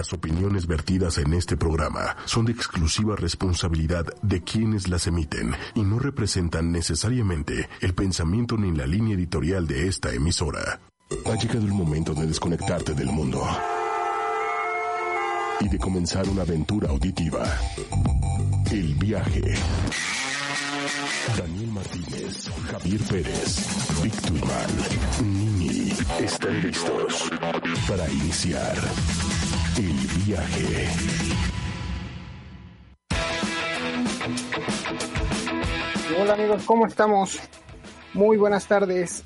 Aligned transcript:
Las 0.00 0.14
opiniones 0.14 0.66
vertidas 0.66 1.18
en 1.18 1.34
este 1.34 1.58
programa 1.58 2.16
son 2.24 2.46
de 2.46 2.52
exclusiva 2.52 3.16
responsabilidad 3.16 4.06
de 4.22 4.42
quienes 4.42 4.88
las 4.88 5.06
emiten 5.06 5.54
y 5.74 5.82
no 5.82 5.98
representan 5.98 6.72
necesariamente 6.72 7.68
el 7.82 7.92
pensamiento 7.92 8.56
ni 8.56 8.74
la 8.74 8.86
línea 8.86 9.14
editorial 9.14 9.66
de 9.66 9.88
esta 9.88 10.10
emisora. 10.14 10.80
Ha 11.26 11.34
llegado 11.34 11.66
el 11.66 11.74
momento 11.74 12.14
de 12.14 12.26
desconectarte 12.26 12.94
del 12.94 13.08
mundo 13.08 13.46
y 15.60 15.68
de 15.68 15.78
comenzar 15.78 16.26
una 16.30 16.42
aventura 16.44 16.88
auditiva. 16.88 17.44
El 18.70 18.94
viaje. 18.94 19.52
Daniel 21.36 21.72
Martínez, 21.72 22.48
Javier 22.70 23.00
Pérez, 23.02 24.02
Víctor 24.02 24.32
Nini 25.22 25.92
están 26.18 26.62
listos 26.62 27.30
para 27.86 28.10
iniciar 28.10 28.78
el 29.80 30.24
viaje. 30.26 30.88
Hola 36.20 36.34
amigos, 36.34 36.62
¿cómo 36.66 36.86
estamos? 36.86 37.40
Muy 38.12 38.36
buenas 38.36 38.66
tardes. 38.66 39.24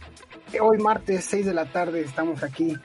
Hoy 0.60 0.78
martes 0.78 1.24
6 1.24 1.46
de 1.46 1.54
la 1.54 1.64
tarde 1.66 2.02
estamos 2.02 2.44
aquí 2.44 2.76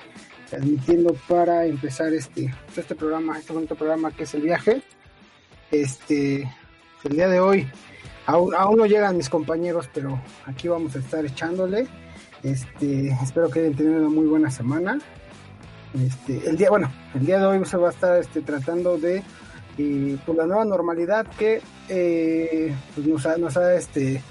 transmitiendo 0.49 1.13
para 1.27 1.65
empezar 1.65 2.11
este, 2.11 2.51
este 2.75 2.95
programa, 2.95 3.37
este 3.37 3.53
bonito 3.53 3.75
programa 3.75 4.11
que 4.11 4.23
es 4.23 4.33
el 4.33 4.41
viaje. 4.41 4.81
Este, 5.69 6.51
el 7.03 7.15
día 7.15 7.27
de 7.27 7.39
hoy 7.39 7.67
aún, 8.25 8.55
aún 8.55 8.77
no 8.77 8.87
llegan 8.87 9.15
mis 9.15 9.29
compañeros, 9.29 9.87
pero 9.93 10.19
aquí 10.47 10.67
vamos 10.67 10.95
a 10.95 10.99
estar 10.99 11.23
echándole. 11.23 11.87
Este, 12.41 13.09
espero 13.21 13.51
que 13.51 13.59
hayan 13.59 13.75
tenido 13.75 13.99
una 13.99 14.09
muy 14.09 14.25
buena 14.25 14.49
semana. 14.49 14.97
Este, 15.93 16.49
el 16.49 16.57
día, 16.57 16.69
bueno, 16.69 16.91
el 17.15 17.25
día 17.25 17.39
de 17.39 17.45
hoy 17.45 17.65
se 17.65 17.77
va 17.77 17.87
a 17.87 17.91
estar 17.91 18.19
este, 18.19 18.41
tratando 18.41 18.97
de 18.97 19.23
eh, 19.77 20.17
la 20.27 20.45
nueva 20.45 20.65
normalidad 20.65 21.25
que 21.37 21.61
eh, 21.87 22.75
pues 22.93 23.07
nos 23.07 23.25
ha, 23.25 23.37
nos 23.37 23.57
ha 23.57 23.73
este, 23.73 24.21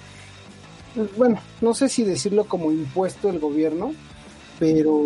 bueno, 1.17 1.41
no 1.61 1.75
sé 1.75 1.89
si 1.89 2.05
decirlo 2.05 2.45
como 2.45 2.73
impuesto 2.73 3.31
el 3.31 3.39
gobierno, 3.39 3.93
pero 4.59 5.01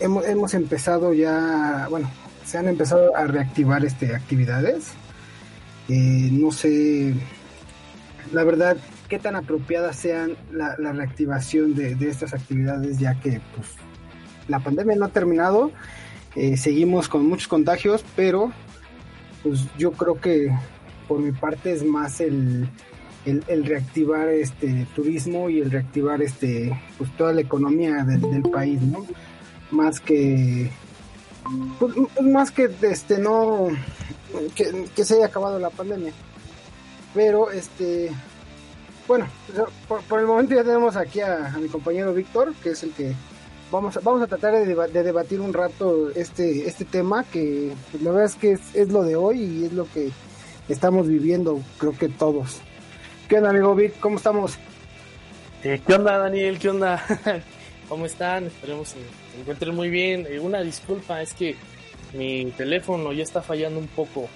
hemos, 0.00 0.26
hemos 0.26 0.54
empezado 0.54 1.12
ya, 1.12 1.86
bueno, 1.90 2.10
se 2.44 2.58
han 2.58 2.68
empezado 2.68 3.14
a 3.16 3.26
reactivar 3.26 3.84
este 3.84 4.14
actividades. 4.14 4.92
Eh, 5.88 6.28
no 6.32 6.50
sé, 6.50 7.14
la 8.32 8.44
verdad, 8.44 8.76
qué 9.08 9.18
tan 9.18 9.36
apropiadas 9.36 9.96
sean 9.96 10.36
la, 10.52 10.74
la 10.78 10.92
reactivación 10.92 11.74
de, 11.74 11.94
de, 11.94 12.10
estas 12.10 12.34
actividades, 12.34 12.98
ya 12.98 13.18
que 13.20 13.40
pues, 13.54 13.68
la 14.48 14.60
pandemia 14.60 14.96
no 14.96 15.06
ha 15.06 15.10
terminado, 15.10 15.70
eh, 16.34 16.56
seguimos 16.56 17.08
con 17.08 17.26
muchos 17.26 17.48
contagios, 17.48 18.04
pero 18.16 18.52
pues 19.42 19.66
yo 19.76 19.92
creo 19.92 20.20
que 20.20 20.50
por 21.06 21.20
mi 21.20 21.32
parte 21.32 21.72
es 21.72 21.84
más 21.84 22.20
el, 22.20 22.68
el, 23.24 23.64
reactivar 23.64 24.28
este 24.28 24.86
turismo 24.94 25.48
y 25.48 25.60
el 25.60 25.70
reactivar 25.70 26.22
este 26.22 26.78
pues 26.96 27.10
toda 27.16 27.32
la 27.32 27.40
economía 27.40 28.04
del, 28.04 28.42
país, 28.42 28.80
¿no? 28.82 29.06
Más 29.70 30.00
que 30.00 30.70
pues, 31.78 31.94
más 32.22 32.50
que 32.50 32.70
este 32.82 33.18
no 33.18 33.68
que, 34.54 34.86
que, 34.94 35.04
se 35.04 35.14
haya 35.14 35.26
acabado 35.26 35.58
la 35.58 35.70
pandemia. 35.70 36.12
Pero 37.14 37.50
este 37.50 38.10
bueno, 39.08 39.26
por, 39.88 40.20
el 40.20 40.26
momento 40.26 40.54
ya 40.54 40.62
tenemos 40.62 40.94
aquí 40.94 41.20
a, 41.20 41.56
mi 41.58 41.68
compañero 41.68 42.12
Víctor, 42.12 42.54
que 42.62 42.70
es 42.70 42.82
el 42.82 42.92
que 42.92 43.14
vamos 43.70 43.96
a, 43.96 44.00
vamos 44.00 44.22
a 44.22 44.26
tratar 44.26 44.52
de, 44.54 44.66
deba 44.66 44.86
de 44.86 45.02
debatir 45.02 45.40
un 45.40 45.52
rato 45.52 46.10
este 46.10 46.66
este 46.66 46.84
tema 46.84 47.24
que 47.24 47.72
la 48.00 48.10
verdad 48.10 48.26
es 48.26 48.34
que 48.34 48.52
es, 48.52 48.74
es 48.74 48.88
lo 48.90 49.02
de 49.02 49.16
hoy 49.16 49.40
y 49.40 49.64
es 49.66 49.72
lo 49.72 49.86
que 49.90 50.10
estamos 50.68 51.08
viviendo, 51.08 51.60
creo 51.78 51.96
que 51.96 52.08
todos. 52.08 52.60
¿Qué 53.28 53.36
onda, 53.36 53.50
amigo 53.50 53.74
Vic? 53.74 53.98
¿Cómo 54.00 54.16
estamos? 54.16 54.58
Eh, 55.62 55.80
¿Qué 55.86 55.94
onda, 55.94 56.18
Daniel? 56.18 56.58
¿Qué 56.58 56.68
onda? 56.68 57.02
¿Cómo 57.88 58.06
están? 58.06 58.46
Esperemos 58.46 58.92
que 58.92 59.00
se 59.32 59.40
encuentren 59.40 59.74
muy 59.74 59.90
bien. 59.90 60.26
Eh, 60.28 60.38
una 60.38 60.60
disculpa, 60.60 61.22
es 61.22 61.32
que 61.32 61.56
mi 62.12 62.46
teléfono 62.52 63.12
ya 63.12 63.22
está 63.22 63.42
fallando 63.42 63.80
un 63.80 63.88
poco. 63.88 64.28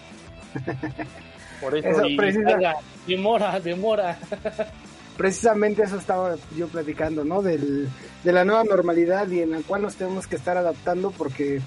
Por 1.61 1.77
eso, 1.77 1.89
eso 1.89 2.07
y, 2.07 2.17
precisa... 2.17 2.77
Demora, 3.07 3.61
demora. 3.61 4.19
Precisamente 5.23 5.85
eso 5.85 5.99
estaba 5.99 6.35
yo 6.57 6.67
platicando, 6.67 7.25
¿no? 7.25 7.43
Del, 7.43 7.89
de 8.25 8.33
la 8.33 8.45
nueva 8.45 8.65
normalidad 8.65 9.31
y 9.31 9.39
en 9.39 9.53
la 9.53 9.61
cual 9.61 9.83
nos 9.83 9.95
tenemos 9.95 10.27
que 10.27 10.35
estar 10.35 10.57
adaptando 10.57 11.13
porque, 11.13 11.61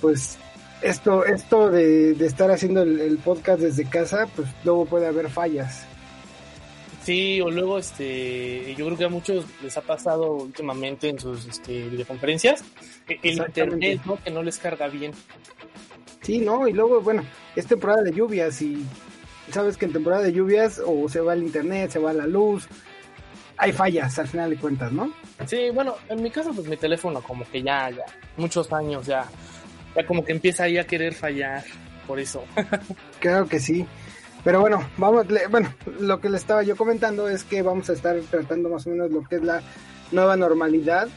pues, 0.00 0.38
esto, 0.80 1.22
esto 1.26 1.68
de, 1.68 2.14
de 2.14 2.26
estar 2.26 2.50
haciendo 2.50 2.80
el, 2.80 2.98
el 2.98 3.18
podcast 3.18 3.60
desde 3.60 3.84
casa, 3.84 4.26
pues 4.34 4.48
luego 4.64 4.86
puede 4.86 5.06
haber 5.06 5.28
fallas. 5.28 5.84
Sí, 7.04 7.42
o 7.42 7.50
luego 7.50 7.78
este, 7.78 8.74
yo 8.74 8.86
creo 8.86 8.96
que 8.96 9.04
a 9.04 9.10
muchos 9.10 9.44
les 9.62 9.76
ha 9.76 9.82
pasado 9.82 10.32
últimamente 10.32 11.10
en 11.10 11.18
sus 11.18 11.44
este, 11.44 11.90
videoconferencias 11.90 12.64
el 13.06 13.38
internet, 13.38 14.00
¿no? 14.06 14.16
Que 14.16 14.30
no 14.30 14.42
les 14.42 14.56
carga 14.56 14.88
bien. 14.88 15.12
Sí, 16.22 16.38
no, 16.38 16.66
y 16.66 16.72
luego, 16.72 17.02
bueno, 17.02 17.22
es 17.54 17.66
temporada 17.66 18.00
de 18.00 18.12
lluvias 18.12 18.62
y 18.62 18.82
sabes 19.50 19.76
que 19.76 19.86
en 19.86 19.92
temporada 19.92 20.22
de 20.22 20.32
lluvias 20.32 20.80
o 20.84 21.08
se 21.08 21.20
va 21.20 21.34
el 21.34 21.42
internet, 21.42 21.90
se 21.90 21.98
va 21.98 22.12
la 22.12 22.26
luz, 22.26 22.68
hay 23.56 23.72
fallas 23.72 24.18
al 24.18 24.28
final 24.28 24.50
de 24.50 24.56
cuentas, 24.56 24.92
¿no? 24.92 25.12
Sí, 25.46 25.70
bueno, 25.72 25.96
en 26.08 26.22
mi 26.22 26.30
caso 26.30 26.52
pues 26.52 26.66
mi 26.66 26.76
teléfono 26.76 27.22
como 27.22 27.44
que 27.44 27.62
ya, 27.62 27.90
ya, 27.90 28.04
muchos 28.36 28.72
años 28.72 29.06
ya, 29.06 29.24
ya 29.94 30.06
como 30.06 30.24
que 30.24 30.32
empieza 30.32 30.64
ahí 30.64 30.78
a 30.78 30.86
querer 30.86 31.14
fallar, 31.14 31.64
por 32.06 32.18
eso. 32.18 32.44
claro 33.20 33.46
que 33.46 33.60
sí. 33.60 33.86
Pero 34.44 34.60
bueno, 34.60 34.88
vamos, 34.96 35.26
bueno, 35.50 35.72
lo 36.00 36.20
que 36.20 36.28
le 36.28 36.36
estaba 36.36 36.62
yo 36.64 36.76
comentando 36.76 37.28
es 37.28 37.44
que 37.44 37.62
vamos 37.62 37.88
a 37.90 37.92
estar 37.92 38.18
tratando 38.30 38.68
más 38.68 38.86
o 38.86 38.90
menos 38.90 39.10
lo 39.12 39.22
que 39.22 39.36
es 39.36 39.42
la 39.42 39.62
nueva 40.10 40.36
normalidad 40.36 41.08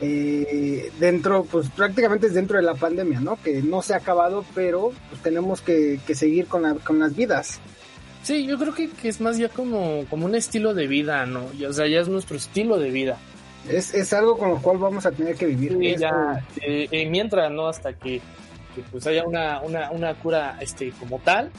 eh, 0.00 0.92
dentro, 0.98 1.44
pues 1.44 1.70
prácticamente 1.70 2.26
es 2.26 2.34
dentro 2.34 2.56
de 2.56 2.62
la 2.62 2.74
pandemia, 2.74 3.20
¿no? 3.20 3.40
Que 3.42 3.62
no 3.62 3.80
se 3.80 3.94
ha 3.94 3.98
acabado, 3.98 4.44
pero 4.54 4.92
pues 5.08 5.22
tenemos 5.22 5.62
que, 5.62 6.00
que 6.06 6.14
seguir 6.14 6.46
con, 6.46 6.62
la, 6.62 6.74
con 6.74 6.98
las 6.98 7.16
vidas. 7.16 7.60
Sí, 8.24 8.46
yo 8.46 8.58
creo 8.58 8.74
que, 8.74 8.90
que, 8.90 9.08
es 9.08 9.20
más 9.20 9.36
ya 9.36 9.50
como, 9.50 10.06
como 10.08 10.24
un 10.24 10.34
estilo 10.34 10.72
de 10.72 10.86
vida, 10.86 11.26
¿no? 11.26 11.44
O 11.68 11.72
sea, 11.72 11.86
ya 11.86 12.00
es 12.00 12.08
nuestro 12.08 12.38
estilo 12.38 12.78
de 12.78 12.90
vida. 12.90 13.18
Es, 13.68 13.94
es 13.94 14.12
algo 14.14 14.36
con 14.38 14.48
lo 14.48 14.62
cual 14.62 14.78
vamos 14.78 15.04
a 15.04 15.12
tener 15.12 15.36
que 15.36 15.46
vivir. 15.46 15.76
Sí, 15.78 15.96
ya, 16.00 16.42
eh, 16.62 16.88
eh, 16.90 17.06
mientras, 17.06 17.50
¿no? 17.52 17.68
Hasta 17.68 17.92
que, 17.92 18.22
que 18.74 18.82
pues 18.90 19.06
haya 19.06 19.24
una, 19.24 19.60
una, 19.60 19.90
una 19.90 20.14
cura 20.14 20.56
este 20.60 20.90
como 20.92 21.18
tal 21.18 21.50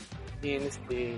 bien 0.42 0.64
este 0.64 1.14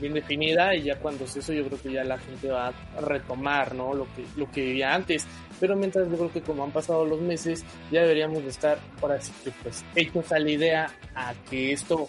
bien 0.00 0.14
definida 0.14 0.74
y 0.74 0.84
ya 0.84 0.98
cuando 0.98 1.24
es 1.24 1.36
eso 1.36 1.52
yo 1.52 1.64
creo 1.66 1.80
que 1.80 1.92
ya 1.92 2.02
la 2.02 2.18
gente 2.18 2.48
va 2.48 2.68
a 2.68 3.00
retomar 3.00 3.74
no 3.74 3.94
lo 3.94 4.04
que 4.16 4.24
lo 4.36 4.50
que 4.50 4.62
vivía 4.62 4.94
antes 4.94 5.26
pero 5.60 5.76
mientras 5.76 6.10
yo 6.10 6.16
creo 6.16 6.32
que 6.32 6.40
como 6.40 6.64
han 6.64 6.72
pasado 6.72 7.04
los 7.04 7.20
meses 7.20 7.64
ya 7.92 8.00
deberíamos 8.00 8.42
de 8.42 8.48
estar 8.48 8.78
ahora 9.00 9.20
sí 9.20 9.32
que 9.44 9.52
pues 9.62 9.84
hechos 9.94 10.32
a 10.32 10.40
la 10.40 10.50
idea 10.50 10.90
a 11.14 11.34
que 11.48 11.72
esto 11.72 12.08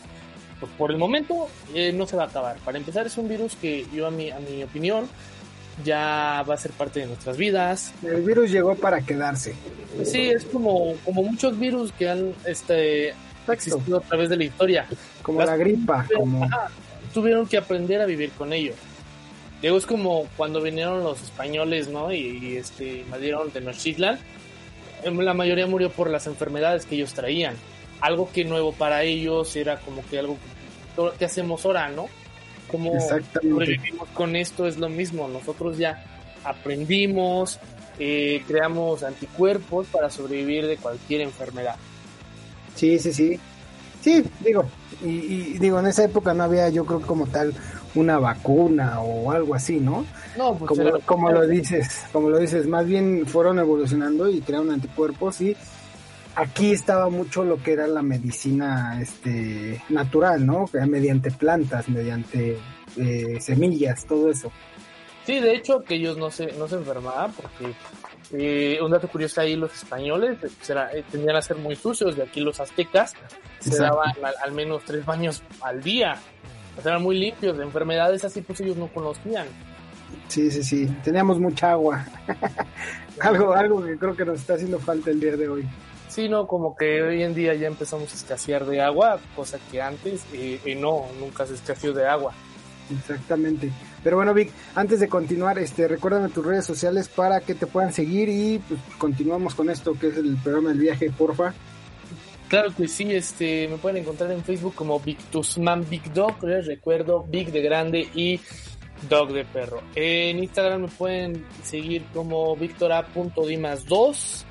pues 0.66 0.78
por 0.78 0.92
el 0.92 0.98
momento 0.98 1.48
eh, 1.74 1.92
no 1.94 2.06
se 2.08 2.16
va 2.16 2.24
a 2.24 2.28
acabar 2.28 2.58
para 2.66 2.78
empezar 2.78 3.06
es 3.06 3.18
un 3.18 3.28
virus 3.28 3.56
que 3.56 3.86
yo 3.94 4.08
a 4.08 4.12
mi 4.12 4.32
a 4.32 4.40
mi 4.40 4.64
opinión 4.64 5.08
ya 5.84 6.44
va 6.48 6.54
a 6.54 6.58
ser 6.58 6.72
parte 6.72 7.00
de 7.00 7.08
nuestras 7.08 7.38
vidas 7.38 7.94
el 8.04 8.22
virus 8.22 8.52
llegó 8.52 8.76
para 8.76 9.02
quedarse 9.02 9.56
sí 10.04 10.30
es 10.30 10.46
como 10.46 10.96
como 11.04 11.24
muchos 11.24 11.60
virus 11.60 11.92
que 11.92 12.10
han 12.10 12.34
este 12.46 13.14
existido 13.52 13.98
a 13.98 14.02
través 14.02 14.30
de 14.30 14.38
la 14.38 14.44
historia. 14.46 14.86
Como 15.22 15.40
Las, 15.40 15.50
la 15.50 15.58
gripa. 15.58 16.06
Como... 16.16 16.46
Ajá, 16.46 16.70
tuvieron 17.14 17.48
que 17.48 17.58
aprender 17.58 18.02
a 18.02 18.06
vivir 18.06 18.32
con 18.32 18.54
ello. 18.54 18.74
Digo, 19.62 19.78
es 19.78 19.86
como 19.86 20.28
cuando 20.38 20.62
vinieron 20.62 21.04
los 21.04 21.22
españoles, 21.22 21.88
¿no? 21.90 22.12
Y, 22.12 22.38
y 22.42 22.58
este, 22.58 23.00
invadieron 23.00 23.52
Tenochtitlan. 23.52 24.20
La 25.06 25.34
mayoría 25.34 25.68
murió 25.68 25.90
por 25.90 26.10
las 26.10 26.28
enfermedades 26.28 26.86
que 26.86 26.96
ellos 26.96 27.14
traían. 27.14 27.56
Algo 28.00 28.30
que 28.32 28.46
nuevo 28.46 28.74
para 28.74 29.04
ellos 29.04 29.56
era 29.56 29.80
como 29.80 30.06
que 30.06 30.20
algo 30.20 30.38
que 31.18 31.26
hacemos 31.26 31.66
ahora, 31.66 31.90
¿no? 31.90 32.08
Como 32.70 32.94
sobrevivimos 33.00 34.10
con 34.10 34.36
esto 34.36 34.68
es 34.68 34.78
lo 34.78 34.90
mismo. 34.90 35.28
Nosotros 35.28 35.78
ya 35.78 36.04
aprendimos, 36.44 37.60
eh, 38.00 38.44
creamos 38.48 39.04
anticuerpos 39.04 39.88
para 39.88 40.10
sobrevivir 40.10 40.66
de 40.68 40.78
cualquier 40.78 41.22
enfermedad. 41.22 41.76
Sí, 42.76 42.98
sí, 43.00 43.14
sí. 43.14 43.40
Sí, 44.02 44.24
digo, 44.42 44.66
y, 45.04 45.10
y, 45.10 45.58
digo, 45.60 45.80
en 45.80 45.88
esa 45.88 46.04
época 46.04 46.34
no 46.34 46.44
había, 46.44 46.68
yo 46.70 46.86
creo, 46.86 47.02
como 47.02 47.28
tal, 47.28 47.54
una 47.96 48.18
vacuna 48.20 49.00
o 49.02 49.32
algo 49.32 49.56
así, 49.56 49.80
¿no? 49.80 50.06
No, 50.38 50.58
pues 50.58 50.72
como 51.06 51.32
lo 51.32 51.48
dices, 51.48 52.06
como 52.12 52.30
lo 52.30 52.40
dices, 52.40 52.68
más 52.68 52.86
bien 52.86 53.26
fueron 53.26 53.60
evolucionando 53.60 54.30
y 54.30 54.42
crearon 54.42 54.72
anticuerpos 54.72 55.42
y 55.42 55.56
aquí 56.36 56.72
estaba 56.72 57.10
mucho 57.10 57.44
lo 57.44 57.62
que 57.62 57.74
era 57.74 57.88
la 57.88 58.02
medicina 58.02 59.00
este 59.02 59.82
natural, 59.90 60.46
¿no? 60.46 60.66
Mediante 60.88 61.32
plantas, 61.32 61.90
mediante 61.90 62.58
eh, 62.98 63.40
semillas, 63.40 64.06
todo 64.06 64.30
eso. 64.30 64.52
Sí, 65.26 65.40
de 65.40 65.56
hecho 65.56 65.82
que 65.84 65.96
ellos 65.96 66.18
no 66.18 66.30
se, 66.30 66.52
no 66.54 66.68
se 66.68 66.76
enfermaban 66.76 67.32
porque 67.32 67.74
Eh, 68.36 68.80
un 68.82 68.90
dato 68.90 69.08
curioso 69.08 69.42
ahí, 69.42 69.56
los 69.56 69.72
españoles 69.76 70.38
pues, 70.40 70.70
eh, 70.70 71.04
tendrían 71.12 71.36
a 71.36 71.42
ser 71.42 71.58
muy 71.58 71.76
sucios, 71.76 72.16
de 72.16 72.24
aquí 72.24 72.42
los 72.42 72.60
aztecas 72.60 73.14
se 73.60 73.78
daban 73.78 74.12
al, 74.44 74.52
menos 74.54 74.84
tres 74.86 75.06
baños 75.06 75.44
al 75.62 75.84
día, 75.84 76.16
eran 76.84 77.04
muy 77.04 77.20
limpios, 77.20 77.56
de 77.56 77.64
enfermedades 77.64 78.26
así 78.26 78.42
pues 78.42 78.60
ellos 78.62 78.76
no 78.76 78.88
conocían. 78.88 79.46
Sí, 80.30 80.50
sí, 80.50 80.64
sí, 80.64 80.88
teníamos 81.04 81.40
mucha 81.40 81.72
agua, 81.72 82.06
algo, 83.22 83.54
algo 83.54 83.84
que 83.84 83.98
creo 83.98 84.16
que 84.16 84.26
nos 84.26 84.40
está 84.40 84.56
haciendo 84.56 84.80
falta 84.80 85.12
el 85.12 85.20
día 85.20 85.38
de 85.38 85.48
hoy. 85.48 85.68
Sí, 86.14 86.30
no, 86.30 86.46
como 86.46 86.76
que 86.76 87.02
hoy 87.02 87.24
en 87.24 87.34
día 87.34 87.56
ya 87.56 87.66
empezamos 87.66 88.12
a 88.12 88.16
escasear 88.16 88.68
de 88.68 88.80
agua, 88.80 89.20
cosa 89.36 89.58
que 89.72 89.82
antes 89.82 90.24
eh, 90.32 90.78
no, 90.80 91.06
nunca 91.20 91.44
se 91.48 91.56
escaseó 91.56 91.92
de 91.92 92.08
agua. 92.08 92.34
Exactamente. 93.00 93.72
Pero 94.04 94.18
bueno, 94.18 94.32
Vic, 94.32 94.52
antes 94.76 95.00
de 95.00 95.10
continuar, 95.10 95.58
este, 95.58 95.88
recuérdame 95.88 96.30
tus 96.30 96.46
redes 96.46 96.66
sociales 96.66 97.10
para 97.10 97.42
que 97.42 97.56
te 97.56 97.66
puedan 97.66 97.92
seguir 97.94 98.30
y 98.30 98.60
pues, 98.60 98.80
continuamos 99.00 99.56
con 99.56 99.72
esto 99.72 99.98
que 100.00 100.10
es 100.10 100.18
el 100.18 100.38
programa 100.38 100.70
del 100.70 100.78
viaje, 100.78 101.10
porfa. 101.10 101.52
Claro 102.48 102.72
que 102.78 102.88
sí, 102.88 103.12
este, 103.12 103.68
me 103.68 103.78
pueden 103.78 103.98
encontrar 103.98 104.32
en 104.32 104.44
Facebook 104.44 104.76
como 104.76 105.00
Victusman 105.00 105.90
Big 105.90 106.14
Dog, 106.14 106.44
les 106.44 106.68
recuerdo, 106.68 107.24
Big 107.24 107.52
de 107.52 107.64
grande 107.64 108.08
y 108.14 108.40
Dog 109.10 109.34
de 109.34 109.46
perro. 109.46 109.82
En 109.96 110.44
Instagram 110.44 110.84
me 110.84 110.88
pueden 110.90 111.44
seguir 111.64 112.06
como 112.14 112.56
victora.dimas2. 112.56 114.46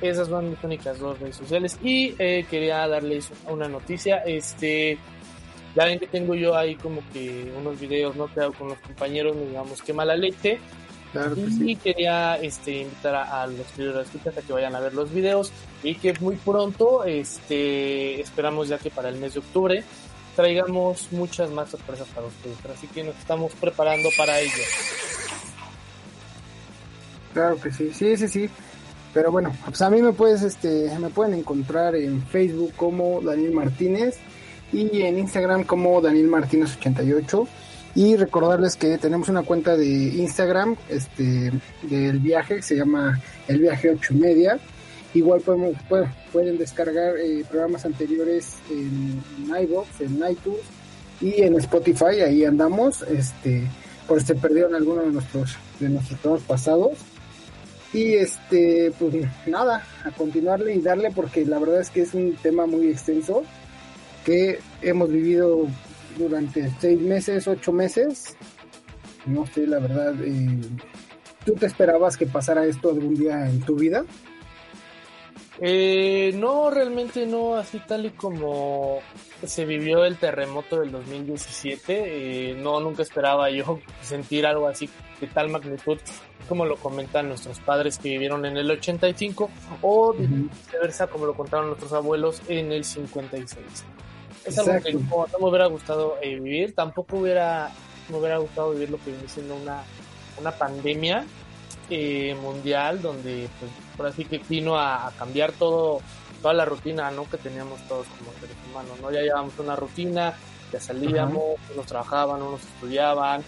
Esas 0.00 0.28
son 0.28 0.50
mis 0.50 0.64
únicas 0.64 0.98
dos 0.98 1.18
redes 1.18 1.36
sociales. 1.36 1.78
Y 1.82 2.14
eh, 2.18 2.46
quería 2.48 2.86
darles 2.88 3.30
una 3.48 3.68
noticia. 3.68 4.18
Este, 4.18 4.98
ya 5.74 5.84
ven 5.84 5.98
que 5.98 6.06
tengo 6.06 6.34
yo 6.34 6.56
ahí 6.56 6.74
como 6.76 7.02
que 7.12 7.52
unos 7.56 7.78
videos, 7.78 8.16
¿no? 8.16 8.32
Que 8.32 8.40
hago 8.40 8.52
con 8.54 8.68
los 8.68 8.78
compañeros, 8.78 9.36
digamos, 9.36 9.82
qué 9.82 9.92
mala 9.92 10.16
leche. 10.16 10.58
y 11.60 11.76
quería 11.76 12.36
este, 12.36 12.82
invitar 12.82 13.14
a, 13.14 13.46
los 13.46 13.66
que 13.68 14.28
a 14.28 14.42
que 14.42 14.52
vayan 14.52 14.74
a 14.74 14.80
ver 14.80 14.94
los 14.94 15.12
videos 15.12 15.52
y 15.82 15.96
que 15.96 16.14
muy 16.20 16.36
pronto, 16.36 17.04
este, 17.04 18.20
esperamos 18.20 18.68
ya 18.68 18.78
que 18.78 18.90
para 18.90 19.08
el 19.08 19.16
mes 19.16 19.34
de 19.34 19.40
octubre, 19.40 19.84
traigamos 20.36 21.08
muchas 21.10 21.50
más 21.50 21.70
sorpresas 21.70 22.06
para 22.08 22.26
ustedes. 22.26 22.56
Así 22.76 22.86
que 22.86 23.04
nos 23.04 23.16
estamos 23.16 23.52
preparando 23.54 24.08
para 24.16 24.38
ello. 24.38 24.64
Claro 27.32 27.60
que 27.60 27.70
sí, 27.70 27.92
sí, 27.92 28.16
sí, 28.16 28.28
sí. 28.28 28.50
Pero 29.12 29.32
bueno, 29.32 29.52
pues 29.64 29.82
a 29.82 29.90
mí 29.90 30.00
me 30.02 30.12
puedes, 30.12 30.42
este, 30.42 30.90
me 30.98 31.08
pueden 31.08 31.34
encontrar 31.34 31.96
en 31.96 32.22
Facebook 32.22 32.72
como 32.76 33.20
Daniel 33.20 33.52
Martínez 33.52 34.18
y 34.72 35.02
en 35.02 35.18
Instagram 35.18 35.64
como 35.64 36.00
Daniel 36.00 36.28
Martínez 36.28 36.76
88 36.76 37.48
y 37.94 38.16
recordarles 38.16 38.76
que 38.76 38.98
tenemos 38.98 39.28
una 39.28 39.42
cuenta 39.42 39.76
de 39.76 39.86
Instagram 39.86 40.76
este 40.88 41.52
del 41.82 42.20
viaje 42.20 42.56
que 42.56 42.62
se 42.62 42.76
llama 42.76 43.20
el 43.48 43.58
viaje 43.58 43.90
8 43.90 44.14
media. 44.14 44.58
Igual 45.12 45.40
podemos 45.40 45.74
pueden 46.32 46.56
descargar 46.56 47.16
eh, 47.16 47.44
programas 47.50 47.84
anteriores 47.84 48.58
en, 48.70 49.20
iVoox 49.44 50.00
en 50.02 50.22
iTunes 50.30 50.60
y 51.20 51.42
en 51.42 51.56
Spotify. 51.56 52.20
Ahí 52.24 52.44
andamos 52.44 53.02
este 53.02 53.66
por 54.06 54.20
si 54.20 54.26
se 54.26 54.34
perdieron 54.36 54.76
algunos 54.76 55.04
de 55.06 55.10
nuestros 55.10 55.56
de 55.80 55.88
nuestros 55.88 56.20
programas 56.20 56.46
pasados 56.46 56.98
y 57.92 58.14
este 58.14 58.92
pues 58.98 59.14
nada 59.46 59.84
a 60.04 60.10
continuarle 60.12 60.74
y 60.74 60.80
darle 60.80 61.10
porque 61.10 61.44
la 61.44 61.58
verdad 61.58 61.80
es 61.80 61.90
que 61.90 62.02
es 62.02 62.14
un 62.14 62.34
tema 62.36 62.66
muy 62.66 62.88
extenso 62.88 63.42
que 64.24 64.60
hemos 64.82 65.10
vivido 65.10 65.66
durante 66.18 66.70
seis 66.80 67.00
meses, 67.00 67.48
ocho 67.48 67.72
meses. 67.72 68.36
No 69.26 69.46
sé, 69.46 69.66
la 69.66 69.78
verdad, 69.78 70.14
eh, 70.22 70.60
¿tú 71.44 71.54
te 71.54 71.66
esperabas 71.66 72.16
que 72.16 72.26
pasara 72.26 72.64
esto 72.64 72.90
algún 72.90 73.14
día 73.14 73.46
en 73.46 73.60
tu 73.60 73.76
vida? 73.76 74.04
Eh, 75.62 76.32
no, 76.36 76.70
realmente 76.70 77.26
no, 77.26 77.54
así 77.54 77.80
tal 77.86 78.06
y 78.06 78.10
como 78.10 79.00
se 79.44 79.66
vivió 79.66 80.06
el 80.06 80.16
terremoto 80.16 80.80
del 80.80 80.90
2017, 80.90 82.52
eh, 82.52 82.54
no, 82.54 82.80
nunca 82.80 83.02
esperaba 83.02 83.50
yo 83.50 83.78
sentir 84.00 84.46
algo 84.46 84.68
así 84.68 84.88
de 85.20 85.26
tal 85.26 85.50
magnitud 85.50 85.98
como 86.50 86.64
lo 86.64 86.74
comentan 86.74 87.28
nuestros 87.28 87.60
padres 87.60 87.96
que 87.96 88.08
vivieron 88.08 88.44
en 88.44 88.56
el 88.56 88.68
85 88.68 89.48
o 89.82 90.12
viceversa 90.12 91.06
como 91.06 91.24
lo 91.24 91.34
contaron 91.34 91.68
nuestros 91.68 91.92
abuelos 91.92 92.42
en 92.48 92.72
el 92.72 92.84
56. 92.84 93.64
Es 94.44 94.58
algo 94.58 94.82
que 94.82 94.92
no, 94.94 95.26
me 95.38 95.48
hubiera 95.48 95.66
gustado 95.66 96.16
eh, 96.20 96.40
vivir, 96.40 96.74
tampoco 96.74 97.18
hubiera, 97.18 97.70
me 98.08 98.16
hubiera 98.16 98.38
gustado 98.38 98.72
vivir 98.72 98.90
lo 98.90 98.98
que 98.98 99.12
viene 99.12 99.28
siendo 99.28 99.54
una, 99.54 99.84
una 100.40 100.50
pandemia 100.50 101.24
eh, 101.88 102.36
mundial 102.42 103.00
donde 103.00 103.48
pues 103.60 103.70
por 103.96 104.06
así 104.06 104.24
que 104.24 104.38
vino 104.48 104.76
a, 104.76 105.12
cambiar 105.16 105.52
todo 105.52 106.00
toda 106.42 106.52
la 106.52 106.64
rutina 106.64 107.12
¿no? 107.12 107.30
que 107.30 107.36
teníamos 107.36 107.80
todos 107.86 108.08
como 108.18 108.32
seres 108.40 108.56
humanos 108.68 108.98
no 109.00 109.12
ya 109.12 109.20
llevábamos 109.20 109.56
una 109.60 109.76
rutina 109.76 110.34
ya 110.72 110.80
salíamos 110.80 111.60
unos 111.72 111.86
trabajaban 111.86 112.42
unos 112.42 112.60
estudiaban 112.62 113.44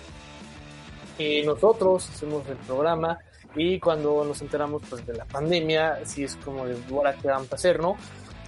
nosotros 1.44 2.08
hacemos 2.10 2.46
el 2.48 2.56
programa 2.58 3.18
y 3.54 3.78
cuando 3.78 4.24
nos 4.24 4.40
enteramos 4.40 4.82
pues 4.88 5.04
de 5.06 5.14
la 5.14 5.24
pandemia 5.24 6.00
sí 6.04 6.24
es 6.24 6.36
como 6.36 6.66
de 6.66 6.76
ahora 6.90 7.14
qué 7.20 7.28
vamos 7.28 7.52
a 7.52 7.56
hacer 7.56 7.80
no 7.80 7.96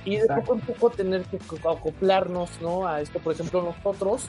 y 0.04 0.16
de 0.16 0.26
poco 0.26 0.54
en 0.54 0.60
poco 0.60 0.90
tener 0.90 1.22
que 1.24 1.38
acoplarnos 1.66 2.50
¿no? 2.60 2.86
a 2.86 3.00
esto. 3.00 3.18
Por 3.18 3.32
ejemplo, 3.32 3.62
nosotros, 3.62 4.26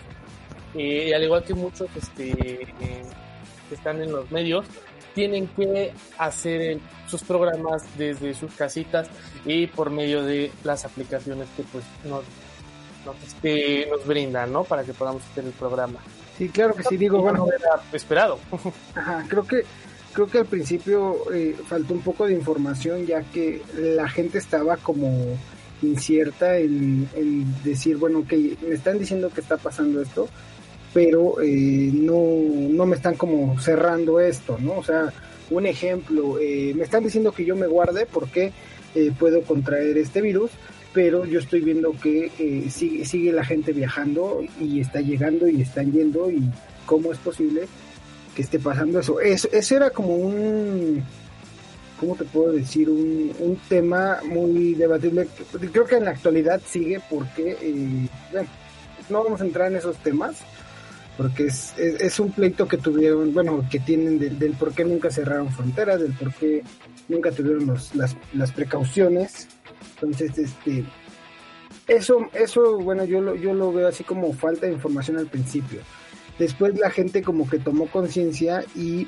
eh, 0.74 1.13
al 1.13 1.24
igual 1.24 1.44
que 1.44 1.53
muchos 1.53 1.89
este, 1.95 2.31
eh, 2.31 3.06
que 3.69 3.75
están 3.75 4.01
en 4.01 4.12
los 4.12 4.31
medios, 4.31 4.65
tienen 5.13 5.47
que 5.47 5.94
hacer 6.18 6.80
sus 7.07 7.24
programas 7.24 7.83
desde 7.97 8.33
sus 8.33 8.53
casitas 8.53 9.09
y 9.45 9.68
por 9.68 9.89
medio 9.89 10.24
de 10.24 10.51
las 10.63 10.83
aplicaciones 10.83 11.47
que 11.56 11.63
pues 11.63 11.86
nos, 12.03 12.24
nos, 13.06 13.24
este, 13.24 13.88
nos 13.89 14.06
brindan, 14.06 14.51
¿no? 14.51 14.63
Para 14.63 14.83
que 14.83 14.94
podamos 14.94 15.24
hacer 15.31 15.45
el 15.45 15.51
programa. 15.51 16.00
Sí, 16.38 16.50
claro 16.50 16.74
que 16.76 16.84
sí, 16.84 16.98
digo, 16.98 17.22
bueno. 17.22 17.48
Era 17.48 17.82
esperado. 17.94 18.40
Ajá, 18.96 19.26
creo 19.28 19.46
que 19.46 19.64
creo 20.14 20.28
que 20.28 20.38
al 20.40 20.46
principio 20.46 21.32
eh, 21.34 21.56
faltó 21.68 21.94
un 21.94 22.02
poco 22.02 22.26
de 22.26 22.34
información 22.34 23.06
ya 23.06 23.22
que 23.22 23.62
la 23.78 24.08
gente 24.08 24.38
estaba 24.38 24.78
como 24.78 25.38
incierta 25.82 26.58
el, 26.58 27.08
decir, 27.64 27.98
bueno, 27.98 28.26
que 28.28 28.58
me 28.68 28.76
están 28.76 28.98
diciendo 28.98 29.30
que 29.30 29.42
está 29.42 29.58
pasando 29.58 30.02
esto, 30.02 30.30
pero 30.94 31.42
eh, 31.42 31.92
no, 31.94 32.18
no 32.70 32.86
me 32.86 32.96
están 32.96 33.16
como 33.16 33.60
cerrando 33.60 34.20
esto, 34.20 34.58
¿no? 34.60 34.78
O 34.78 34.84
sea, 34.84 35.12
un 35.50 35.66
ejemplo, 35.66 36.40
eh, 36.40 36.74
me 36.76 36.84
están 36.84 37.04
diciendo 37.04 37.31
que 37.31 37.46
yo 37.46 37.56
me 37.56 37.68
guarde 37.68 38.06
porque 38.06 38.52
eh, 38.96 39.12
puedo 39.18 39.42
contraer 39.42 39.98
este 39.98 40.22
virus, 40.22 40.52
pero 40.95 41.25
yo 41.25 41.39
estoy 41.39 41.59
viendo 41.59 41.92
que 42.01 42.31
sigue, 42.71 43.06
sigue 43.06 43.31
la 43.31 43.44
gente 43.44 43.74
viajando 43.74 44.42
y 44.59 44.80
está 44.80 45.02
llegando 45.02 45.47
y 45.47 45.61
están 45.61 45.92
yendo 45.92 46.31
y 46.31 46.42
cómo 46.85 47.11
es 47.11 47.19
posible 47.19 47.68
que 48.33 48.42
esté 48.42 48.57
pasando 48.57 48.99
eso. 48.99 49.19
Eso, 49.19 49.49
eso 49.52 49.75
era 49.75 49.90
como 49.92 50.16
un 50.16 51.04
¿cómo 51.99 52.16
te 52.16 52.25
puedo 52.25 52.52
decir? 52.52 52.90
Un, 52.90 53.31
un 53.40 53.57
tema 53.69 54.19
muy 54.25 54.73
debatible. 54.73 55.28
Creo 55.71 55.85
que 55.85 55.97
en 55.97 56.06
la 56.06 56.11
actualidad 56.11 56.61
sigue 56.66 57.02
porque, 57.09 57.57
eh, 57.61 58.07
bueno, 58.31 58.49
no 59.09 59.23
vamos 59.23 59.42
a 59.42 59.45
entrar 59.45 59.71
en 59.71 59.78
esos 59.78 59.97
temas, 59.97 60.37
porque 61.18 61.47
es, 61.47 61.73
es, 61.78 62.19
un 62.19 62.31
pleito 62.31 62.68
que 62.68 62.78
tuvieron, 62.78 63.33
bueno, 63.33 63.66
que 63.69 63.80
tienen 63.80 64.19
del, 64.19 64.54
por 64.54 64.73
qué 64.73 64.83
nunca 64.83 65.09
cerraron 65.09 65.52
fronteras, 65.52 66.02
del 66.02 66.14
por 66.14 66.33
qué 66.33 66.64
nunca 67.07 67.31
tuvieron 67.31 67.68
los, 67.68 67.95
las, 67.95 68.16
las 68.33 68.52
precauciones. 68.52 69.47
Entonces, 69.94 70.37
este, 70.37 70.85
eso, 71.87 72.30
eso, 72.33 72.80
bueno, 72.80 73.06
yo 73.06 73.21
lo, 73.21 73.35
yo 73.35 73.54
lo 73.54 73.71
veo 73.71 73.87
así 73.87 74.04
como 74.04 74.33
falta 74.33 74.65
de 74.65 74.73
información 74.73 75.18
al 75.18 75.27
principio. 75.27 75.81
Después 76.39 76.77
la 76.77 76.89
gente 76.89 77.21
como 77.21 77.49
que 77.49 77.59
tomó 77.59 77.87
conciencia 77.87 78.63
y 78.75 79.07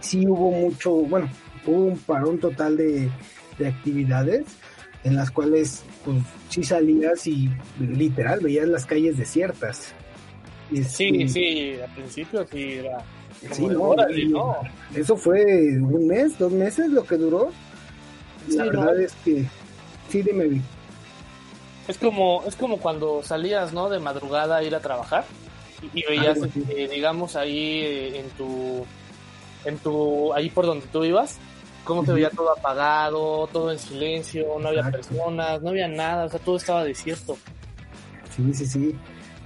sí 0.00 0.26
hubo 0.26 0.50
mucho, 0.50 0.92
bueno, 0.92 1.28
hubo 1.66 1.86
un 1.86 1.98
parón 1.98 2.38
total 2.38 2.76
de, 2.76 3.10
actividades 3.66 4.44
en 5.02 5.16
las 5.16 5.32
cuales 5.32 5.82
pues 6.04 6.18
sí 6.48 6.62
salías 6.62 7.26
y 7.26 7.50
literal 7.80 8.38
veías 8.38 8.68
las 8.68 8.86
calles 8.86 9.18
desiertas. 9.18 9.92
sí, 10.70 10.82
este, 10.82 11.28
sí, 11.28 11.72
al 11.82 11.94
principio 11.94 12.46
sí 12.46 12.72
era... 12.74 12.98
Sí, 13.52 13.66
no, 13.66 13.94
Eso 14.94 15.16
fue 15.16 15.78
un 15.78 16.06
mes, 16.08 16.38
dos 16.38 16.52
meses 16.52 16.88
lo 16.90 17.04
que 17.04 17.16
duró. 17.16 17.50
la 18.48 18.64
verdad 18.64 19.00
es 19.00 19.12
que 19.24 19.44
sí, 20.08 20.22
dime. 20.22 20.62
Es 21.86 21.98
como, 21.98 22.42
es 22.46 22.54
como 22.56 22.78
cuando 22.78 23.22
salías, 23.22 23.72
¿no? 23.72 23.88
De 23.88 23.98
madrugada 23.98 24.58
a 24.58 24.62
ir 24.62 24.74
a 24.74 24.80
trabajar 24.80 25.24
y, 25.94 26.04
veías, 26.06 26.38
este, 26.38 26.88
digamos, 26.88 27.36
ahí 27.36 27.80
eh, 27.80 28.20
en 28.20 28.28
tu, 28.30 28.84
en 29.64 29.78
tu, 29.78 30.32
ahí 30.34 30.50
por 30.50 30.66
donde 30.66 30.86
tú 30.86 31.04
ibas, 31.04 31.38
cómo 31.84 32.04
se 32.04 32.12
veía 32.12 32.30
todo 32.30 32.50
apagado, 32.56 33.48
todo 33.52 33.72
en 33.72 33.78
silencio, 33.78 34.58
no 34.60 34.68
había 34.68 34.90
personas, 34.90 35.62
no 35.62 35.70
había 35.70 35.88
nada, 35.88 36.26
o 36.26 36.28
sea, 36.28 36.40
todo 36.40 36.56
estaba 36.56 36.84
desierto. 36.84 37.38
Sí, 38.36 38.52
sí, 38.54 38.66
sí. 38.66 38.94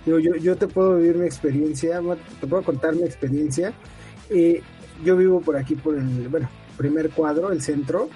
Yo, 0.04 0.18
yo, 0.18 0.34
yo 0.36 0.56
te 0.56 0.66
puedo 0.66 0.96
vivir 0.96 1.16
mi 1.16 1.26
experiencia, 1.26 2.00
te 2.40 2.46
puedo 2.46 2.62
contar 2.62 2.94
mi 2.94 3.04
experiencia. 3.04 3.72
Eh, 4.30 4.60
yo 5.04 5.16
vivo 5.16 5.40
por 5.40 5.56
aquí, 5.56 5.76
por 5.76 5.96
el, 5.96 6.28
bueno, 6.28 6.48
primer 6.76 7.10
cuadro, 7.10 7.52
el 7.52 7.62
centro, 7.62 8.08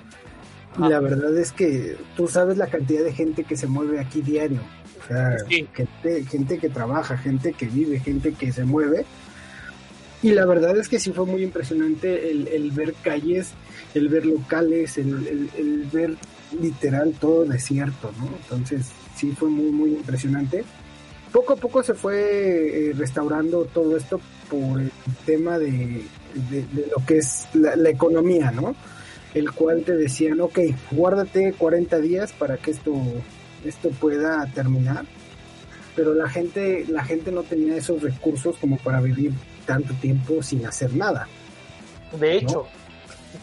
y 0.78 0.88
la 0.88 1.00
verdad 1.00 1.36
es 1.36 1.52
que 1.52 1.96
tú 2.16 2.28
sabes 2.28 2.56
la 2.56 2.66
cantidad 2.66 3.04
de 3.04 3.12
gente 3.12 3.44
que 3.44 3.56
se 3.56 3.66
mueve 3.66 4.00
aquí 4.00 4.22
diario. 4.22 4.60
O 5.02 5.08
sea, 5.08 5.36
gente, 5.48 6.24
gente 6.24 6.58
que 6.58 6.68
trabaja, 6.68 7.16
gente 7.16 7.52
que 7.52 7.66
vive, 7.66 8.00
gente 8.00 8.32
que 8.32 8.52
se 8.52 8.64
mueve. 8.64 9.04
Y 10.22 10.32
la 10.32 10.46
verdad 10.46 10.76
es 10.76 10.88
que 10.88 10.98
sí 10.98 11.12
fue 11.12 11.26
muy 11.26 11.42
impresionante 11.42 12.30
el, 12.30 12.70
ver 12.72 12.94
calles, 13.02 13.52
el 13.94 14.08
ver 14.08 14.26
locales, 14.26 14.98
el, 14.98 15.50
el, 15.56 15.88
ver 15.92 16.16
literal 16.60 17.14
todo 17.20 17.44
desierto, 17.44 18.12
¿no? 18.18 18.28
Entonces 18.42 18.86
sí 19.16 19.32
fue 19.32 19.48
muy, 19.48 19.70
muy 19.70 19.90
impresionante. 19.90 20.64
Poco 21.32 21.52
a 21.52 21.56
poco 21.56 21.82
se 21.82 21.94
fue 21.94 22.88
eh, 22.88 22.92
restaurando 22.94 23.66
todo 23.66 23.96
esto 23.96 24.20
por 24.50 24.80
el 24.80 24.90
tema 25.24 25.58
de, 25.58 26.02
lo 26.90 27.04
que 27.06 27.18
es 27.18 27.48
la, 27.54 27.90
economía, 27.90 28.50
¿no? 28.50 28.74
El 29.36 29.52
cual 29.52 29.82
te 29.82 29.94
decían, 29.94 30.40
ok, 30.40 30.60
guárdate 30.92 31.52
40 31.52 31.98
días 31.98 32.32
para 32.32 32.56
que 32.56 32.70
esto, 32.70 32.94
esto 33.66 33.90
pueda 33.90 34.50
terminar. 34.54 35.04
Pero 35.94 36.14
la 36.14 36.26
gente, 36.26 36.86
la 36.88 37.04
gente 37.04 37.30
no 37.30 37.42
tenía 37.42 37.76
esos 37.76 38.00
recursos 38.00 38.56
como 38.56 38.78
para 38.78 38.98
vivir 39.02 39.34
tanto 39.66 39.92
tiempo 39.92 40.42
sin 40.42 40.64
hacer 40.64 40.94
nada. 40.94 41.28
De 42.18 42.38
hecho, 42.38 42.66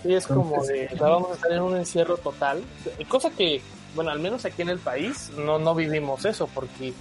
sí 0.02 0.16
es 0.16 0.26
como 0.26 0.66
de, 0.66 0.90
vamos 1.00 1.30
a 1.30 1.34
estar 1.36 1.52
en 1.52 1.62
un 1.62 1.78
encierro 1.78 2.18
total, 2.18 2.64
cosa 3.08 3.30
que, 3.30 3.62
bueno, 3.94 4.10
al 4.10 4.20
menos 4.20 4.46
aquí 4.46 4.64
en 4.64 4.70
el 4.70 4.80
país 4.80 5.30
no, 5.38 5.60
no 5.60 5.76
vivimos 5.76 6.26
eso, 6.26 6.50
porque 6.56 6.92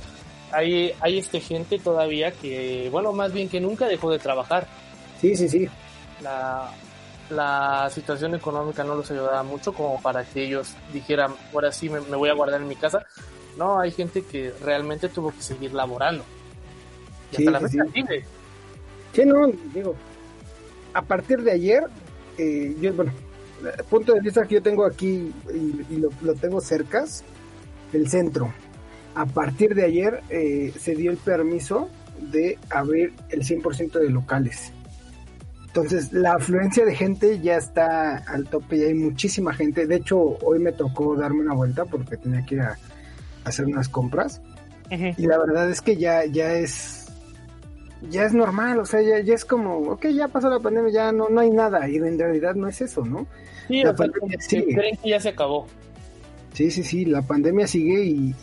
hay, 0.51 0.93
hay 1.01 1.19
este 1.19 1.41
gente 1.41 1.79
todavía 1.79 2.31
que, 2.33 2.91
bueno, 2.93 3.13
más 3.15 3.33
bien 3.33 3.49
que 3.49 3.59
nunca 3.59 3.89
dejó 3.89 4.11
de 4.11 4.19
trabajar. 4.19 4.67
Sí, 5.19 5.35
sí, 5.35 5.49
sí. 5.49 5.67
La, 6.21 6.71
la 7.35 7.89
situación 7.91 8.35
económica 8.35 8.85
no 8.85 8.95
los 8.95 9.11
ayudaba 9.11 9.43
mucho 9.43 9.73
como 9.73 10.01
para 10.01 10.25
que 10.25 10.45
ellos 10.45 10.75
dijeran, 10.93 11.33
ahora 11.53 11.73
sí 11.73 11.89
me, 11.89 12.01
voy 12.01 12.29
a 12.29 12.35
guardar 12.35 12.61
en 12.61 12.69
mi 12.69 12.77
casa. 12.77 13.05
No, 13.57 13.81
hay 13.81 13.91
gente 13.91 14.23
que 14.23 14.53
realmente 14.63 15.09
tuvo 15.09 15.31
que 15.33 15.43
seguir 15.43 15.75
laborando. 15.75 16.25
Y 17.33 17.37
sí, 17.37 17.47
hasta 17.47 17.61
la 17.61 17.69
sí. 17.69 17.79
sí, 19.13 19.25
no, 19.25 19.47
digo, 19.75 19.95
a 20.95 21.03
partir 21.03 21.43
de 21.43 21.53
ayer, 21.53 21.85
eh, 22.39 22.77
yo, 22.81 22.93
bueno, 22.95 23.13
el 23.63 23.85
punto 23.85 24.13
de 24.13 24.21
vista 24.21 24.47
que 24.47 24.57
yo 24.57 24.63
tengo 24.63 24.85
aquí 24.85 25.33
y, 25.53 25.97
lo, 25.97 26.11
lo, 26.23 26.35
tengo 26.35 26.61
cercas, 26.61 27.25
el 27.93 28.09
centro 28.09 28.53
a 29.15 29.27
partir 29.27 29.75
de 29.75 29.85
ayer 29.85 30.23
eh, 30.31 30.73
se 30.79 30.95
dio 30.95 31.11
el 31.11 31.19
permiso 31.19 31.89
de 32.19 32.59
abrir 32.71 33.13
el 33.31 33.43
100% 33.43 33.99
de 33.99 34.11
locales. 34.11 34.73
Entonces, 35.75 36.13
la 36.13 36.35
afluencia 36.35 36.85
de 36.85 36.95
gente 36.95 37.41
ya 37.41 37.57
está 37.57 38.19
al 38.19 38.45
tope, 38.45 38.77
y 38.77 38.83
hay 38.83 38.95
muchísima 38.95 39.55
gente. 39.55 39.87
De 39.87 39.97
hecho, 39.97 40.37
hoy 40.43 40.59
me 40.59 40.73
tocó 40.73 41.17
darme 41.17 41.41
una 41.41 41.55
vuelta 41.55 41.87
porque 41.87 42.19
tenía 42.19 42.45
que 42.45 42.57
ir 42.57 42.61
a, 42.61 42.77
hacer 43.45 43.65
unas 43.65 43.89
compras. 43.89 44.43
Y 44.91 45.27
la 45.27 45.39
verdad 45.39 45.71
es 45.71 45.81
que 45.81 45.97
ya, 45.97 46.27
ya 46.27 46.53
es 46.53 47.03
ya 48.11 48.25
es 48.25 48.35
normal, 48.35 48.81
o 48.81 48.85
sea, 48.85 49.01
ya, 49.01 49.21
ya, 49.21 49.33
es 49.33 49.47
como, 49.47 49.79
ok, 49.79 50.09
ya 50.09 50.29
pasó 50.29 50.51
la 50.51 50.59
pandemia, 50.59 50.93
ya 50.93 51.13
no, 51.13 51.31
no 51.31 51.41
hay 51.41 51.51
nada, 51.51 51.89
y 51.89 51.97
en 51.97 52.19
realidad 52.19 52.55
no 52.55 52.69
es 52.69 52.83
eso, 52.83 53.05
¿no? 53.05 53.27
Sí, 53.69 53.83
la 53.83 53.95
pandemia 53.95 54.37
creen 54.49 54.97
que 54.97 55.09
ya 55.09 55.21
se 55.21 55.31
acabó. 55.31 55.67
Sí, 56.53 56.71
sí, 56.71 56.83
sí, 56.83 57.05
la 57.07 57.23
pandemia 57.23 57.67
sigue 57.67 58.05
y, 58.05 58.35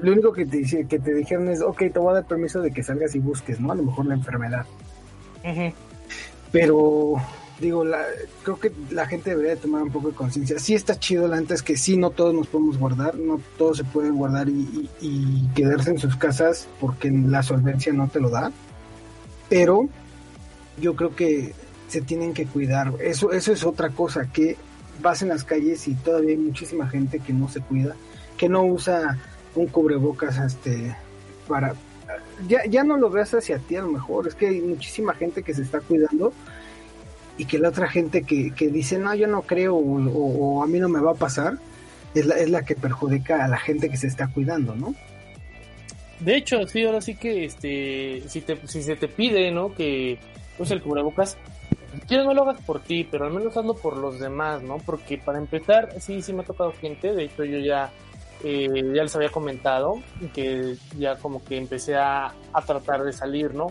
lo 0.00 0.12
único 0.12 0.32
que 0.32 0.46
te, 0.46 0.62
que 0.86 0.98
te 1.00 1.14
dijeron 1.14 1.48
es, 1.48 1.60
ok, 1.60 1.78
te 1.78 1.98
voy 1.98 2.10
a 2.10 2.14
dar 2.14 2.26
permiso 2.26 2.60
de 2.60 2.70
que 2.70 2.84
salgas 2.84 3.16
y 3.16 3.18
busques, 3.18 3.58
¿no? 3.58 3.72
A 3.72 3.74
lo 3.74 3.82
mejor 3.82 4.06
la 4.06 4.14
enfermedad. 4.14 4.66
Pero, 6.52 7.14
digo, 7.60 7.84
la, 7.84 8.02
creo 8.42 8.58
que 8.58 8.72
la 8.90 9.06
gente 9.06 9.30
debería 9.30 9.56
tomar 9.56 9.82
un 9.82 9.90
poco 9.90 10.08
de 10.08 10.14
conciencia. 10.14 10.58
Sí 10.58 10.74
está 10.74 10.98
chido 10.98 11.28
la 11.28 11.36
antes 11.36 11.62
que 11.62 11.76
sí, 11.76 11.96
no 11.96 12.10
todos 12.10 12.34
nos 12.34 12.46
podemos 12.46 12.78
guardar, 12.78 13.16
no 13.16 13.40
todos 13.56 13.78
se 13.78 13.84
pueden 13.84 14.16
guardar 14.16 14.48
y, 14.48 14.88
y 15.00 15.48
quedarse 15.54 15.90
en 15.90 15.98
sus 15.98 16.16
casas 16.16 16.68
porque 16.80 17.10
la 17.10 17.42
solvencia 17.42 17.92
no 17.92 18.08
te 18.08 18.20
lo 18.20 18.30
da. 18.30 18.52
Pero 19.48 19.88
yo 20.80 20.94
creo 20.94 21.14
que 21.14 21.54
se 21.88 22.02
tienen 22.02 22.34
que 22.34 22.46
cuidar. 22.46 22.94
Eso, 23.00 23.32
eso 23.32 23.52
es 23.52 23.64
otra 23.64 23.90
cosa, 23.90 24.30
que 24.30 24.56
vas 25.00 25.22
en 25.22 25.28
las 25.28 25.44
calles 25.44 25.88
y 25.88 25.94
todavía 25.94 26.30
hay 26.30 26.36
muchísima 26.36 26.88
gente 26.88 27.20
que 27.20 27.32
no 27.32 27.48
se 27.48 27.60
cuida, 27.60 27.94
que 28.36 28.48
no 28.48 28.64
usa 28.64 29.18
un 29.54 29.66
cubrebocas 29.66 30.38
este 30.38 30.96
para 31.46 31.74
ya, 32.46 32.64
ya 32.66 32.84
no 32.84 32.96
lo 32.96 33.10
veas 33.10 33.34
hacia 33.34 33.58
ti 33.58 33.76
a 33.76 33.82
lo 33.82 33.88
mejor, 33.88 34.28
es 34.28 34.34
que 34.34 34.48
hay 34.48 34.60
muchísima 34.60 35.14
gente 35.14 35.42
que 35.42 35.54
se 35.54 35.62
está 35.62 35.80
cuidando 35.80 36.32
y 37.36 37.44
que 37.46 37.58
la 37.58 37.68
otra 37.70 37.88
gente 37.88 38.22
que, 38.22 38.52
que 38.54 38.68
dice 38.68 38.98
no, 38.98 39.14
yo 39.14 39.26
no 39.26 39.42
creo 39.42 39.76
o, 39.76 40.62
a 40.62 40.66
mí 40.66 40.78
no 40.78 40.88
me 40.88 41.00
va 41.00 41.12
a 41.12 41.14
pasar, 41.14 41.58
es 42.14 42.26
la, 42.26 42.36
es 42.36 42.50
la 42.50 42.64
que 42.64 42.74
perjudica 42.74 43.44
a 43.44 43.48
la 43.48 43.58
gente 43.58 43.88
que 43.88 43.96
se 43.96 44.06
está 44.06 44.28
cuidando, 44.28 44.74
¿no? 44.74 44.94
De 46.20 46.36
hecho, 46.36 46.66
sí, 46.66 46.84
ahora 46.84 47.00
sí 47.00 47.14
que 47.14 47.44
este, 47.44 48.24
si, 48.28 48.40
te, 48.40 48.66
si 48.66 48.82
se 48.82 48.96
te 48.96 49.06
pide, 49.06 49.52
¿no? 49.52 49.72
Que 49.72 50.18
use 50.58 50.74
el 50.74 50.82
cubrebocas, 50.82 51.36
quieres 52.06 52.26
no 52.26 52.34
lo 52.34 52.42
hagas 52.42 52.60
por 52.62 52.80
ti, 52.80 53.06
pero 53.08 53.26
al 53.26 53.32
menos 53.32 53.56
hazlo 53.56 53.74
por 53.74 53.96
los 53.96 54.18
demás, 54.18 54.62
¿no? 54.62 54.78
Porque 54.78 55.18
para 55.18 55.38
empezar, 55.38 55.94
sí, 56.00 56.22
sí 56.22 56.32
me 56.32 56.42
ha 56.42 56.46
tocado 56.46 56.72
gente, 56.72 57.14
de 57.14 57.24
hecho 57.24 57.44
yo 57.44 57.58
ya, 57.58 57.92
eh, 58.44 58.92
ya 58.94 59.02
les 59.02 59.14
había 59.16 59.30
comentado 59.30 60.00
que 60.34 60.76
ya 60.96 61.16
como 61.16 61.44
que 61.44 61.56
empecé 61.56 61.96
a, 61.96 62.32
tratar 62.66 63.02
de 63.02 63.12
salir, 63.12 63.54
¿no? 63.54 63.68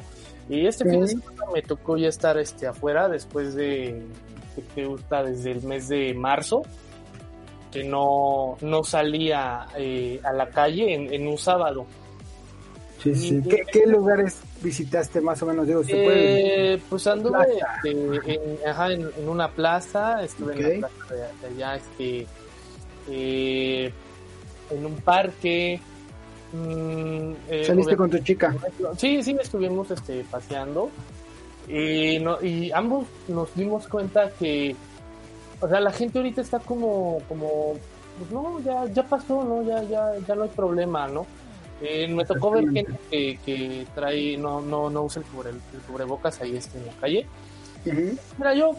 Y 0.50 0.66
este 0.66 0.90
fin 0.90 1.02
de 1.02 1.08
semana 1.08 1.44
me 1.54 1.62
tocó 1.62 1.98
ya 1.98 2.08
estar 2.08 2.38
este 2.38 2.68
afuera 2.68 3.10
después 3.10 3.54
de 3.56 4.02
que 4.74 4.86
gusta 4.86 5.24
desde 5.24 5.52
el 5.52 5.64
mes 5.64 5.88
de 5.90 6.14
marzo 6.14 6.64
que 7.72 7.84
no, 7.84 8.58
no 8.62 8.84
salía 8.84 9.68
eh, 9.78 10.20
a 10.24 10.32
la 10.32 10.48
calle 10.50 10.94
en 10.94 11.28
un 11.28 11.38
sábado. 11.38 11.86
¿Qué, 13.04 13.86
lugares 13.86 14.40
visitaste 14.62 15.22
más 15.22 15.42
o 15.44 15.46
menos? 15.46 15.68
Digo, 15.68 15.82
eh, 15.88 16.80
pues 16.90 17.06
anduve 17.08 17.46
este, 17.84 17.92
en, 17.92 19.30
una 19.30 19.50
plaza, 19.50 20.24
estuve 20.24 20.54
en 20.54 20.82
la 20.82 20.88
plaza 20.88 21.14
de, 21.14 21.48
allá, 21.48 21.76
este, 21.76 22.28
eh, 23.10 23.94
en 24.70 24.86
un 24.86 24.96
parque. 24.96 25.80
Mm, 26.54 27.34
eh, 27.50 27.64
¿Saliste 27.66 27.98
con 27.98 28.10
tu 28.10 28.20
chica? 28.20 28.56
Sí, 28.98 29.22
sí, 29.24 29.38
estuvimos 29.40 29.92
este, 29.92 30.24
paseando. 30.30 30.90
Y, 31.68 32.20
no, 32.20 32.42
y 32.42 32.72
ambos 32.72 33.08
nos 33.28 33.54
dimos 33.56 33.88
cuenta 33.88 34.32
que, 34.40 34.76
o 35.60 35.68
sea, 35.68 35.82
la 35.82 35.92
gente 35.92 36.20
ahorita 36.20 36.42
está 36.42 36.60
como, 36.60 37.22
como, 37.28 37.74
pues 38.18 38.32
no, 38.32 38.62
ya, 38.62 38.86
ya 38.86 39.04
pasó, 39.04 39.44
¿no? 39.44 39.64
Ya, 39.64 39.84
ya, 39.84 40.12
ya 40.26 40.36
no 40.36 40.44
hay 40.44 40.50
problema, 40.50 41.08
¿no? 41.08 41.26
Eh, 41.82 42.08
me 42.08 42.26
tocó 42.26 42.52
ver 42.52 42.70
gente 42.72 43.40
que, 43.46 43.86
trae, 43.94 44.38
no, 44.38 44.62
no, 44.62 44.90
no 44.90 45.04
usa 45.04 45.22
el, 45.22 45.28
cubre, 45.28 45.50
el 45.50 45.82
cubrebocas 45.88 46.42
ahí 46.42 46.56
este, 46.56 46.78
en 46.78 46.88
la 46.88 46.94
calle. 46.94 47.26
Mira, 48.38 48.54
yo, 48.54 48.72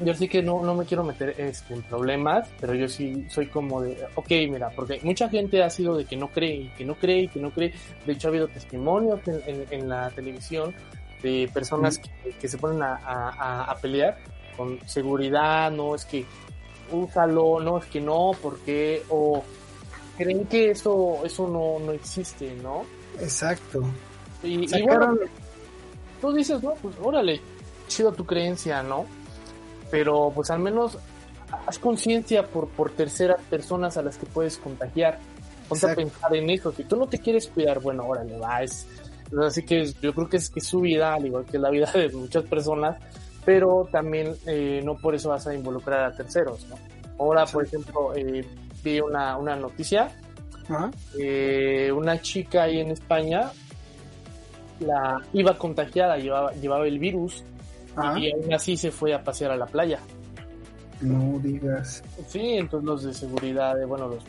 yo 0.00 0.14
sí 0.14 0.28
que 0.28 0.42
no, 0.42 0.62
no 0.62 0.74
me 0.74 0.84
quiero 0.84 1.04
meter 1.04 1.34
este, 1.38 1.74
en 1.74 1.82
problemas, 1.82 2.48
pero 2.60 2.74
yo 2.74 2.88
sí 2.88 3.26
soy 3.28 3.46
como 3.46 3.82
de, 3.82 3.96
ok, 4.14 4.28
mira, 4.50 4.70
porque 4.70 5.00
mucha 5.02 5.28
gente 5.28 5.62
ha 5.62 5.70
sido 5.70 5.96
de 5.96 6.04
que 6.04 6.16
no 6.16 6.28
cree, 6.28 6.54
y 6.54 6.68
que 6.70 6.84
no 6.84 6.94
cree, 6.94 7.22
y 7.22 7.28
que 7.28 7.40
no 7.40 7.50
cree. 7.50 7.72
De 8.04 8.12
hecho, 8.12 8.28
ha 8.28 8.30
habido 8.30 8.48
testimonios 8.48 9.20
en, 9.26 9.66
en, 9.70 9.88
la 9.88 10.10
televisión 10.10 10.74
de 11.22 11.50
personas 11.52 12.00
que, 12.40 12.48
se 12.48 12.58
ponen 12.58 12.82
a, 12.82 12.96
a, 12.96 13.64
a 13.64 13.76
pelear 13.76 14.18
con 14.56 14.78
seguridad, 14.86 15.70
no 15.70 15.94
es 15.94 16.04
que 16.04 16.24
úsalo, 16.92 17.60
no 17.60 17.78
es 17.78 17.86
que 17.86 18.00
no, 18.00 18.32
porque, 18.40 19.02
o 19.08 19.42
creen 20.16 20.46
que 20.46 20.70
eso 20.70 21.20
eso 21.24 21.48
no, 21.48 21.84
no 21.84 21.92
existe, 21.92 22.54
¿no? 22.62 22.84
Exacto. 23.20 23.82
Y, 24.42 24.82
bueno, 24.82 25.16
tú 26.20 26.32
dices, 26.32 26.62
no, 26.62 26.74
pues 26.74 26.94
órale, 27.02 27.40
chido 27.88 28.12
tu 28.12 28.24
creencia, 28.24 28.82
¿no? 28.82 29.06
Pero 29.90 30.32
pues 30.34 30.50
al 30.50 30.60
menos 30.60 30.98
haz 31.66 31.78
conciencia 31.78 32.46
por, 32.46 32.68
por 32.68 32.90
terceras 32.90 33.40
personas 33.48 33.96
a 33.96 34.02
las 34.02 34.16
que 34.16 34.26
puedes 34.26 34.58
contagiar. 34.58 35.18
Ponte 35.68 35.90
a 35.90 35.94
pensar 35.94 36.34
en 36.34 36.50
eso. 36.50 36.72
Si 36.72 36.84
tú 36.84 36.96
no 36.96 37.06
te 37.06 37.18
quieres 37.18 37.48
cuidar, 37.48 37.80
bueno, 37.80 38.06
órale, 38.06 38.38
va, 38.38 38.62
es, 38.62 38.86
así 39.44 39.64
que 39.64 39.92
yo 40.00 40.14
creo 40.14 40.28
que 40.28 40.36
es, 40.36 40.50
que 40.50 40.60
su 40.60 40.80
vida, 40.80 41.14
al 41.14 41.26
igual 41.26 41.44
que 41.44 41.58
la 41.58 41.70
vida 41.70 41.90
de 41.92 42.08
muchas 42.10 42.44
personas, 42.44 42.96
pero 43.44 43.88
también 43.90 44.34
eh, 44.46 44.80
no 44.84 44.96
por 44.96 45.14
eso 45.14 45.30
vas 45.30 45.46
a 45.46 45.54
involucrar 45.54 46.04
a 46.04 46.14
terceros, 46.14 46.66
¿no? 46.68 46.76
Ahora, 47.18 47.46
por 47.46 47.64
ejemplo, 47.64 48.14
eh, 48.14 48.44
vi 48.82 49.00
una, 49.00 49.36
una 49.38 49.56
noticia. 49.56 50.10
Eh, 51.16 51.92
una 51.92 52.20
chica 52.20 52.64
ahí 52.64 52.80
en 52.80 52.90
España 52.90 53.52
la 54.80 55.22
iba 55.32 55.56
contagiada, 55.56 56.16
llevaba, 56.18 56.52
llevaba 56.54 56.88
el 56.88 56.98
virus 56.98 57.44
y 58.16 58.30
aún 58.30 58.52
así 58.52 58.76
se 58.76 58.90
fue 58.90 59.14
a 59.14 59.22
pasear 59.22 59.52
a 59.52 59.56
la 59.56 59.66
playa. 59.66 60.00
No 61.00 61.38
digas. 61.40 62.02
Sí, 62.26 62.54
entonces 62.54 62.86
los 62.86 63.02
de 63.04 63.14
seguridad, 63.14 63.74
bueno, 63.86 64.08
los, 64.08 64.24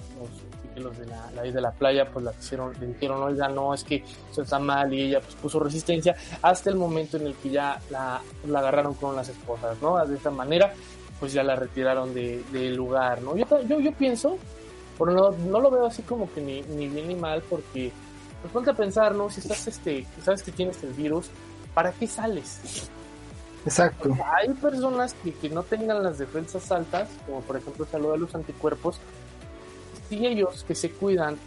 los, 0.76 0.98
de 0.98 1.06
la, 1.06 1.32
la, 1.32 1.42
de 1.44 1.62
la 1.62 1.72
playa, 1.72 2.10
pues 2.12 2.26
la 2.26 2.34
hicieron, 2.38 2.74
le 2.80 2.88
dijeron, 2.88 3.24
oiga, 3.24 3.48
no, 3.48 3.74
es 3.74 3.84
que 3.84 4.04
eso 4.32 4.42
está 4.42 4.60
mal, 4.60 4.94
y 4.94 5.04
ella 5.04 5.22
pues 5.22 5.36
puso 5.36 5.60
resistencia 5.60 6.16
hasta 6.42 6.70
el 6.70 6.76
momento 6.76 7.18
en 7.18 7.28
el 7.28 7.36
que 7.36 7.50
ya 7.50 7.80
la, 7.90 8.22
la 8.48 8.60
agarraron 8.60 8.94
con 8.96 9.16
las 9.16 9.30
esposas, 9.30 9.82
¿no? 9.82 10.06
De 10.06 10.16
esta 10.16 10.30
manera, 10.30 10.74
pues 11.20 11.34
ya 11.34 11.44
la 11.44 11.56
retiraron 11.56 12.14
del 12.14 12.44
de 12.52 12.70
lugar, 12.72 13.22
¿no? 13.22 13.36
Yo, 13.38 13.46
yo, 13.68 13.80
yo 13.80 13.92
pienso, 13.94 14.38
pero 14.98 15.12
no, 15.12 15.32
no, 15.32 15.60
lo 15.62 15.72
veo 15.72 15.86
así 15.86 16.02
como 16.04 16.32
que 16.34 16.42
ni, 16.42 16.62
ni 16.64 16.90
bien 16.90 17.08
ni 17.08 17.16
mal, 17.16 17.42
porque 17.50 17.92
pues 18.42 18.54
ponte 18.54 18.72
a 18.72 18.74
pensar, 18.74 19.16
¿no? 19.16 19.30
Si 19.30 19.40
estás, 19.40 19.68
este, 19.68 20.06
sabes 20.22 20.44
que 20.44 20.52
tienes 20.52 20.84
el 20.84 20.94
virus, 20.94 21.30
¿para 21.74 21.94
qué 21.94 22.08
sales? 22.08 22.90
Exacto. 23.66 24.16
hay 24.38 24.54
personas 24.54 25.14
que, 25.16 25.34
que, 25.34 25.50
no 25.50 25.64
tengan 25.64 26.02
las 26.04 26.18
defensas 26.18 26.72
altas, 26.72 27.10
como 27.26 27.42
por 27.42 27.58
ejemplo 27.58 27.86
salud 27.86 28.12
de 28.14 28.20
los 28.20 28.34
anticuerpos, 28.34 29.00
si 30.08 30.26
ellos 30.26 30.64
que 30.64 30.76
se 30.76 30.92
cuidan 30.92 31.38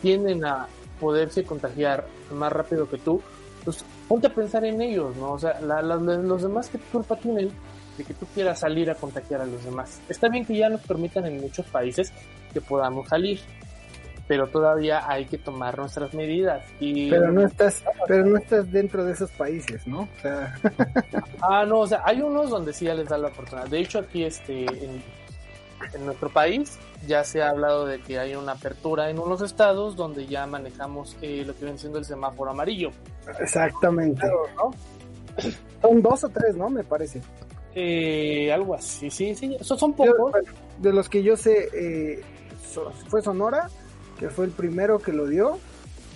tienden 0.00 0.44
a 0.44 0.68
poderse 1.00 1.44
contagiar 1.44 2.06
más 2.32 2.52
rápido 2.52 2.88
que 2.88 2.98
tú, 2.98 3.20
pues 3.64 3.84
ponte 4.08 4.28
a 4.28 4.34
pensar 4.34 4.64
en 4.64 4.80
ellos, 4.80 5.16
¿no? 5.16 5.32
O 5.32 5.38
sea, 5.38 5.60
los 5.60 6.42
demás 6.42 6.68
que 6.68 6.78
culpa 6.78 7.16
tienen 7.16 7.50
de 7.98 8.04
que 8.04 8.14
tú 8.14 8.26
quieras 8.34 8.60
salir 8.60 8.90
a 8.90 8.94
contagiar 8.94 9.40
a 9.40 9.46
los 9.46 9.64
demás. 9.64 10.00
Está 10.08 10.28
bien 10.28 10.44
que 10.44 10.56
ya 10.56 10.68
nos 10.68 10.82
permitan 10.82 11.26
en 11.26 11.40
muchos 11.40 11.66
países 11.66 12.12
que 12.52 12.60
podamos 12.60 13.08
salir, 13.08 13.40
pero 14.28 14.48
todavía 14.48 15.08
hay 15.08 15.26
que 15.26 15.38
tomar 15.38 15.78
nuestras 15.78 16.12
medidas. 16.14 16.64
Y... 16.80 17.10
Pero 17.10 17.30
no 17.32 17.42
estás, 17.42 17.84
pero 18.06 18.24
no 18.24 18.38
estás 18.38 18.70
dentro 18.70 19.04
de 19.04 19.12
esos 19.12 19.30
países, 19.32 19.86
¿no? 19.86 20.00
O 20.00 20.20
sea... 20.20 20.54
ah, 21.42 21.64
no, 21.64 21.80
o 21.80 21.86
sea, 21.86 22.02
hay 22.04 22.20
unos 22.20 22.50
donde 22.50 22.72
sí 22.72 22.86
ya 22.86 22.94
les 22.94 23.08
da 23.08 23.18
la 23.18 23.28
oportunidad. 23.28 23.68
De 23.68 23.78
hecho, 23.78 24.00
aquí 24.00 24.24
este, 24.24 24.64
en, 24.64 25.02
nuestro 26.04 26.28
país 26.30 26.78
ya 27.06 27.22
se 27.22 27.42
ha 27.42 27.50
hablado 27.50 27.86
de 27.86 28.00
que 28.00 28.18
hay 28.18 28.34
una 28.34 28.52
apertura 28.52 29.08
en 29.10 29.18
unos 29.18 29.42
estados 29.42 29.94
donde 29.94 30.26
ya 30.26 30.46
manejamos 30.46 31.16
eh, 31.22 31.44
lo 31.46 31.54
que 31.54 31.64
viene 31.64 31.78
siendo 31.78 31.98
el 31.98 32.04
semáforo 32.04 32.50
amarillo. 32.50 32.90
Exactamente. 33.38 34.26
Son 35.80 36.02
dos 36.02 36.24
o 36.24 36.28
tres, 36.28 36.56
¿no? 36.56 36.68
Me 36.68 36.82
parece. 36.82 37.20
Eh, 37.74 38.50
algo 38.52 38.74
así, 38.74 39.10
sí, 39.10 39.34
sí. 39.34 39.56
Son, 39.60 39.92
pocos. 39.92 40.32
de 40.78 40.92
los 40.92 41.08
que 41.08 41.22
yo 41.22 41.36
sé, 41.36 41.68
eh, 41.74 42.22
fue 43.08 43.20
Sonora, 43.20 43.68
que 44.18 44.30
fue 44.30 44.46
el 44.46 44.50
primero 44.50 44.98
que 44.98 45.12
lo 45.12 45.26
dio. 45.26 45.58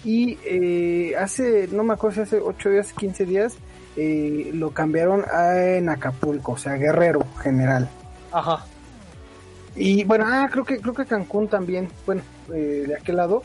Y 0.05 0.39
eh, 0.45 1.15
hace, 1.17 1.69
no 1.73 1.85
me 1.85 1.95
acuerdo 1.95 2.17
si 2.17 2.21
hace 2.23 2.41
8 2.41 2.71
días, 2.71 2.93
15 2.95 3.27
días, 3.27 3.55
eh, 3.97 4.51
lo 4.55 4.71
cambiaron 4.71 5.25
a, 5.31 5.77
en 5.77 5.89
Acapulco, 5.89 6.53
o 6.53 6.59
sea, 6.59 6.75
Guerrero 6.75 7.27
General. 7.43 7.89
Ajá. 8.33 8.65
Y 9.77 10.05
bueno, 10.05 10.25
ah, 10.27 10.49
creo 10.51 10.65
que 10.65 10.79
creo 10.79 10.95
que 10.95 11.05
Cancún 11.05 11.49
también, 11.49 11.89
bueno, 12.07 12.23
eh, 12.53 12.85
de 12.89 12.95
aquel 12.95 13.17
lado, 13.17 13.43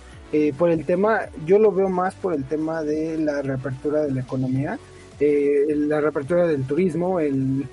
por 0.58 0.70
el 0.70 0.84
tema, 0.84 1.22
yo 1.46 1.60
lo 1.60 1.72
veo 1.72 1.88
más 1.88 2.14
por 2.14 2.34
el 2.34 2.44
tema 2.44 2.84
de 2.84 3.18
la 3.18 3.42
reapertura 3.42 4.02
de 4.02 4.12
la 4.12 4.20
economía, 4.20 4.78
la 5.18 6.02
reapertura 6.02 6.46
del 6.46 6.64
turismo, 6.68 7.22
el 7.22 7.66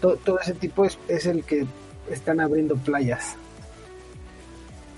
todo 0.00 0.38
ese 0.38 0.54
tipo 0.54 0.84
es, 0.84 0.96
es 1.08 1.26
el 1.26 1.42
que 1.42 1.66
están 2.10 2.40
abriendo 2.40 2.76
playas. 2.76 3.36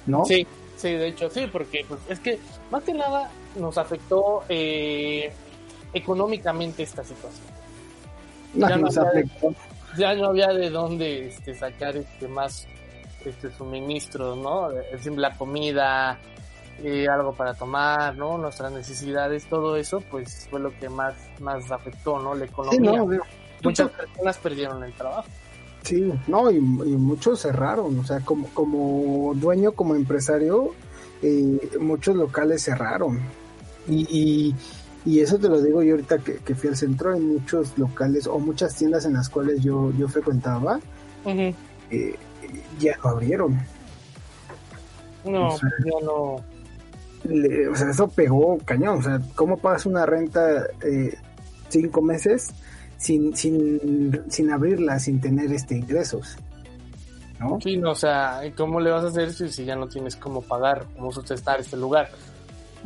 ¿No? 0.06 0.24
Sí, 0.24 0.46
Sí, 0.76 0.92
de 0.92 1.08
hecho 1.08 1.30
sí, 1.30 1.48
porque 1.50 1.84
pues, 1.88 2.00
es 2.08 2.20
que 2.20 2.38
más 2.70 2.82
que 2.84 2.92
nada 2.92 3.30
nos 3.56 3.78
afectó 3.78 4.44
eh, 4.48 5.32
económicamente 5.92 6.82
esta 6.82 7.02
situación. 7.02 7.46
ya, 8.54 8.76
no 8.76 8.86
había 8.88 9.10
de, 9.12 9.28
ya, 9.96 10.14
no 10.14 10.26
había 10.26 10.48
de, 10.48 10.70
dónde 10.70 11.28
este, 11.28 11.54
sacar 11.54 11.96
este 11.96 12.28
más 12.28 12.66
este 13.24 13.50
suministros, 13.50 14.36
¿no? 14.36 14.68
La 15.16 15.34
comida, 15.36 16.18
eh, 16.82 17.06
algo 17.08 17.32
para 17.32 17.54
tomar, 17.54 18.14
¿no? 18.16 18.36
Nuestras 18.38 18.70
necesidades, 18.70 19.46
todo 19.46 19.76
eso, 19.76 20.00
pues 20.10 20.46
fue 20.50 20.60
lo 20.60 20.70
que 20.78 20.88
más, 20.88 21.14
más 21.40 21.70
afectó, 21.72 22.18
¿no? 22.18 22.34
La 22.34 22.44
economía. 22.44 23.02
Muchas 23.62 23.90
personas 23.90 24.38
perdieron 24.38 24.84
el 24.84 24.92
trabajo. 24.92 25.26
Sí, 25.86 26.12
no, 26.26 26.50
y, 26.50 26.60
muchos 26.60 27.42
cerraron, 27.42 28.00
o 28.00 28.04
sea, 28.04 28.18
como, 28.18 28.48
como 28.48 29.32
dueño, 29.36 29.70
como 29.70 29.94
empresario, 29.94 30.72
eh, 31.22 31.60
muchos 31.78 32.16
locales 32.16 32.64
cerraron. 32.64 33.20
Y, 33.88 34.52
y, 35.04 35.20
eso 35.20 35.38
te 35.38 35.48
lo 35.48 35.62
digo 35.62 35.84
yo 35.84 35.92
ahorita 35.92 36.18
que, 36.18 36.54
fui 36.56 36.70
al 36.70 36.76
centro, 36.76 37.12
hay 37.12 37.20
muchos 37.20 37.78
locales 37.78 38.26
o 38.26 38.40
muchas 38.40 38.74
tiendas 38.74 39.04
en 39.04 39.12
las 39.12 39.28
cuales 39.28 39.62
yo, 39.62 39.92
yo 39.96 40.08
frecuentaba, 40.08 40.80
eh, 41.24 42.16
ya 42.80 42.96
no 43.04 43.10
abrieron. 43.10 43.56
No, 45.24 45.56
ya 45.56 46.04
no. 46.04 46.34
o 47.70 47.76
sea, 47.76 47.90
eso 47.90 48.08
pegó 48.08 48.58
cañón, 48.64 48.98
o 48.98 49.02
sea, 49.02 49.20
¿cómo 49.36 49.56
pagas 49.56 49.86
una 49.86 50.04
renta 50.04 50.66
eh, 50.82 51.16
cinco 51.68 52.02
meses? 52.02 52.50
Sin, 52.96 53.36
sin, 53.36 54.22
sin 54.28 54.50
abrirla, 54.50 54.98
sin 54.98 55.20
tener 55.20 55.52
este 55.52 55.76
ingresos. 55.76 56.36
¿no? 57.38 57.58
Sí, 57.60 57.76
no, 57.76 57.92
o 57.92 57.94
sea, 57.94 58.40
¿cómo 58.56 58.80
le 58.80 58.90
vas 58.90 59.04
a 59.04 59.08
hacer 59.08 59.32
si, 59.32 59.64
ya 59.64 59.76
no 59.76 59.88
tienes 59.88 60.16
cómo 60.16 60.40
pagar, 60.40 60.86
cómo 60.96 61.12
sustentar 61.12 61.60
este 61.60 61.76
lugar? 61.76 62.08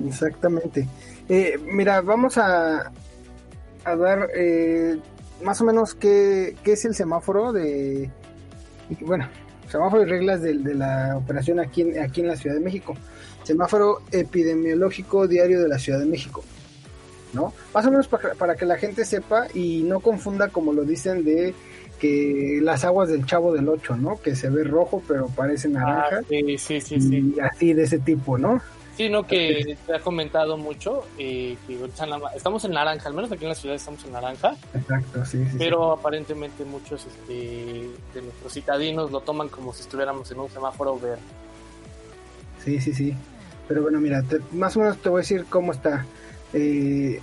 Exactamente. 0.04 0.88
Eh, 1.28 1.58
mira, 1.72 2.00
vamos 2.00 2.38
a, 2.38 2.90
a 3.84 3.96
dar 3.96 4.28
eh, 4.34 4.98
más 5.42 5.60
o 5.60 5.64
menos 5.64 5.94
qué, 5.94 6.56
qué, 6.64 6.72
es 6.72 6.84
el 6.84 6.94
semáforo 6.94 7.52
de, 7.52 8.10
bueno, 9.02 9.28
semáforo 9.68 10.02
y 10.02 10.06
reglas 10.06 10.42
de, 10.42 10.54
de, 10.58 10.74
la 10.74 11.16
operación 11.16 11.60
aquí 11.60 11.82
en, 11.82 12.00
aquí 12.00 12.20
en 12.20 12.26
la 12.26 12.36
Ciudad 12.36 12.56
de 12.56 12.62
México. 12.62 12.94
Semáforo 13.44 14.02
epidemiológico 14.10 15.26
diario 15.26 15.62
de 15.62 15.68
la 15.68 15.78
Ciudad 15.78 15.98
de 15.98 16.06
México. 16.06 16.42
¿No? 17.32 17.52
Más 17.74 17.86
o 17.86 17.90
menos 17.90 18.08
para, 18.08 18.54
que 18.56 18.64
la 18.64 18.76
gente 18.76 19.04
sepa 19.04 19.46
y 19.54 19.82
no 19.82 20.00
confunda 20.00 20.48
como 20.48 20.72
lo 20.72 20.84
dicen 20.84 21.24
de 21.24 21.54
que 21.98 22.60
las 22.62 22.84
aguas 22.84 23.10
del 23.10 23.26
Chavo 23.26 23.52
del 23.52 23.68
8, 23.68 23.96
¿no? 23.96 24.20
Que 24.20 24.34
se 24.34 24.48
ve 24.48 24.64
rojo 24.64 25.02
pero 25.06 25.26
parece 25.28 25.68
ah, 25.68 25.70
naranja. 25.70 26.22
sí, 26.28 26.58
sí, 26.58 26.80
sí, 26.80 27.00
sí. 27.00 27.34
Y 27.36 27.40
así 27.40 27.72
de 27.74 27.82
ese 27.82 27.98
tipo, 27.98 28.38
¿no? 28.38 28.60
Sí, 28.96 29.08
no, 29.08 29.26
que 29.26 29.78
se 29.86 29.94
ha 29.94 30.00
comentado 30.00 30.58
mucho, 30.58 31.04
eh, 31.16 31.56
que 31.66 31.78
estamos 32.36 32.64
en 32.66 32.72
naranja, 32.72 33.08
al 33.08 33.14
menos 33.14 33.32
aquí 33.32 33.44
en 33.44 33.48
la 33.48 33.54
ciudad 33.54 33.76
estamos 33.76 34.04
en 34.04 34.12
naranja. 34.12 34.54
Exacto, 34.74 35.24
sí, 35.24 35.42
sí. 35.50 35.56
Pero 35.58 35.92
aparentemente 35.92 36.66
muchos 36.66 37.06
este, 37.06 37.88
de 38.12 38.22
nuestros 38.22 38.52
citadinos 38.52 39.10
lo 39.10 39.20
toman 39.20 39.48
como 39.48 39.72
si 39.72 39.82
estuviéramos 39.82 40.30
en 40.32 40.40
un 40.40 40.50
semáforo 40.50 40.98
verde. 40.98 41.22
Sí, 42.62 42.78
sí, 42.78 42.92
sí. 42.92 43.14
Pero 43.68 43.82
bueno, 43.82 44.00
mira, 44.00 44.22
más 44.52 44.76
o 44.76 44.80
menos 44.80 44.98
te 44.98 45.08
voy 45.08 45.20
a 45.20 45.22
decir 45.22 45.46
cómo 45.48 45.72
está. 45.72 46.04
Eh, 46.52 47.20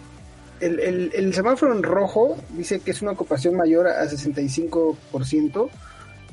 el, 0.59 1.33
semáforo 1.33 1.75
en 1.75 1.83
rojo 1.83 2.37
dice 2.51 2.79
que 2.79 2.91
es 2.91 3.01
una 3.01 3.11
ocupación 3.11 3.55
mayor 3.55 3.87
a 3.87 4.05
65% 4.05 5.69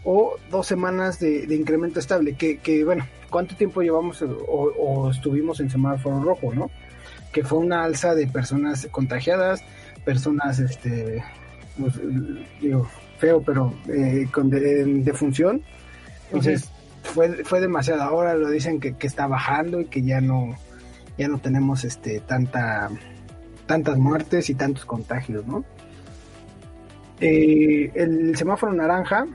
o 0.04 0.36
dos 0.50 0.66
semanas 0.66 1.18
de, 1.20 1.54
incremento 1.54 2.00
estable. 2.00 2.34
Que, 2.34 2.84
bueno, 2.84 3.06
¿cuánto 3.30 3.54
tiempo 3.56 3.82
llevamos 3.82 4.22
o, 4.22 5.10
estuvimos 5.10 5.60
en 5.60 5.70
semáforo 5.70 6.22
rojo, 6.22 6.54
no? 6.54 6.70
Que 7.32 7.44
fue 7.44 7.58
una 7.58 7.84
alza 7.84 8.14
de 8.14 8.26
personas 8.26 8.86
contagiadas, 8.90 9.62
personas, 10.04 10.58
este, 10.58 11.22
pues, 11.78 11.94
digo, 12.60 12.88
feo, 13.18 13.42
pero 13.42 13.74
eh, 13.88 14.26
con 14.32 14.50
defunción. 14.50 15.62
Entonces, 16.26 16.70
fue, 17.02 17.44
fue 17.44 17.60
demasiado. 17.60 18.02
Ahora 18.02 18.34
lo 18.34 18.48
dicen 18.48 18.80
que, 18.80 18.94
que 18.94 19.06
está 19.06 19.26
bajando 19.26 19.80
y 19.80 19.86
que 19.86 20.02
ya 20.02 20.20
no 20.20 20.56
ya 21.18 21.28
no 21.28 21.38
tenemos 21.38 21.84
este 21.84 22.20
tanta 22.20 22.90
tantas 23.66 23.98
muertes 23.98 24.50
y 24.50 24.54
tantos 24.54 24.84
contagios, 24.84 25.46
¿no? 25.46 25.64
Eh, 27.20 27.90
el 27.94 28.36
semáforo 28.36 28.72
naranja 28.72 29.26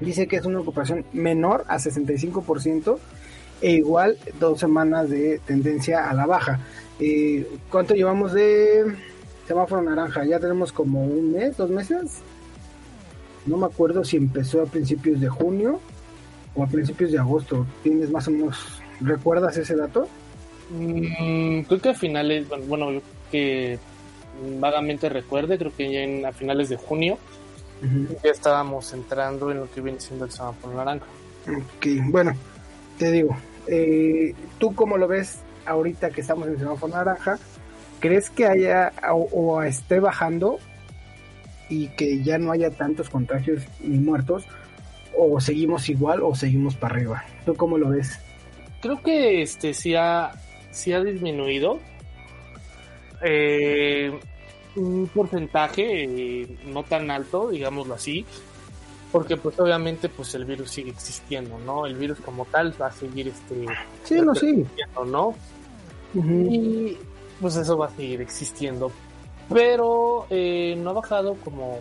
dice 0.00 0.26
que 0.26 0.36
es 0.36 0.44
una 0.44 0.60
ocupación 0.60 1.04
menor 1.12 1.64
a 1.68 1.78
65% 1.78 2.98
e 3.60 3.72
igual 3.72 4.18
dos 4.38 4.60
semanas 4.60 5.08
de 5.08 5.40
tendencia 5.46 6.08
a 6.08 6.14
la 6.14 6.26
baja. 6.26 6.60
Eh, 6.98 7.46
¿Cuánto 7.70 7.94
llevamos 7.94 8.32
de 8.32 8.84
semáforo 9.46 9.82
naranja? 9.82 10.24
Ya 10.24 10.40
tenemos 10.40 10.72
como 10.72 11.04
un 11.04 11.32
mes, 11.32 11.56
dos 11.56 11.70
meses. 11.70 12.20
No 13.46 13.56
me 13.56 13.66
acuerdo 13.66 14.04
si 14.04 14.16
empezó 14.16 14.62
a 14.62 14.66
principios 14.66 15.20
de 15.20 15.28
junio 15.28 15.80
o 16.54 16.64
a 16.64 16.66
principios 16.66 17.12
de 17.12 17.18
agosto. 17.18 17.66
¿Tienes 17.82 18.10
más 18.10 18.26
o 18.28 18.32
menos, 18.32 18.82
recuerdas 19.00 19.56
ese 19.56 19.76
dato? 19.76 20.08
Mm, 20.70 21.60
creo 21.62 21.80
que 21.80 21.88
a 21.90 21.94
finales, 21.94 22.46
bueno, 22.66 23.00
que 23.30 23.78
vagamente 24.58 25.08
recuerde, 25.08 25.58
creo 25.58 25.74
que 25.74 25.92
ya 25.92 26.00
en, 26.00 26.26
a 26.26 26.32
finales 26.32 26.68
de 26.68 26.76
junio 26.76 27.18
ya 28.22 28.30
estábamos 28.30 28.92
entrando 28.92 29.50
en 29.50 29.58
lo 29.58 29.70
que 29.70 29.80
viene 29.80 30.00
siendo 30.00 30.24
el 30.24 30.30
semáforo 30.30 30.74
naranja. 30.74 31.06
Ok, 31.46 31.86
bueno, 32.10 32.32
te 32.98 33.10
digo, 33.12 33.36
eh, 33.66 34.34
¿tú 34.58 34.74
cómo 34.74 34.96
lo 34.96 35.06
ves 35.06 35.40
ahorita 35.66 36.10
que 36.10 36.22
estamos 36.22 36.46
en 36.46 36.54
el 36.54 36.58
semáforo 36.58 36.94
naranja? 36.94 37.38
¿Crees 38.00 38.30
que 38.30 38.46
haya 38.46 38.92
o, 39.12 39.62
esté 39.62 40.00
bajando 40.00 40.58
y 41.68 41.88
que 41.88 42.22
ya 42.22 42.38
no 42.38 42.52
haya 42.52 42.70
tantos 42.70 43.10
contagios 43.10 43.62
ni 43.80 43.98
muertos? 43.98 44.44
¿O 45.16 45.40
seguimos 45.40 45.88
igual 45.88 46.22
o 46.22 46.34
seguimos 46.34 46.76
para 46.76 46.94
arriba? 46.94 47.24
¿Tú 47.44 47.54
cómo 47.54 47.78
lo 47.78 47.90
ves? 47.90 48.18
Creo 48.80 49.02
que 49.02 49.42
este 49.42 49.72
sí 49.72 49.94
ha, 49.94 50.32
sí 50.76 50.92
ha 50.92 51.02
disminuido. 51.02 51.80
Eh, 53.22 54.18
un 54.76 55.08
porcentaje 55.08 56.04
eh, 56.04 56.58
no 56.66 56.84
tan 56.84 57.10
alto, 57.10 57.48
digámoslo 57.48 57.94
así, 57.94 58.26
porque 59.10 59.38
pues 59.38 59.58
obviamente 59.58 60.10
pues 60.10 60.34
el 60.34 60.44
virus 60.44 60.70
sigue 60.70 60.90
existiendo, 60.90 61.58
¿no? 61.58 61.86
El 61.86 61.94
virus 61.94 62.20
como 62.20 62.44
tal 62.44 62.74
va 62.80 62.88
a 62.88 62.92
seguir 62.92 63.28
este 63.28 63.66
sí, 64.04 64.20
no, 64.20 64.34
sí. 64.34 64.66
¿no? 65.06 65.34
Y 66.14 66.98
pues 67.40 67.56
eso 67.56 67.78
va 67.78 67.86
a 67.86 67.90
seguir 67.90 68.20
existiendo. 68.20 68.92
Pero 69.48 70.26
eh, 70.28 70.76
no 70.78 70.90
ha 70.90 70.94
bajado 70.94 71.36
como, 71.36 71.78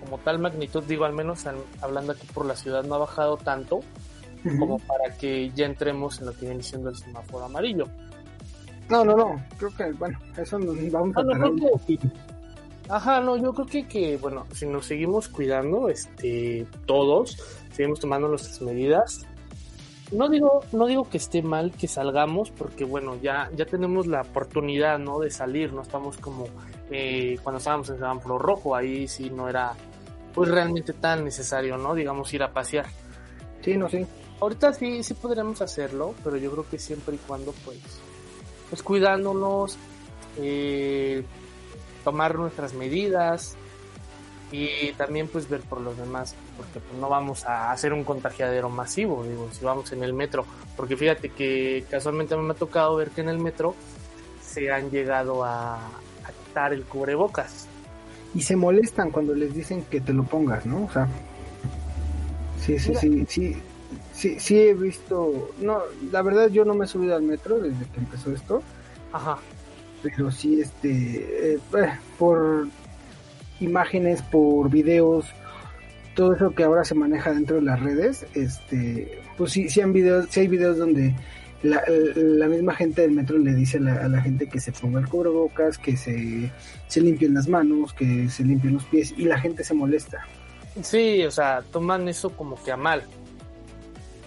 como 0.00 0.18
tal 0.18 0.40
magnitud, 0.40 0.82
digo, 0.82 1.04
al 1.04 1.12
menos 1.12 1.44
hablando 1.80 2.12
aquí 2.12 2.26
por 2.34 2.44
la 2.44 2.56
ciudad, 2.56 2.82
no 2.82 2.96
ha 2.96 2.98
bajado 2.98 3.36
tanto 3.36 3.80
como 4.58 4.78
para 4.78 5.16
que 5.16 5.50
ya 5.54 5.66
entremos 5.66 6.20
en 6.20 6.26
lo 6.26 6.32
que 6.32 6.46
viene 6.46 6.62
siendo 6.62 6.90
el 6.90 6.96
semáforo 6.96 7.44
amarillo. 7.44 7.88
No, 8.88 9.04
no, 9.04 9.16
no, 9.16 9.44
creo 9.58 9.74
que, 9.74 9.92
bueno, 9.92 10.18
eso 10.36 10.58
nos 10.58 10.90
vamos 10.92 11.16
a 11.16 11.22
no, 11.22 11.50
un 11.50 11.60
poquito. 11.60 12.08
Ajá, 12.88 13.20
no, 13.20 13.36
yo 13.36 13.52
creo 13.52 13.66
que, 13.66 13.88
que, 13.88 14.16
bueno, 14.16 14.46
si 14.52 14.66
nos 14.66 14.86
seguimos 14.86 15.28
cuidando, 15.28 15.88
este, 15.88 16.66
todos, 16.86 17.36
seguimos 17.72 17.98
tomando 17.98 18.28
nuestras 18.28 18.62
medidas, 18.62 19.26
no 20.12 20.28
digo, 20.28 20.60
no 20.70 20.86
digo 20.86 21.08
que 21.08 21.16
esté 21.16 21.42
mal 21.42 21.72
que 21.72 21.88
salgamos, 21.88 22.52
porque 22.52 22.84
bueno, 22.84 23.16
ya, 23.20 23.50
ya 23.56 23.66
tenemos 23.66 24.06
la 24.06 24.22
oportunidad, 24.22 25.00
¿no? 25.00 25.18
De 25.18 25.30
salir, 25.30 25.72
no 25.72 25.82
estamos 25.82 26.16
como 26.18 26.46
eh, 26.90 27.38
cuando 27.42 27.58
estábamos 27.58 27.90
en 27.90 27.96
semáforo 27.96 28.38
rojo, 28.38 28.76
ahí 28.76 29.08
sí 29.08 29.30
no 29.30 29.48
era, 29.48 29.72
pues 30.32 30.48
realmente 30.48 30.92
tan 30.92 31.24
necesario, 31.24 31.76
¿no? 31.76 31.92
Digamos, 31.94 32.32
ir 32.32 32.44
a 32.44 32.52
pasear. 32.52 32.86
Sí, 33.62 33.76
no, 33.76 33.88
sí. 33.88 34.06
Ahorita 34.40 34.72
sí, 34.72 35.02
sí 35.02 35.14
podríamos 35.14 35.60
hacerlo, 35.60 36.14
pero 36.22 36.36
yo 36.36 36.52
creo 36.52 36.68
que 36.68 36.78
siempre 36.78 37.16
y 37.16 37.18
cuando, 37.18 37.52
pues, 37.64 37.80
pues 38.68 38.82
cuidándonos, 38.82 39.76
eh, 40.38 41.24
tomar 42.04 42.36
nuestras 42.36 42.74
medidas 42.74 43.56
y 44.52 44.92
también 44.92 45.28
pues 45.28 45.48
ver 45.48 45.60
por 45.60 45.80
los 45.80 45.96
demás, 45.96 46.34
porque 46.56 46.80
pues, 46.80 47.00
no 47.00 47.08
vamos 47.08 47.44
a 47.44 47.72
hacer 47.72 47.92
un 47.92 48.04
contagiadero 48.04 48.68
masivo, 48.70 49.24
digo, 49.24 49.48
si 49.52 49.64
vamos 49.64 49.92
en 49.92 50.04
el 50.04 50.12
metro, 50.12 50.44
porque 50.76 50.96
fíjate 50.96 51.30
que 51.30 51.84
casualmente 51.90 52.36
me 52.36 52.52
ha 52.52 52.56
tocado 52.56 52.96
ver 52.96 53.10
que 53.10 53.22
en 53.22 53.28
el 53.28 53.38
metro 53.38 53.74
se 54.40 54.70
han 54.70 54.90
llegado 54.90 55.44
a, 55.44 55.76
a 55.76 56.32
quitar 56.46 56.72
el 56.72 56.84
cubrebocas. 56.84 57.66
Y 58.34 58.42
se 58.42 58.54
molestan 58.54 59.10
cuando 59.10 59.34
les 59.34 59.54
dicen 59.54 59.82
que 59.90 60.00
te 60.00 60.12
lo 60.12 60.24
pongas, 60.24 60.66
¿no? 60.66 60.84
O 60.84 60.90
sea, 60.90 61.08
sí, 62.60 62.78
sí, 62.78 62.94
sí, 62.94 63.26
sí, 63.28 63.56
sí, 64.16 64.40
sí 64.40 64.58
he 64.58 64.74
visto, 64.74 65.50
no, 65.60 65.80
la 66.10 66.22
verdad 66.22 66.48
yo 66.48 66.64
no 66.64 66.74
me 66.74 66.86
he 66.86 66.88
subido 66.88 67.14
al 67.14 67.22
metro 67.22 67.60
desde 67.60 67.84
que 67.86 68.00
empezó 68.00 68.32
esto. 68.32 68.62
Ajá 69.12 69.38
pero 70.02 70.30
sí, 70.30 70.60
este, 70.60 71.54
eh, 71.54 71.58
eh, 71.76 71.92
por 72.18 72.68
imágenes, 73.60 74.22
por 74.22 74.70
videos, 74.70 75.26
todo 76.14 76.34
eso 76.34 76.50
que 76.50 76.64
ahora 76.64 76.84
se 76.84 76.94
maneja 76.94 77.32
dentro 77.32 77.56
de 77.56 77.62
las 77.62 77.80
redes, 77.80 78.26
este, 78.34 79.20
pues 79.36 79.52
sí, 79.52 79.68
sí, 79.68 79.80
han 79.80 79.92
videos, 79.92 80.26
sí 80.30 80.40
hay 80.40 80.48
videos 80.48 80.78
donde 80.78 81.14
la, 81.62 81.82
la, 81.88 82.46
misma 82.46 82.74
gente 82.74 83.02
del 83.02 83.12
metro 83.12 83.38
le 83.38 83.54
dice 83.54 83.78
a 83.78 84.08
la, 84.08 84.22
gente 84.22 84.48
que 84.48 84.60
se 84.60 84.72
ponga 84.72 85.00
el 85.00 85.08
cubrebocas, 85.08 85.78
que 85.78 85.96
se, 85.96 86.50
se 86.86 87.00
limpien 87.00 87.34
las 87.34 87.48
manos, 87.48 87.92
que 87.92 88.28
se 88.28 88.44
limpien 88.44 88.74
los 88.74 88.84
pies 88.84 89.14
y 89.16 89.24
la 89.24 89.38
gente 89.40 89.64
se 89.64 89.74
molesta. 89.74 90.26
Sí, 90.82 91.24
o 91.24 91.30
sea, 91.30 91.62
toman 91.72 92.06
eso 92.08 92.30
como 92.30 92.62
que 92.62 92.70
a 92.70 92.76
mal. 92.76 93.02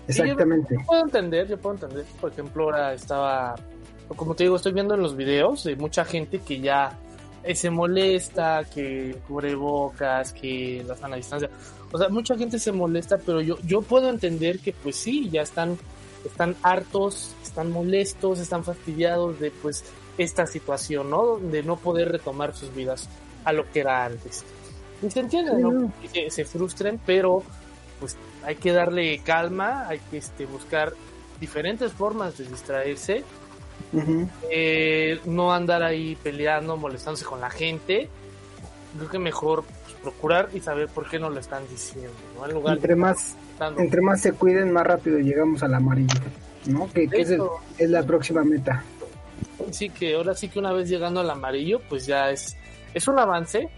Exactamente. 0.09 0.75
yo, 0.75 0.85
puedo 0.85 1.01
entender, 1.03 1.47
yo 1.47 1.57
puedo 1.57 1.75
entender. 1.75 2.05
Por 2.19 2.31
ejemplo, 2.31 2.65
ahora 2.65 2.93
estaba 2.93 3.55
como 4.15 4.35
te 4.35 4.43
digo, 4.43 4.55
estoy 4.55 4.73
viendo 4.73 4.95
en 4.95 5.01
los 5.01 5.15
videos 5.15 5.63
de 5.63 5.75
mucha 5.75 6.03
gente 6.05 6.39
que 6.39 6.59
ya 6.59 6.97
eh, 7.43 7.55
se 7.55 7.69
molesta, 7.69 8.63
que 8.73 9.17
cubre 9.27 9.55
bocas, 9.55 10.33
que 10.33 10.83
la 10.87 10.95
a 11.05 11.15
distancia. 11.15 11.49
O 11.91 11.97
sea, 11.97 12.09
mucha 12.09 12.37
gente 12.37 12.59
se 12.59 12.71
molesta, 12.71 13.17
pero 13.17 13.41
yo, 13.41 13.57
yo 13.63 13.81
puedo 13.81 14.09
entender 14.09 14.59
que 14.59 14.73
pues 14.73 14.95
sí, 14.95 15.29
ya 15.29 15.41
están, 15.41 15.77
están 16.25 16.55
hartos, 16.63 17.35
están 17.43 17.71
molestos, 17.71 18.39
están 18.39 18.63
fastidiados 18.63 19.39
de 19.39 19.51
pues 19.51 19.83
esta 20.17 20.45
situación, 20.45 21.09
¿no? 21.09 21.37
De 21.37 21.63
no 21.63 21.77
poder 21.77 22.11
retomar 22.11 22.53
sus 22.55 22.73
vidas 22.75 23.07
a 23.45 23.53
lo 23.53 23.69
que 23.71 23.81
era 23.81 24.05
antes. 24.05 24.43
Y 25.01 25.09
se 25.09 25.21
entiende, 25.21 25.57
¿no? 25.57 25.93
Que 26.11 26.29
se 26.29 26.45
frustren, 26.45 26.99
pero 27.05 27.43
pues 27.99 28.17
hay 28.43 28.55
que 28.55 28.71
darle 28.71 29.19
calma, 29.19 29.87
hay 29.87 29.99
que 30.11 30.17
este, 30.17 30.45
buscar 30.45 30.93
diferentes 31.39 31.91
formas 31.93 32.37
de 32.37 32.45
distraerse 32.45 33.23
eh, 34.51 35.19
no 35.25 35.53
andar 35.53 35.83
ahí 35.83 36.15
peleando, 36.21 36.77
molestándose 36.77 37.25
con 37.25 37.41
la 37.41 37.49
gente. 37.49 38.09
Creo 38.97 39.09
que 39.09 39.19
mejor 39.19 39.63
pues, 39.63 39.95
procurar 40.01 40.49
y 40.53 40.59
saber 40.59 40.87
por 40.89 41.09
qué 41.09 41.19
no 41.19 41.29
lo 41.29 41.39
están 41.39 41.67
diciendo. 41.67 42.11
entre, 42.67 42.95
más, 42.95 43.35
entre 43.77 44.01
más 44.01 44.21
se 44.21 44.33
cuiden, 44.33 44.71
más 44.71 44.85
rápido 44.85 45.19
llegamos 45.19 45.63
al 45.63 45.73
amarillo. 45.73 46.19
¿no? 46.65 46.89
Que, 46.91 47.07
es, 47.11 47.89
la 47.89 48.03
próxima 48.03 48.43
meta. 48.43 48.83
Sí, 49.71 49.89
que 49.89 50.15
ahora 50.15 50.35
sí 50.35 50.49
que 50.49 50.59
una 50.59 50.73
vez 50.73 50.89
llegando 50.89 51.21
al 51.21 51.29
amarillo, 51.29 51.81
pues 51.89 52.05
ya 52.05 52.29
es, 52.29 52.55
es 52.93 53.07
un 53.07 53.19
avance. 53.19 53.69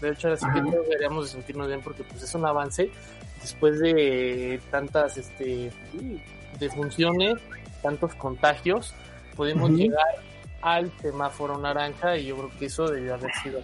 De 0.00 0.10
hecho, 0.10 0.28
ahora 0.28 0.40
sí 0.40 0.46
que 0.52 0.76
deberíamos 0.76 1.30
sentirnos 1.30 1.68
bien 1.68 1.80
porque 1.82 2.04
pues 2.04 2.22
es 2.22 2.34
un 2.34 2.44
avance 2.44 2.90
después 3.44 3.78
de 3.78 4.58
tantas 4.70 5.18
este, 5.18 5.70
defunciones, 6.58 7.34
tantos 7.82 8.14
contagios 8.14 8.94
pudimos 9.36 9.70
llegar 9.70 10.06
al 10.62 10.90
semáforo 11.02 11.58
naranja 11.58 12.16
y 12.16 12.26
yo 12.26 12.36
creo 12.36 12.50
que 12.58 12.66
eso 12.66 12.88
debió 12.88 13.14
haber 13.14 13.30
sido 13.42 13.60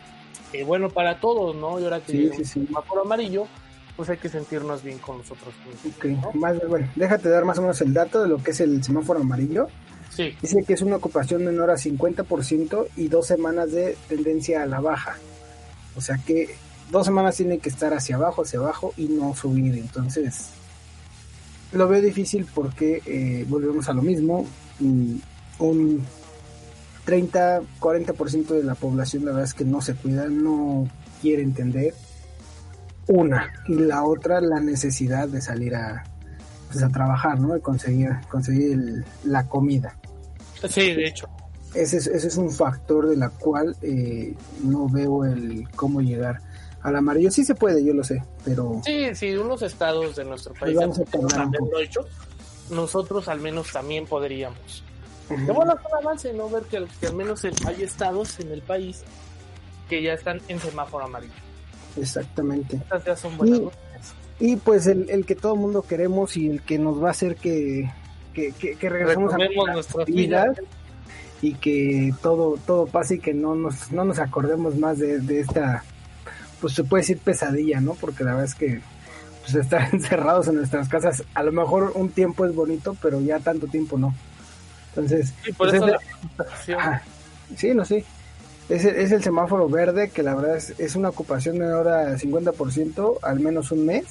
eh, 0.53 0.65
bueno 0.65 0.91
para 0.91 1.19
todos, 1.19 1.57
¿no? 1.57 1.81
Y 1.81 1.85
ahora 1.85 2.01
que 2.01 2.13
sí, 2.13 2.31
el 2.37 2.45
semáforo 2.45 3.03
amarillo, 3.03 3.47
pues 3.97 4.11
hay 4.11 4.19
que 4.19 4.29
sentirnos 4.29 4.83
bien 4.83 4.99
con 4.99 5.19
nosotros. 5.19 5.55
más, 6.35 6.59
bueno, 6.69 6.89
déjate 6.95 7.31
dar 7.31 7.47
más 7.47 7.57
o 7.57 7.63
menos 7.63 7.81
el 7.81 7.95
dato 7.95 8.23
de 8.23 8.29
lo 8.29 8.43
que 8.43 8.51
es 8.51 8.61
el 8.61 8.85
semáforo 8.85 9.21
amarillo. 9.21 9.69
Sí. 10.11 10.37
Dice 10.43 10.63
que 10.67 10.75
es 10.75 10.83
una 10.83 10.97
ocupación 10.97 11.43
menor 11.45 11.71
a 11.71 11.77
50% 11.77 12.89
y 12.97 13.09
dos 13.09 13.29
semanas 13.29 13.73
de 13.73 13.97
tendencia 14.09 14.63
a 14.63 14.67
la 14.67 14.81
baja. 14.81 15.17
O 15.97 16.03
sea 16.03 16.19
que 16.19 16.55
dos 16.91 17.07
semanas 17.07 17.37
tiene 17.37 17.59
que 17.59 17.69
estar 17.69 17.95
hacia 17.95 18.17
abajo, 18.17 18.43
hacia 18.43 18.59
abajo 18.59 18.93
y 18.97 19.07
no 19.09 19.35
subir. 19.35 19.77
Entonces, 19.77 20.51
lo 21.73 21.89
veo 21.89 22.01
difícil 22.01 22.47
porque 22.55 23.03
eh, 23.07 23.45
volvemos 23.49 23.89
a 23.89 23.93
lo 23.93 24.03
mismo 24.03 24.47
un 24.81 26.03
30-40% 27.07 28.49
de 28.49 28.65
la 28.65 28.75
población 28.75 29.25
la 29.25 29.33
verdad 29.33 29.45
es 29.45 29.55
que 29.55 29.65
no 29.65 29.81
se 29.81 29.95
cuida, 29.95 30.29
no 30.29 30.89
quiere 31.21 31.43
entender. 31.43 31.95
Una, 33.07 33.53
y 33.67 33.75
la 33.75 34.05
otra 34.05 34.41
la 34.41 34.61
necesidad 34.61 35.27
de 35.29 35.41
salir 35.41 35.75
a, 35.75 36.05
pues, 36.71 36.85
a 36.85 36.89
trabajar, 36.91 37.41
¿no? 37.41 37.55
De 37.55 37.61
conseguir, 37.61 38.11
conseguir 38.29 39.05
la 39.25 39.49
comida. 39.49 39.97
Sí, 40.69 40.95
de 40.95 41.09
hecho. 41.09 41.29
Ese 41.75 41.97
es, 41.97 42.07
ese 42.07 42.29
es 42.29 42.37
un 42.37 42.51
factor 42.51 43.09
de 43.09 43.17
la 43.17 43.31
cual 43.31 43.77
eh, 43.83 44.35
no 44.63 44.89
veo 44.89 45.25
el 45.25 45.69
cómo 45.75 46.01
llegar 46.01 46.41
al 46.83 46.97
amarillo. 46.97 47.31
Sí 47.31 47.45
se 47.45 47.55
puede, 47.55 47.85
yo 47.85 47.93
lo 47.95 48.05
sé, 48.05 48.23
pero... 48.45 48.81
Sí, 48.85 49.15
sí, 49.15 49.37
unos 49.37 49.63
estados 49.63 50.17
de 50.17 50.25
nuestro 50.25 50.55
país 50.55 50.79
hecho, 51.81 52.07
nosotros 52.71 53.29
al 53.29 53.41
menos 53.41 53.73
también 53.73 54.07
podríamos. 54.07 54.85
Qué 55.29 55.53
bueno 55.53 55.75
es 55.75 55.79
un 55.87 55.99
avance, 56.07 56.33
¿no? 56.33 56.49
Ver 56.51 56.65
que, 56.65 56.77
al 56.77 57.15
menos 57.15 57.45
hay 57.45 57.83
estados 57.83 58.41
en 58.41 58.51
el 58.51 58.63
país 58.63 59.03
que 59.89 60.03
ya 60.03 60.15
están 60.15 60.41
en 60.49 60.59
semáforo 60.59 61.05
amarillo. 61.05 61.33
Exactamente. 61.97 62.77
Estas 62.77 63.05
ya 63.05 63.17
son 63.17 63.37
buenas 63.37 63.61
y, 64.41 64.53
y 64.53 64.57
pues 64.57 64.87
el, 64.87 65.25
que 65.27 65.37
todo 65.37 65.55
el 65.55 65.61
mundo 65.61 65.83
queremos 65.83 66.37
y 66.37 66.49
el 66.49 66.63
que 66.63 66.79
nos 66.79 67.03
va 67.03 67.09
a 67.09 67.11
hacer 67.13 67.37
que, 67.37 67.91
que, 68.33 68.53
que, 68.53 68.89
regresemos 68.89 69.33
a 69.35 69.73
nuestra 69.73 70.05
vida 70.05 70.53
y 71.43 71.55
que 71.55 72.13
todo 72.23 72.59
todo 72.67 72.87
pase 72.87 73.17
y 73.17 73.19
que 73.19 73.35
no 73.35 73.55
nos, 73.55 73.93
no 73.93 74.05
nos 74.05 74.19
acordemos 74.19 74.77
más 74.77 74.99
de, 74.99 75.19
de 75.19 75.41
esta, 75.41 75.85
pues 76.61 76.75
se 76.75 76.85
puede 76.85 77.03
decir 77.03 77.19
pesadilla, 77.19 77.81
¿no? 77.81 77.95
Porque 77.95 78.25
la 78.25 78.33
verdad 78.33 78.47
es 78.47 78.55
que 78.55 78.81
pues 79.41 79.55
estar 79.55 79.89
encerrados 79.93 80.49
en 80.49 80.57
nuestras 80.57 80.89
casas, 80.89 81.25
a 81.35 81.43
lo 81.43 81.53
mejor 81.53 81.93
un 81.95 82.11
tiempo 82.11 82.45
es 82.45 82.55
bonito, 82.55 82.97
pero 83.01 83.21
ya 83.21 83.39
tanto 83.41 83.67
tiempo 83.67 83.99
no. 83.99 84.15
Entonces, 84.91 85.33
sí, 85.45 85.53
por 85.53 85.71
pues, 85.71 85.83
sí, 87.57 87.75
no 87.75 87.85
sé. 87.85 88.05
Es, 88.69 88.85
es, 88.85 89.11
el 89.11 89.23
semáforo 89.23 89.69
verde, 89.69 90.11
que 90.11 90.23
la 90.23 90.35
verdad 90.35 90.57
es, 90.57 90.75
es 90.79 90.95
una 90.95 91.09
ocupación 91.09 91.59
menor 91.59 91.89
a 91.89 92.17
50%, 92.17 93.19
al 93.23 93.41
menos 93.41 93.73
un 93.73 93.87
mes, 93.87 94.05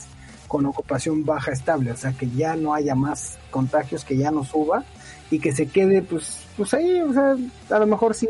con 0.50 0.66
ocupación 0.66 1.24
baja 1.24 1.52
estable, 1.52 1.92
o 1.92 1.96
sea, 1.96 2.12
que 2.12 2.30
ya 2.30 2.56
no 2.56 2.74
haya 2.74 2.96
más 2.96 3.38
contagios, 3.52 4.04
que 4.04 4.18
ya 4.18 4.32
no 4.32 4.44
suba 4.44 4.84
y 5.32 5.40
que 5.40 5.54
se 5.54 5.68
quede, 5.68 6.02
pues, 6.02 6.40
pues 6.58 6.74
ahí, 6.74 7.00
o 7.02 7.14
sea, 7.14 7.36
a 7.70 7.80
lo 7.80 7.88
mejor 7.88 8.16
sí, 8.16 8.28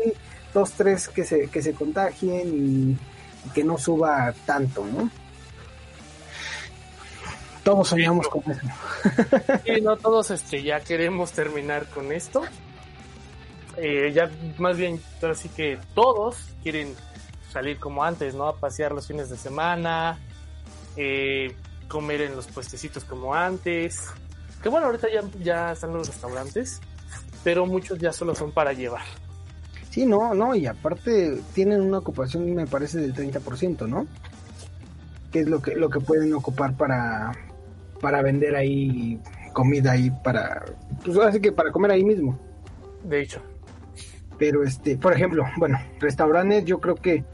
dos, 0.52 0.72
tres 0.72 1.08
que 1.08 1.24
se, 1.24 1.48
que 1.48 1.62
se 1.62 1.72
contagien 1.72 2.48
y 2.48 2.98
que 3.54 3.64
no 3.64 3.78
suba 3.78 4.32
tanto, 4.46 4.84
¿no? 4.84 5.10
Todos 7.62 7.88
soñamos 7.88 8.28
con 8.28 8.42
eso. 8.50 8.66
Y 9.64 9.80
no 9.80 9.96
todos 9.96 10.30
este, 10.30 10.62
ya 10.62 10.80
queremos 10.80 11.32
terminar 11.32 11.86
con 11.86 12.12
esto. 12.12 12.42
Eh, 13.76 14.12
ya 14.14 14.30
más 14.58 14.76
bien, 14.76 15.00
ahora 15.22 15.34
sí 15.34 15.48
que 15.48 15.78
todos 15.94 16.36
quieren 16.62 16.94
salir 17.52 17.78
como 17.78 18.04
antes, 18.04 18.34
¿no? 18.34 18.46
A 18.46 18.56
pasear 18.56 18.92
los 18.92 19.06
fines 19.06 19.28
de 19.30 19.36
semana. 19.36 20.18
Eh, 20.96 21.54
comer 21.88 22.22
en 22.22 22.36
los 22.36 22.46
puestecitos 22.46 23.04
como 23.04 23.34
antes. 23.34 24.06
Que 24.62 24.68
bueno, 24.68 24.86
ahorita 24.86 25.08
ya, 25.12 25.22
ya 25.42 25.72
están 25.72 25.92
los 25.92 26.06
restaurantes, 26.06 26.80
pero 27.44 27.66
muchos 27.66 27.98
ya 27.98 28.12
solo 28.12 28.34
son 28.34 28.52
para 28.52 28.72
llevar. 28.72 29.04
Sí, 29.90 30.06
no, 30.06 30.34
no, 30.34 30.54
y 30.54 30.66
aparte 30.66 31.40
tienen 31.52 31.80
una 31.80 31.98
ocupación, 31.98 32.54
me 32.54 32.66
parece, 32.66 33.00
del 33.00 33.12
30%, 33.12 33.88
¿no? 33.88 34.06
Que 35.32 35.40
es 35.40 35.48
lo 35.48 35.60
que, 35.60 35.74
lo 35.74 35.90
que 35.90 36.00
pueden 36.00 36.32
ocupar 36.32 36.76
para, 36.76 37.32
para 38.00 38.22
vender 38.22 38.54
ahí 38.54 39.20
comida 39.52 39.92
ahí 39.92 40.12
para, 40.22 40.64
pues 41.04 41.18
así 41.18 41.40
que 41.40 41.50
para 41.50 41.72
comer 41.72 41.90
ahí 41.90 42.04
mismo. 42.04 42.38
De 43.02 43.22
hecho. 43.22 43.42
Pero 44.38 44.62
este, 44.62 44.96
por 44.96 45.12
ejemplo, 45.12 45.44
bueno, 45.58 45.78
restaurantes 45.98 46.64
yo 46.64 46.80
creo 46.80 46.94
que 46.94 47.24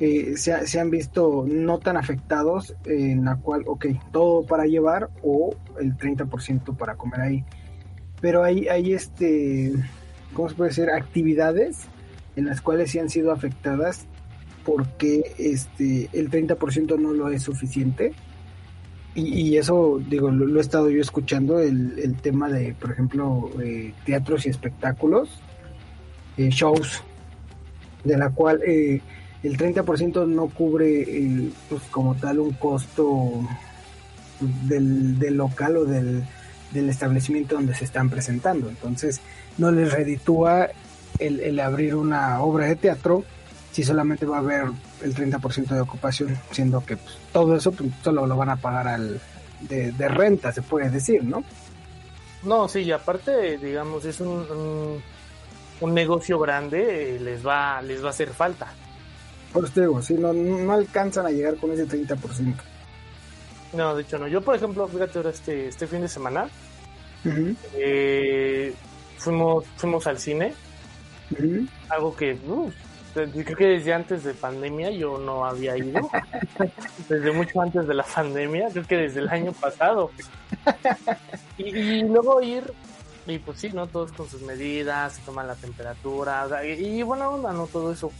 eh, 0.00 0.36
se, 0.36 0.66
se, 0.66 0.80
han 0.80 0.90
visto 0.90 1.44
no 1.46 1.78
tan 1.78 1.96
afectados 1.96 2.74
en 2.86 3.26
la 3.26 3.36
cual, 3.36 3.64
ok, 3.66 3.86
todo 4.12 4.46
para 4.46 4.64
llevar 4.64 5.10
o 5.22 5.54
el 5.78 5.96
30% 5.96 6.76
para 6.76 6.96
comer 6.96 7.20
ahí. 7.20 7.44
Pero 8.20 8.42
hay, 8.42 8.66
hay 8.66 8.94
este, 8.94 9.72
¿cómo 10.32 10.48
se 10.48 10.54
puede 10.54 10.70
decir? 10.70 10.90
Actividades 10.90 11.86
en 12.38 12.46
las 12.46 12.60
cuales 12.60 12.92
sí 12.92 13.00
han 13.00 13.10
sido 13.10 13.32
afectadas 13.32 14.06
porque 14.64 15.34
este, 15.38 16.08
el 16.12 16.30
30% 16.30 16.96
no 16.96 17.12
lo 17.12 17.30
es 17.30 17.42
suficiente. 17.42 18.12
Y, 19.16 19.56
eso, 19.56 20.00
digo, 20.08 20.30
lo, 20.30 20.56
he 20.56 20.60
estado 20.60 20.88
yo 20.90 21.00
escuchando, 21.00 21.58
el, 21.58 21.98
el 21.98 22.14
tema 22.14 22.48
de, 22.48 22.74
por 22.74 22.92
ejemplo, 22.92 23.50
eh, 23.60 23.92
teatros 24.06 24.46
y 24.46 24.50
espectáculos, 24.50 25.40
eh, 26.36 26.50
shows, 26.50 27.02
de 28.04 28.16
la 28.16 28.30
cual 28.30 28.60
eh, 28.64 29.00
el 29.42 29.58
30% 29.58 30.28
no 30.28 30.46
cubre 30.46 31.50
pues, 31.68 31.82
como 31.90 32.14
tal 32.14 32.38
un 32.38 32.52
costo 32.52 33.32
del, 34.68 35.18
del 35.18 35.36
local 35.36 35.78
o 35.78 35.84
del, 35.84 36.22
del, 36.72 36.88
establecimiento 36.88 37.56
donde 37.56 37.74
se 37.74 37.84
están 37.84 38.08
presentando. 38.08 38.68
Entonces, 38.68 39.20
no 39.56 39.72
les 39.72 39.92
reditúa 39.92 40.68
el, 41.18 41.40
el 41.40 41.60
abrir 41.60 41.94
una 41.94 42.40
obra 42.40 42.66
de 42.66 42.76
teatro 42.76 43.24
si 43.72 43.84
solamente 43.84 44.26
va 44.26 44.36
a 44.36 44.40
haber 44.40 44.64
el 45.02 45.14
30% 45.14 45.68
de 45.68 45.80
ocupación, 45.80 46.36
siendo 46.50 46.84
que 46.84 46.96
pues, 46.96 47.16
todo 47.32 47.54
eso 47.54 47.70
pues, 47.70 47.90
solo 48.02 48.26
lo 48.26 48.36
van 48.36 48.50
a 48.50 48.56
pagar 48.56 48.88
al, 48.88 49.20
de, 49.60 50.08
renta, 50.08 50.52
se 50.52 50.62
puede 50.62 50.90
decir, 50.90 51.22
¿no? 51.24 51.44
No, 52.42 52.68
sí, 52.68 52.80
y 52.80 52.92
aparte, 52.92 53.58
digamos, 53.58 54.04
es 54.04 54.20
un, 54.20 55.02
un, 55.80 55.94
negocio 55.94 56.38
grande, 56.38 57.16
eh, 57.16 57.20
les 57.20 57.46
va, 57.46 57.82
les 57.82 58.02
va 58.02 58.08
a 58.08 58.10
hacer 58.10 58.30
falta. 58.30 58.68
Por 59.52 59.64
eso 59.64 59.80
digo, 59.80 60.02
si 60.02 60.14
no, 60.14 60.32
no 60.32 60.72
alcanzan 60.72 61.26
a 61.26 61.30
llegar 61.30 61.56
con 61.56 61.72
ese 61.72 61.86
30%. 61.86 62.54
No, 63.74 63.94
de 63.94 64.02
hecho 64.02 64.18
no. 64.18 64.28
Yo, 64.28 64.40
por 64.40 64.54
ejemplo, 64.54 64.86
fíjate 64.88 65.18
ahora 65.18 65.30
este, 65.30 65.68
este 65.68 65.86
fin 65.86 66.00
de 66.00 66.08
semana, 66.08 66.48
eh, 67.74 68.72
fuimos, 69.18 69.64
fuimos 69.76 70.06
al 70.06 70.18
cine, 70.18 70.54
algo 71.88 72.16
que 72.16 72.34
uh, 72.46 72.70
creo 73.26 73.56
que 73.56 73.66
desde 73.66 73.92
antes 73.92 74.24
de 74.24 74.34
pandemia 74.34 74.90
yo 74.90 75.18
no 75.18 75.44
había 75.44 75.76
ido. 75.76 76.10
desde 77.08 77.32
mucho 77.32 77.60
antes 77.60 77.86
de 77.86 77.94
la 77.94 78.04
pandemia, 78.04 78.68
creo 78.70 78.86
que 78.86 78.96
desde 78.96 79.20
el 79.20 79.28
año 79.28 79.52
pasado. 79.52 80.10
Y, 81.56 82.02
luego 82.02 82.40
ir, 82.40 82.72
y 83.26 83.38
pues 83.38 83.60
sí, 83.60 83.70
¿no? 83.70 83.86
Todos 83.86 84.12
con 84.12 84.28
sus 84.28 84.42
medidas, 84.42 85.14
se 85.14 85.22
toman 85.22 85.46
la 85.46 85.54
temperatura, 85.54 86.46
y, 86.64 87.02
bueno, 87.02 87.30
onda, 87.30 87.52
¿no? 87.52 87.66
Todo 87.66 87.92
eso. 87.92 88.12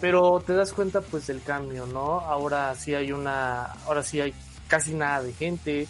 Pero 0.00 0.40
te 0.46 0.54
das 0.54 0.72
cuenta 0.72 1.00
pues 1.00 1.26
del 1.26 1.42
cambio, 1.42 1.86
¿no? 1.86 2.20
Ahora 2.20 2.74
sí 2.76 2.94
hay 2.94 3.10
una, 3.10 3.64
ahora 3.86 4.02
sí 4.02 4.20
hay 4.20 4.32
casi 4.68 4.94
nada 4.94 5.22
de 5.22 5.32
gente. 5.32 5.88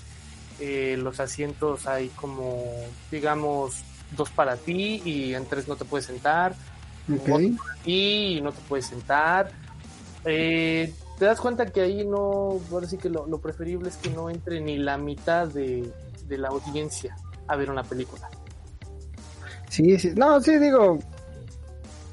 Eh, 0.60 0.96
los 0.98 1.20
asientos 1.20 1.86
hay 1.86 2.08
como, 2.08 2.64
digamos, 3.10 3.84
dos 4.16 4.30
para 4.30 4.56
ti 4.56 5.02
y 5.04 5.34
en 5.34 5.46
tres 5.46 5.68
no 5.68 5.76
te 5.76 5.84
puedes 5.84 6.06
sentar 6.06 6.54
y 7.84 8.40
no 8.42 8.52
te 8.52 8.60
puedes 8.68 8.86
sentar. 8.86 9.50
Eh, 10.24 10.92
te 11.18 11.24
das 11.24 11.40
cuenta 11.40 11.66
que 11.66 11.80
ahí 11.80 12.06
no, 12.06 12.60
ahora 12.70 12.86
sí 12.86 12.98
que 12.98 13.08
lo, 13.08 13.26
preferible 13.40 13.88
es 13.88 13.96
que 13.96 14.10
no 14.10 14.30
entre 14.30 14.60
ni 14.60 14.76
la 14.76 14.98
mitad 14.98 15.48
de, 15.48 15.90
la 16.28 16.48
audiencia 16.48 17.16
a 17.46 17.56
ver 17.56 17.70
una 17.70 17.82
película. 17.82 18.28
Sí, 19.68 19.98
sí, 19.98 20.12
no, 20.14 20.40
sí, 20.40 20.58
digo, 20.58 20.98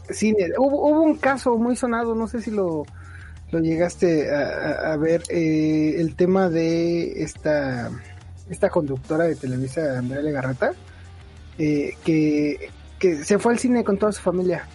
cine. 0.09 0.51
Hubo, 0.57 0.89
hubo 0.89 1.01
un 1.01 1.17
caso 1.17 1.57
muy 1.57 1.75
sonado, 1.75 2.15
no 2.15 2.27
sé 2.27 2.41
si 2.41 2.51
lo, 2.51 2.85
lo 3.51 3.59
llegaste 3.59 4.33
a, 4.33 4.95
ver, 4.97 5.23
eh, 5.29 5.95
el 5.97 6.15
tema 6.15 6.49
de 6.49 7.23
esta, 7.23 7.91
esta 8.49 8.69
conductora 8.69 9.25
de 9.25 9.35
Televisa, 9.35 9.99
Andrea 9.99 10.21
Legarreta, 10.21 10.71
eh, 11.57 11.95
que, 12.03 12.69
que 12.99 13.23
se 13.23 13.39
fue 13.39 13.53
al 13.53 13.59
cine 13.59 13.83
con 13.83 13.97
toda 13.97 14.11
su 14.11 14.21
familia 14.21 14.67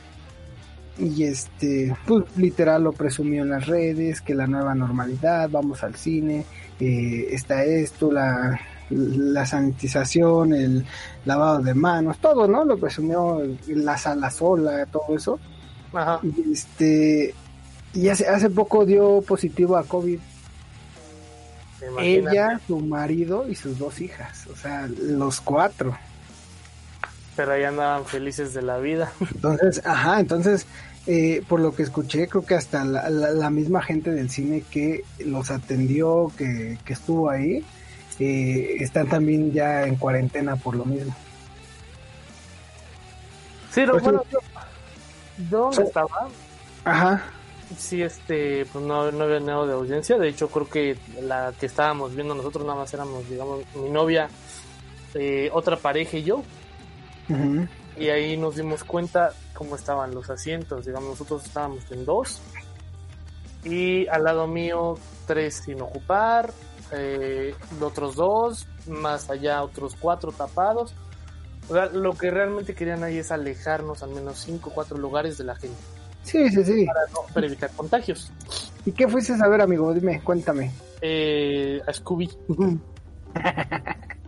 y 1.00 1.24
este, 1.24 1.96
pues 2.06 2.24
literal 2.36 2.84
lo 2.84 2.92
presumió 2.92 3.42
en 3.42 3.50
las 3.50 3.66
redes, 3.66 4.20
que 4.20 4.34
la 4.34 4.46
nueva 4.46 4.74
normalidad, 4.74 5.48
vamos 5.50 5.82
al 5.82 5.94
cine, 5.94 6.44
eh, 6.78 7.28
está 7.30 7.64
esto, 7.64 8.12
la, 8.12 8.60
la 8.90 9.46
sanitización, 9.46 10.52
el 10.52 10.84
lavado 11.24 11.60
de 11.60 11.74
manos, 11.74 12.18
todo, 12.18 12.46
¿no? 12.46 12.64
Lo 12.64 12.78
presumió 12.78 13.42
la 13.68 13.96
sala 13.96 14.30
sola, 14.30 14.84
todo 14.86 15.16
eso. 15.16 15.40
Ajá. 15.92 16.20
Y 16.22 16.52
este, 16.52 17.34
y 17.94 18.08
hace, 18.08 18.28
hace 18.28 18.50
poco 18.50 18.84
dio 18.84 19.22
positivo 19.22 19.76
a 19.76 19.84
COVID. 19.84 20.18
Ella, 21.98 22.60
su 22.66 22.78
marido 22.78 23.48
y 23.48 23.54
sus 23.54 23.78
dos 23.78 24.02
hijas, 24.02 24.46
o 24.52 24.56
sea, 24.56 24.86
los 24.86 25.40
cuatro. 25.40 25.96
Pero 27.40 27.52
ahí 27.52 27.64
andaban 27.64 28.04
felices 28.04 28.52
de 28.52 28.60
la 28.60 28.76
vida. 28.76 29.10
Entonces, 29.34 29.80
ajá, 29.86 30.20
entonces 30.20 30.66
eh, 31.06 31.42
por 31.48 31.58
lo 31.58 31.74
que 31.74 31.84
escuché, 31.84 32.28
creo 32.28 32.44
que 32.44 32.54
hasta 32.54 32.84
la, 32.84 33.48
misma 33.48 33.80
gente 33.80 34.10
del 34.10 34.28
cine 34.28 34.62
que 34.70 35.04
los 35.24 35.50
atendió, 35.50 36.30
que, 36.36 36.76
estuvo 36.86 37.30
ahí, 37.30 37.64
eh, 38.18 38.76
están 38.80 39.08
también 39.08 39.52
ya 39.52 39.86
en 39.86 39.96
cuarentena 39.96 40.56
por 40.56 40.76
lo 40.76 40.84
mismo. 40.84 41.16
Sí, 43.70 43.86
lo, 43.86 43.92
pues 43.92 44.04
bueno, 44.04 44.22
¿dónde 45.38 45.82
estaba? 45.82 46.28
Ajá. 46.84 47.24
Sí, 47.78 48.02
este, 48.02 48.66
pues 48.66 48.84
no, 48.84 49.10
no 49.12 49.24
había 49.24 49.40
nada 49.40 49.64
de 49.64 49.72
audiencia. 49.72 50.18
De 50.18 50.28
hecho, 50.28 50.48
creo 50.48 50.68
que 50.68 50.98
la 51.22 51.54
que 51.58 51.64
estábamos 51.64 52.14
viendo 52.14 52.34
nosotros 52.34 52.66
nada 52.66 52.80
más 52.80 52.92
éramos, 52.92 53.26
digamos, 53.30 53.64
mi 53.76 53.88
novia, 53.88 54.28
eh, 55.14 55.48
otra 55.54 55.78
pareja 55.78 56.18
y 56.18 56.24
yo. 56.24 56.44
Y 57.96 58.08
ahí 58.08 58.36
nos 58.36 58.56
dimos 58.56 58.84
cuenta 58.84 59.32
cómo 59.52 59.76
estaban 59.76 60.14
los 60.14 60.30
asientos. 60.30 60.86
Digamos, 60.86 61.10
nosotros 61.10 61.44
estábamos 61.44 61.90
en 61.90 62.04
dos 62.04 62.40
y 63.64 64.06
al 64.08 64.24
lado 64.24 64.46
mío 64.46 64.94
tres 65.26 65.62
sin 65.64 65.80
ocupar, 65.82 66.52
eh, 66.92 67.54
otros 67.80 68.16
dos, 68.16 68.66
más 68.86 69.28
allá 69.30 69.62
otros 69.62 69.96
cuatro 69.98 70.32
tapados. 70.32 70.94
O 71.68 71.74
sea, 71.74 71.86
lo 71.86 72.14
que 72.14 72.30
realmente 72.30 72.74
querían 72.74 73.04
ahí 73.04 73.18
es 73.18 73.30
alejarnos 73.30 74.02
al 74.02 74.10
menos 74.10 74.38
cinco 74.38 74.70
o 74.70 74.72
cuatro 74.74 74.98
lugares 74.98 75.38
de 75.38 75.44
la 75.44 75.54
gente. 75.54 75.76
Sí, 76.22 76.48
sí, 76.50 76.64
sí. 76.64 76.86
Para, 77.32 77.46
evitar 77.46 77.70
contagios. 77.76 78.32
¿Y 78.84 78.92
qué 78.92 79.08
fuiste 79.08 79.34
a 79.34 79.38
saber, 79.38 79.60
amigo? 79.60 79.92
Dime, 79.94 80.20
cuéntame. 80.22 80.72
Eh, 81.00 81.80
a 81.86 81.92
Scooby. 81.92 82.28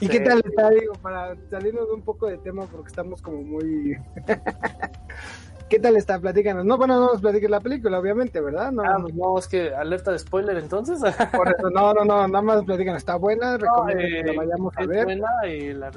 ¿Y 0.00 0.08
qué 0.08 0.20
tal 0.20 0.42
está, 0.44 0.70
digo, 0.70 0.94
para 0.94 1.34
salirnos 1.50 1.88
de 1.88 1.94
un 1.94 2.02
poco 2.02 2.26
de 2.26 2.38
tema 2.38 2.66
porque 2.66 2.88
estamos 2.88 3.20
como 3.22 3.42
muy... 3.42 3.96
¿Qué 5.68 5.78
tal 5.78 5.96
está? 5.96 6.18
Platícanos. 6.18 6.64
No, 6.64 6.76
bueno, 6.76 7.00
no 7.00 7.06
nos 7.12 7.20
platiques 7.20 7.48
la 7.48 7.60
película, 7.60 7.98
obviamente, 7.98 8.40
¿verdad? 8.40 8.70
No, 8.70 8.82
ah, 8.82 9.02
no, 9.12 9.38
es 9.38 9.48
que 9.48 9.74
alerta 9.74 10.12
de 10.12 10.18
spoiler 10.18 10.58
entonces. 10.58 11.00
Por 11.32 11.48
eso, 11.48 11.70
no, 11.70 11.94
no, 11.94 12.04
no, 12.04 12.28
nada 12.28 12.42
más 12.42 12.64
platícanos. 12.64 12.98
¿Está 12.98 13.16
buena? 13.16 13.56
¿Recomiendas 13.56 14.06
que 14.06 14.22
la 14.24 14.32
eh, 14.32 14.36
vayamos 14.36 14.74
a 14.76 14.86
ver? 14.86 15.20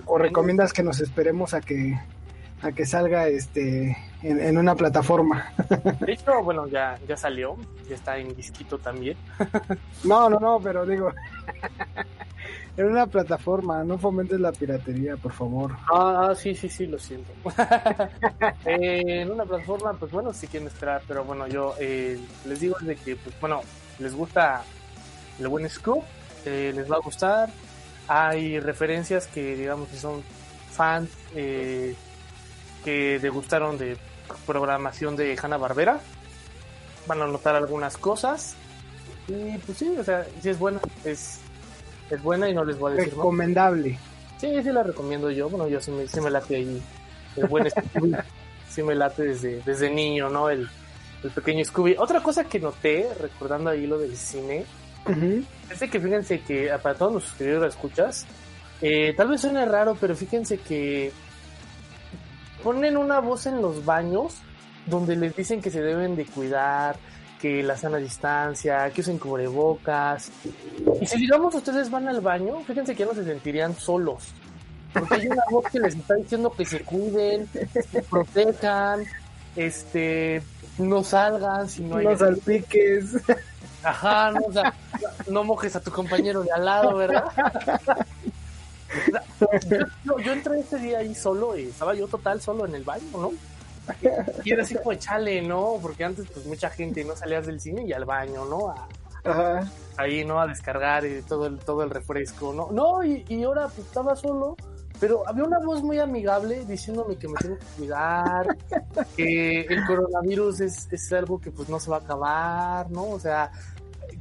¿O 0.05 0.17
recomiendas 0.17 0.73
que 0.73 0.83
nos 0.83 0.99
esperemos 1.01 1.53
a 1.53 1.61
que 1.61 1.97
a 2.61 2.71
que 2.71 2.85
salga 2.85 3.27
este 3.27 3.95
en, 4.23 4.39
en, 4.39 4.57
una 4.57 4.75
plataforma. 4.75 5.53
De 5.99 6.13
hecho, 6.13 6.41
bueno, 6.41 6.67
ya, 6.67 6.97
ya 7.07 7.15
salió, 7.15 7.55
ya 7.87 7.95
está 7.95 8.17
en 8.17 8.35
disquito 8.35 8.79
también. 8.79 9.15
No, 10.03 10.29
no, 10.29 10.39
no, 10.39 10.59
pero 10.59 10.85
digo, 10.85 11.11
en 12.77 12.85
una 12.85 13.07
plataforma, 13.07 13.83
no 13.83 13.97
fomentes 13.97 14.39
la 14.39 14.51
piratería, 14.51 15.17
por 15.17 15.33
favor. 15.33 15.75
Ah, 15.91 16.27
ah 16.29 16.35
sí, 16.35 16.53
sí, 16.53 16.69
sí, 16.69 16.85
lo 16.85 16.99
siento. 16.99 17.31
Eh, 18.65 19.21
en 19.21 19.31
una 19.31 19.45
plataforma, 19.45 19.93
pues 19.93 20.11
bueno, 20.11 20.33
si 20.33 20.47
quieren 20.47 20.67
esperar, 20.67 21.01
pero 21.07 21.23
bueno, 21.23 21.47
yo 21.47 21.73
eh, 21.79 22.19
les 22.45 22.59
digo 22.59 22.75
de 22.81 22.95
que, 22.95 23.15
pues 23.15 23.39
bueno, 23.39 23.61
les 23.97 24.13
gusta 24.13 24.63
el 25.39 25.47
buen 25.47 25.67
scoop, 25.69 26.03
eh, 26.45 26.71
les 26.75 26.91
va 26.91 26.97
a 26.97 26.99
gustar. 26.99 27.49
Hay 28.07 28.59
referencias 28.59 29.27
que, 29.27 29.55
digamos, 29.55 29.89
si 29.89 29.97
son 29.97 30.21
fans 30.71 31.09
que 31.33 31.95
degustaron 33.19 33.77
de 33.77 33.97
programación 34.45 35.15
de 35.15 35.37
Hanna 35.41 35.57
Barbera, 35.57 35.99
van 37.07 37.21
a 37.21 37.27
notar 37.27 37.55
algunas 37.55 37.97
cosas 37.97 38.55
Y 39.27 39.57
pues 39.59 39.77
sí, 39.77 39.95
o 39.97 40.03
sea, 40.03 40.25
sí 40.41 40.49
es 40.49 40.59
buena, 40.59 40.79
es, 41.03 41.39
es 42.09 42.21
buena 42.21 42.49
y 42.49 42.53
no 42.53 42.63
les 42.63 42.77
voy 42.77 42.91
a 42.91 42.95
decir 42.95 43.13
más. 43.13 43.17
Recomendable. 43.17 43.97
Sí, 44.37 44.51
sí 44.61 44.71
la 44.71 44.83
recomiendo 44.83 45.31
yo, 45.31 45.49
bueno, 45.49 45.67
yo 45.67 45.81
sí 45.81 45.91
me, 45.91 46.07
sí 46.07 46.21
me 46.21 46.29
late 46.29 46.55
ahí 46.55 46.81
el 47.35 47.47
buen 47.47 47.69
Scooby, 47.69 48.15
sí 48.69 48.83
me 48.83 48.95
late 48.95 49.23
desde, 49.23 49.61
desde 49.61 49.89
niño, 49.89 50.29
¿no? 50.29 50.49
El, 50.49 50.69
el 51.23 51.31
pequeño 51.31 51.65
Scooby. 51.65 51.95
Otra 51.97 52.21
cosa 52.21 52.43
que 52.43 52.59
noté, 52.59 53.07
recordando 53.19 53.69
ahí 53.69 53.87
lo 53.87 53.97
del 53.97 54.15
cine, 54.15 54.65
es 55.71 55.79
de 55.79 55.89
que 55.89 55.99
fíjense 55.99 56.41
que 56.41 56.71
ah, 56.71 56.79
para 56.79 56.95
todos 56.95 57.13
los 57.13 57.23
suscriptores 57.23 57.73
escuchas, 57.73 58.25
eh, 58.81 59.13
tal 59.15 59.29
vez 59.29 59.41
suene 59.41 59.65
raro, 59.65 59.97
pero 59.99 60.15
fíjense 60.15 60.57
que 60.57 61.11
ponen 62.63 62.97
una 62.97 63.19
voz 63.19 63.45
en 63.45 63.61
los 63.61 63.85
baños 63.85 64.35
donde 64.85 65.15
les 65.15 65.35
dicen 65.35 65.61
que 65.61 65.71
se 65.71 65.81
deben 65.81 66.15
de 66.15 66.25
cuidar, 66.25 66.97
que 67.39 67.61
la 67.63 67.77
sana 67.77 67.97
distancia, 67.97 68.89
que 68.91 69.01
usen 69.01 69.19
cubrebocas. 69.19 70.31
Y 71.01 71.05
si 71.05 71.19
digamos 71.19 71.53
ustedes 71.53 71.89
van 71.89 72.07
al 72.07 72.21
baño, 72.21 72.59
fíjense 72.65 72.93
que 72.93 72.99
ya 72.99 73.05
no 73.05 73.13
se 73.13 73.23
sentirían 73.23 73.75
solos. 73.75 74.23
Porque 74.93 75.15
hay 75.15 75.27
una 75.27 75.43
voz 75.51 75.65
que 75.71 75.79
les 75.79 75.95
está 75.95 76.15
diciendo 76.15 76.51
que 76.51 76.65
se 76.65 76.81
cuiden, 76.81 77.47
se 77.91 78.01
protejan, 78.03 79.03
este, 79.55 80.41
no 80.77 81.03
salgan 81.03 81.69
si 81.69 81.83
no 81.83 81.97
hay 81.97 82.05
No 82.05 82.17
salpiques. 82.17 83.17
Ajá, 83.83 84.31
no, 84.31 84.41
o 84.47 84.51
sea, 84.51 84.73
no 85.29 85.43
mojes 85.43 85.75
a 85.75 85.79
tu 85.79 85.91
compañero 85.91 86.41
de 86.41 86.51
al 86.51 86.65
lado, 86.65 86.95
¿verdad? 86.95 87.25
Yo, 90.03 90.17
yo 90.19 90.33
entré 90.33 90.59
ese 90.59 90.77
día 90.79 90.99
ahí 90.99 91.13
solo 91.13 91.57
y 91.57 91.63
estaba 91.63 91.93
yo 91.93 92.07
total 92.07 92.41
solo 92.41 92.65
en 92.65 92.75
el 92.75 92.83
baño, 92.83 93.05
¿no? 93.13 93.31
Y 94.43 94.51
era 94.51 94.63
así 94.63 94.75
como 94.75 94.93
chale, 94.95 95.41
¿no? 95.41 95.77
Porque 95.81 96.03
antes 96.03 96.25
pues 96.33 96.45
mucha 96.45 96.69
gente 96.69 97.03
no 97.03 97.15
salías 97.15 97.45
del 97.45 97.59
cine 97.59 97.83
y 97.85 97.93
al 97.93 98.05
baño, 98.05 98.45
¿no? 98.45 98.69
A- 98.69 98.87
Ajá. 99.23 99.69
ahí, 99.97 100.23
¿no? 100.23 100.39
A 100.39 100.47
descargar 100.47 101.05
y 101.05 101.21
todo 101.21 101.47
el, 101.47 101.59
todo 101.59 101.83
el 101.83 101.89
refresco, 101.89 102.53
¿no? 102.53 102.69
No, 102.71 103.03
y, 103.03 103.25
y 103.27 103.43
ahora 103.43 103.67
pues 103.67 103.87
estaba 103.87 104.15
solo, 104.15 104.55
pero 104.99 105.27
había 105.27 105.43
una 105.43 105.59
voz 105.59 105.83
muy 105.83 105.99
amigable 105.99 106.63
diciéndome 106.65 107.17
que 107.17 107.27
me 107.27 107.35
tengo 107.39 107.57
que 107.57 107.65
cuidar, 107.77 108.47
que 109.15 109.61
el 109.61 109.85
coronavirus 109.85 110.61
es, 110.61 110.87
es 110.91 111.11
algo 111.13 111.39
que 111.39 111.51
pues 111.51 111.67
no 111.69 111.79
se 111.79 111.89
va 111.89 111.97
a 111.97 111.99
acabar, 111.99 112.89
¿no? 112.89 113.09
O 113.09 113.19
sea, 113.19 113.51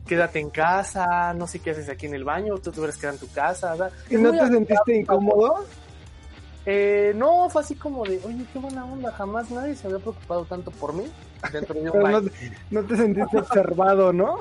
quédate 0.07 0.40
en 0.40 0.50
casa, 0.50 1.33
no 1.35 1.46
sé 1.46 1.61
qué 1.61 1.70
haces 1.70 1.88
aquí 1.88 2.07
en 2.07 2.14
el 2.14 2.24
baño, 2.24 2.59
tú 2.59 2.72
te 2.72 2.81
hubieras 2.81 2.96
quedado 2.96 3.14
en 3.16 3.20
tu 3.20 3.31
casa, 3.33 3.70
¿verdad? 3.72 3.92
¿Y 4.11 4.16
no 4.16 4.31
te 4.33 4.46
sentiste 4.48 4.96
incómodo? 4.96 5.64
Eh, 6.68 7.12
no, 7.14 7.48
fue 7.48 7.62
así 7.62 7.76
como 7.76 8.05
de, 8.05 8.20
oye, 8.24 8.44
qué 8.52 8.59
buena 8.59 8.85
onda, 8.85 9.12
jamás 9.12 9.50
nadie 9.52 9.76
se 9.76 9.87
había 9.87 10.00
preocupado 10.00 10.44
tanto 10.46 10.72
por 10.72 10.92
mí 10.92 11.05
dentro 11.52 11.74
de 11.74 11.83
un 11.83 11.92
Pero 11.92 12.09
no, 12.20 12.31
no 12.70 12.83
te 12.83 12.96
sentiste 12.96 13.38
observado, 13.38 14.12
¿no? 14.12 14.37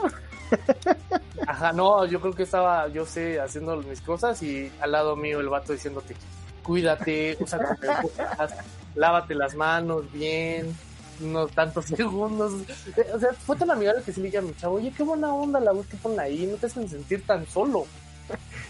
Ajá, 1.47 1.71
no, 1.71 2.05
yo 2.05 2.19
creo 2.19 2.33
que 2.33 2.43
estaba, 2.43 2.87
yo 2.87 3.05
sé, 3.05 3.39
haciendo 3.39 3.77
mis 3.77 4.01
cosas 4.01 4.41
y 4.41 4.71
al 4.81 4.91
lado 4.91 5.15
mío 5.15 5.39
el 5.39 5.49
vato 5.49 5.73
diciéndote, 5.73 6.15
cuídate, 6.63 7.37
usa 7.39 7.59
cubrebocas, 7.59 8.55
lávate 8.95 9.35
las 9.35 9.53
manos 9.55 10.11
bien, 10.11 10.75
unos 11.21 11.51
tantos 11.51 11.85
segundos. 11.95 12.53
Eh, 12.97 13.05
O 13.13 13.19
sea, 13.19 13.33
fue 13.33 13.55
tan 13.55 13.69
amigable 13.69 14.01
que 14.03 14.11
sí 14.11 14.19
le 14.19 14.27
dije 14.27 14.39
a 14.39 14.41
mi 14.41 14.55
chavo, 14.55 14.77
oye, 14.77 14.91
qué 14.95 15.03
buena 15.03 15.31
onda 15.31 15.59
la 15.59 15.71
voz 15.73 15.85
que 15.85 15.97
ponen 15.97 16.19
ahí, 16.19 16.47
no 16.47 16.57
te 16.57 16.65
hacen 16.65 16.89
sentir 16.89 17.23
tan 17.25 17.45
solo. 17.45 17.85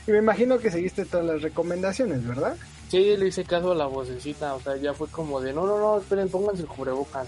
Y 0.05 0.11
me 0.11 0.17
imagino 0.17 0.59
que 0.59 0.69
seguiste 0.69 1.05
todas 1.05 1.25
las 1.25 1.41
recomendaciones, 1.41 2.27
¿verdad? 2.27 2.57
Sí, 2.89 3.17
le 3.17 3.27
hice 3.27 3.43
caso 3.43 3.71
a 3.71 3.75
la 3.75 3.87
vocecita, 3.87 4.53
o 4.53 4.61
sea, 4.61 4.75
ya 4.77 4.93
fue 4.93 5.07
como 5.07 5.41
de, 5.41 5.53
no, 5.53 5.65
no, 5.65 5.79
no, 5.79 5.97
esperen, 5.97 6.29
pónganse 6.29 6.61
el 6.61 6.67
cubrebocas. 6.67 7.27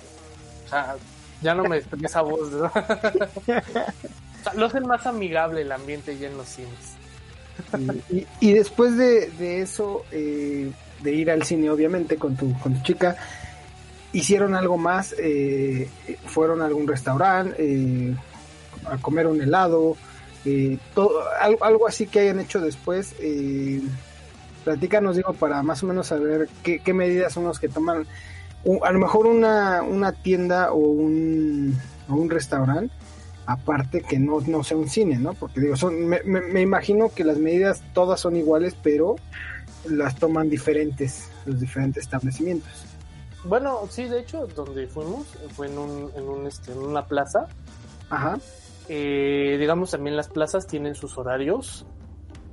O 0.65 0.70
sea, 0.70 0.96
ya 1.41 1.56
no 1.56 1.63
me 1.63 1.78
desperté 1.78 2.06
esa 2.06 2.22
voz, 2.22 2.52
¿no? 2.52 2.72
O 4.39 4.43
sea, 4.43 4.54
lo 4.54 4.67
hacen 4.67 4.86
más 4.86 5.08
amigable 5.08 5.62
el 5.62 5.72
ambiente 5.72 6.15
ya 6.17 6.28
en 6.28 6.38
los 6.38 6.48
cines. 6.48 6.96
Y, 8.10 8.28
y 8.39 8.54
después 8.54 8.96
de, 8.96 9.62
eso, 9.62 10.06
eh, 10.12 10.72
de 11.02 11.12
ir 11.12 11.32
al 11.32 11.41
cine, 11.41 11.72
obviamente, 11.72 12.17
con 12.17 12.36
tu, 12.36 12.58
con 12.60 12.76
tu 12.76 12.84
chica, 12.84 13.17
hicieron 14.13 14.56
algo 14.56 14.78
más, 14.78 15.15
eh, 15.17 15.89
fueron 16.28 16.62
a 16.62 16.65
algún 16.65 16.88
restaurante, 16.88 17.56
eh, 17.58 18.15
a 18.86 18.98
comer 18.98 19.26
un 19.26 19.41
helado, 19.41 19.98
todo, 20.93 21.24
algo, 21.41 21.63
algo 21.65 21.88
así 21.88 22.06
que 22.06 22.20
hayan 22.20 22.39
hecho 22.39 22.62
después. 22.62 23.15
Platícanos, 24.67 25.15
digo, 25.15 25.32
para 25.32 25.63
más 25.63 25.82
o 25.82 25.88
menos 25.88 26.08
saber 26.08 26.49
qué, 26.62 26.80
qué 26.80 26.93
medidas 26.93 27.32
son 27.32 27.45
los 27.45 27.58
que 27.58 27.69
toman. 27.69 28.06
A 28.84 28.91
lo 28.91 28.99
mejor 28.99 29.25
una, 29.25 29.82
una 29.82 30.12
tienda 30.12 30.73
o 30.73 30.77
un, 30.77 31.73
o 32.10 32.15
un 32.15 32.30
restaurante 32.30 32.93
aparte 33.45 34.01
que 34.01 34.19
no, 34.19 34.41
no 34.41 34.65
sea 34.65 34.75
un 34.75 34.89
cine, 34.89 35.19
¿no? 35.19 35.34
Porque 35.36 35.62
digo, 35.62 35.77
son, 35.77 36.06
me, 36.06 36.21
me- 36.23 36.41
me 36.41 36.60
imagino 36.60 37.08
que 37.15 37.23
las 37.23 37.38
medidas 37.38 37.82
todas 37.93 38.19
son 38.19 38.36
iguales, 38.36 38.75
pero 38.84 39.15
las 39.89 40.17
toman 40.17 40.49
diferentes, 40.49 41.30
los 41.45 41.62
diferentes 41.62 42.03
establecimientos. 42.03 42.69
Bueno, 43.45 43.84
sí, 43.89 44.03
de 44.03 44.19
hecho, 44.19 44.47
donde 44.47 44.86
fuimos 44.88 45.27
fue 45.56 45.67
en, 45.67 45.77
un, 45.77 46.12
en, 46.17 46.23
un, 46.27 46.45
este, 46.45 46.73
en 46.73 46.80
una 46.80 47.06
plaza. 47.06 47.47
Ajá. 48.10 48.38
Eh, 48.89 49.56
digamos, 49.58 49.91
también 49.91 50.17
las 50.17 50.27
plazas 50.27 50.67
tienen 50.67 50.93
sus 50.93 51.17
horarios. 51.17 51.86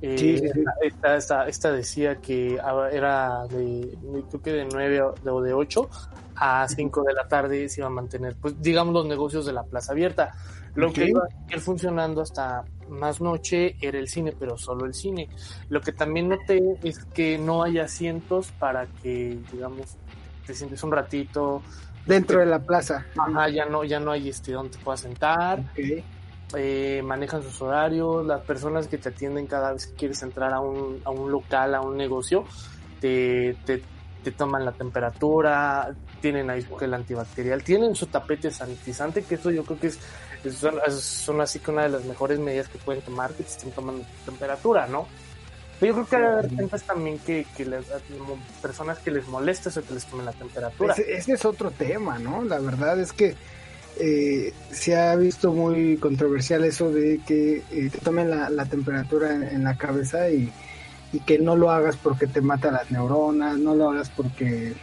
Eh, 0.01 0.17
Sí, 0.17 0.37
sí, 0.37 0.49
sí. 0.53 0.63
Esta, 0.81 1.15
esta, 1.15 1.47
esta 1.47 1.71
decía 1.71 2.15
que 2.17 2.59
era 2.91 3.45
de, 3.47 3.97
creo 4.29 4.41
que 4.41 4.51
de 4.51 4.65
9 4.65 5.01
o 5.01 5.13
de, 5.13 5.29
o 5.31 5.41
de 5.41 5.53
8 5.53 5.89
a 6.35 6.67
5 6.67 7.03
de 7.03 7.13
la 7.13 7.27
tarde 7.27 7.69
se 7.69 7.81
iba 7.81 7.87
a 7.87 7.91
mantener, 7.91 8.35
pues 8.35 8.61
digamos, 8.61 8.93
los 8.93 9.05
negocios 9.05 9.45
de 9.45 9.53
la 9.53 9.63
plaza 9.63 9.93
abierta. 9.93 10.33
Lo 10.75 10.91
que 10.91 11.05
iba 11.05 11.21
a 11.23 11.53
ir 11.53 11.61
funcionando 11.61 12.21
hasta 12.21 12.65
más 12.89 13.21
noche 13.21 13.77
era 13.79 13.97
el 13.97 14.09
cine, 14.09 14.33
pero 14.37 14.57
solo 14.57 14.85
el 14.85 14.93
cine. 14.93 15.29
Lo 15.69 15.79
que 15.79 15.93
también 15.93 16.27
noté 16.27 16.61
es 16.83 17.05
que 17.05 17.37
no 17.37 17.63
hay 17.63 17.79
asientos 17.79 18.51
para 18.59 18.85
que, 19.01 19.37
digamos, 19.53 19.95
te 20.45 20.53
sientes 20.53 20.83
un 20.83 20.91
ratito. 20.91 21.61
Dentro 22.05 22.39
de 22.39 22.45
la 22.45 22.59
plaza. 22.59 23.05
Ajá, 23.17 23.49
ya 23.49 23.65
no, 23.65 23.83
ya 23.85 23.99
no 23.99 24.11
hay 24.11 24.29
este 24.29 24.51
donde 24.51 24.77
te 24.77 24.83
puedas 24.83 24.99
sentar. 24.99 25.63
Eh, 26.55 27.01
manejan 27.03 27.43
sus 27.43 27.61
horarios, 27.61 28.25
las 28.25 28.41
personas 28.41 28.87
que 28.87 28.97
te 28.97 29.09
atienden 29.09 29.47
cada 29.47 29.73
vez 29.73 29.87
que 29.87 29.95
quieres 29.95 30.21
entrar 30.23 30.53
a 30.53 30.59
un, 30.59 31.01
a 31.03 31.09
un 31.09 31.31
local, 31.31 31.73
a 31.75 31.81
un 31.81 31.97
negocio, 31.97 32.45
te, 33.01 33.55
te, 33.65 33.81
te 34.23 34.31
toman 34.31 34.63
la 34.65 34.71
temperatura, 34.71 35.93
tienen 36.21 36.49
ahí 36.49 36.65
gel 36.79 36.93
antibacterial, 36.93 37.63
tienen 37.63 37.95
su 37.95 38.07
tapete 38.07 38.51
sanitizante, 38.51 39.23
que 39.23 39.35
eso 39.35 39.51
yo 39.51 39.63
creo 39.63 39.79
que 39.79 39.87
es, 39.87 39.99
son, 40.53 41.41
así 41.41 41.59
que 41.59 41.71
una 41.71 41.83
de 41.83 41.89
las 41.89 42.05
mejores 42.05 42.39
medidas 42.39 42.69
que 42.69 42.77
pueden 42.77 43.01
tomar, 43.01 43.31
que 43.31 43.43
te 43.43 43.49
estén 43.49 43.71
tomando 43.71 44.03
tu 44.03 44.31
temperatura, 44.31 44.87
¿no? 44.87 45.07
Pero 45.79 45.93
yo 45.93 46.05
creo 46.05 46.07
que 46.07 46.25
hay 46.25 46.41
repente 46.49 46.79
también 46.79 47.19
que, 47.19 47.45
que 47.57 47.65
las 47.65 47.85
personas 48.61 48.99
que 48.99 49.11
les 49.11 49.27
molesta 49.27 49.69
eso 49.69 49.83
que 49.83 49.93
les 49.93 50.05
tomen 50.05 50.25
la 50.25 50.31
temperatura. 50.31 50.93
Ese, 50.93 51.13
ese 51.13 51.33
es 51.33 51.43
otro 51.43 51.69
tema, 51.71 52.17
¿no? 52.17 52.43
La 52.43 52.59
verdad 52.59 52.99
es 52.99 53.11
que 53.11 53.35
eh, 53.99 54.53
se 54.71 54.95
ha 54.95 55.15
visto 55.15 55.53
muy 55.53 55.97
controversial 55.97 56.63
eso 56.63 56.91
de 56.91 57.19
que 57.25 57.63
eh, 57.71 57.89
te 57.91 57.97
tomen 57.99 58.29
la, 58.29 58.65
temperatura 58.65 59.33
en, 59.33 59.63
la 59.63 59.75
cabeza 59.75 60.29
y, 60.29 60.51
que 61.25 61.39
no 61.39 61.55
lo 61.55 61.71
hagas 61.71 61.95
porque 61.95 62.27
te 62.27 62.41
mata 62.41 62.71
las 62.71 62.91
neuronas, 62.91 63.57
no 63.57 63.73
lo 63.73 63.89
hagas 63.89 64.09
porque 64.09 64.73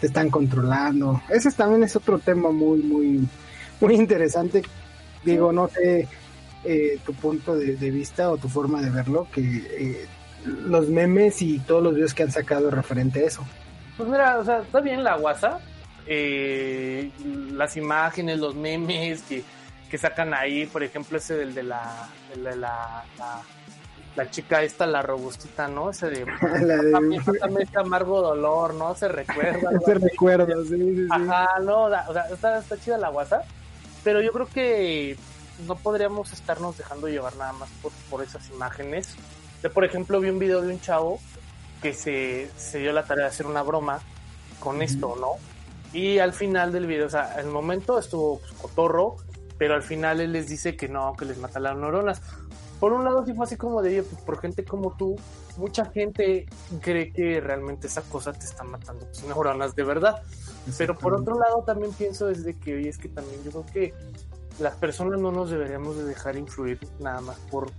te 0.00 0.06
están 0.06 0.30
controlando. 0.30 1.20
Ese 1.28 1.50
también 1.52 1.82
es 1.82 1.94
otro 1.94 2.18
tema 2.18 2.50
muy, 2.50 2.80
muy, 2.80 3.28
muy 3.80 3.94
interesante. 3.94 4.62
Digo, 5.24 5.52
no 5.52 5.68
sé 5.68 6.08
eh, 6.64 6.98
tu 7.04 7.12
punto 7.12 7.54
de, 7.54 7.76
de 7.76 7.90
vista 7.90 8.30
o 8.30 8.38
tu 8.38 8.48
forma 8.48 8.80
de 8.80 8.88
verlo, 8.88 9.26
que 9.30 9.42
eh, 9.42 10.06
los 10.66 10.88
memes 10.88 11.42
y 11.42 11.58
todos 11.58 11.82
los 11.82 11.94
videos 11.94 12.14
que 12.14 12.22
han 12.22 12.30
sacado 12.30 12.70
referente 12.70 13.22
a 13.22 13.26
eso. 13.26 13.44
Pues 13.98 14.08
mira, 14.08 14.38
o 14.38 14.44
sea, 14.44 14.60
está 14.60 14.80
bien 14.80 15.04
la 15.04 15.18
WhatsApp, 15.18 15.60
eh, 16.06 17.10
las 17.52 17.76
imágenes, 17.76 18.38
los 18.38 18.54
memes 18.54 19.22
que, 19.22 19.42
que 19.90 19.98
sacan 19.98 20.34
ahí, 20.34 20.66
por 20.66 20.82
ejemplo, 20.82 21.18
ese 21.18 21.34
del 21.34 21.54
de 21.54 21.62
la, 21.62 22.08
del 22.30 22.44
de 22.44 22.56
la, 22.56 23.04
la, 23.18 23.42
la 24.16 24.30
chica 24.30 24.62
esta, 24.62 24.86
la 24.86 25.02
robustita, 25.02 25.68
¿no? 25.68 25.90
Ese 25.90 26.10
de 26.10 26.24
de- 26.24 26.90
también, 26.90 27.22
amargo 27.76 28.20
dolor, 28.20 28.74
¿no? 28.74 28.94
Se 28.94 29.08
recuerda. 29.08 29.70
así. 29.76 29.92
recuerdo, 29.94 30.62
sí, 30.64 30.68
sí, 30.76 30.96
sí. 30.96 31.06
Ajá, 31.10 31.48
no, 31.60 31.84
o 31.84 31.90
sea, 31.90 32.26
está, 32.32 32.58
está 32.58 32.78
chida 32.78 32.98
la 32.98 33.10
WhatsApp, 33.10 33.44
pero 34.02 34.20
yo 34.20 34.32
creo 34.32 34.46
que 34.46 35.16
no 35.66 35.76
podríamos 35.76 36.32
estarnos 36.32 36.76
dejando 36.76 37.08
llevar 37.08 37.36
nada 37.36 37.52
más 37.52 37.68
por, 37.80 37.92
por 38.10 38.22
esas 38.22 38.48
imágenes. 38.50 39.14
Yo, 39.62 39.72
por 39.72 39.84
ejemplo, 39.84 40.20
vi 40.20 40.28
un 40.28 40.38
video 40.38 40.60
de 40.60 40.72
un 40.72 40.80
chavo 40.80 41.20
que 41.80 41.92
se, 41.94 42.50
se 42.56 42.78
dio 42.78 42.92
la 42.92 43.04
tarea 43.04 43.24
de 43.24 43.30
hacer 43.30 43.46
una 43.46 43.62
broma 43.62 44.00
con 44.60 44.82
esto, 44.82 45.16
¿no? 45.20 45.36
Y 45.94 46.18
al 46.18 46.32
final 46.32 46.72
del 46.72 46.86
video, 46.86 47.06
o 47.06 47.10
sea, 47.10 47.40
el 47.40 47.46
momento 47.46 47.98
estuvo 47.98 48.40
pues, 48.40 48.52
cotorro, 48.60 49.16
pero 49.56 49.74
al 49.74 49.82
final 49.82 50.20
él 50.20 50.32
les 50.32 50.48
dice 50.48 50.76
que 50.76 50.88
no, 50.88 51.14
que 51.16 51.24
les 51.24 51.38
mata 51.38 51.60
las 51.60 51.76
neuronas. 51.76 52.20
Por 52.80 52.92
un 52.92 53.04
lado, 53.04 53.24
sí 53.24 53.32
fue 53.32 53.46
así 53.46 53.56
como 53.56 53.80
de, 53.80 54.02
pues 54.02 54.20
por 54.22 54.40
gente 54.40 54.64
como 54.64 54.96
tú, 54.96 55.16
mucha 55.56 55.86
gente 55.86 56.46
cree 56.80 57.12
que 57.12 57.40
realmente 57.40 57.86
esa 57.86 58.02
cosa 58.02 58.32
te 58.32 58.44
está 58.44 58.64
matando 58.64 59.06
tus 59.06 59.22
neuronas 59.22 59.76
de 59.76 59.84
verdad. 59.84 60.20
Pero 60.76 60.98
por 60.98 61.14
otro 61.14 61.38
lado 61.38 61.62
también 61.62 61.92
pienso 61.92 62.26
desde 62.26 62.58
que, 62.58 62.74
oye, 62.74 62.88
es 62.88 62.98
que 62.98 63.08
también 63.08 63.42
yo 63.44 63.50
creo 63.50 63.66
que 63.66 63.94
las 64.58 64.74
personas 64.74 65.20
no 65.20 65.30
nos 65.30 65.50
deberíamos 65.50 65.96
de 65.96 66.04
dejar 66.04 66.36
influir 66.36 66.80
nada 66.98 67.20
más 67.20 67.38
por, 67.50 67.70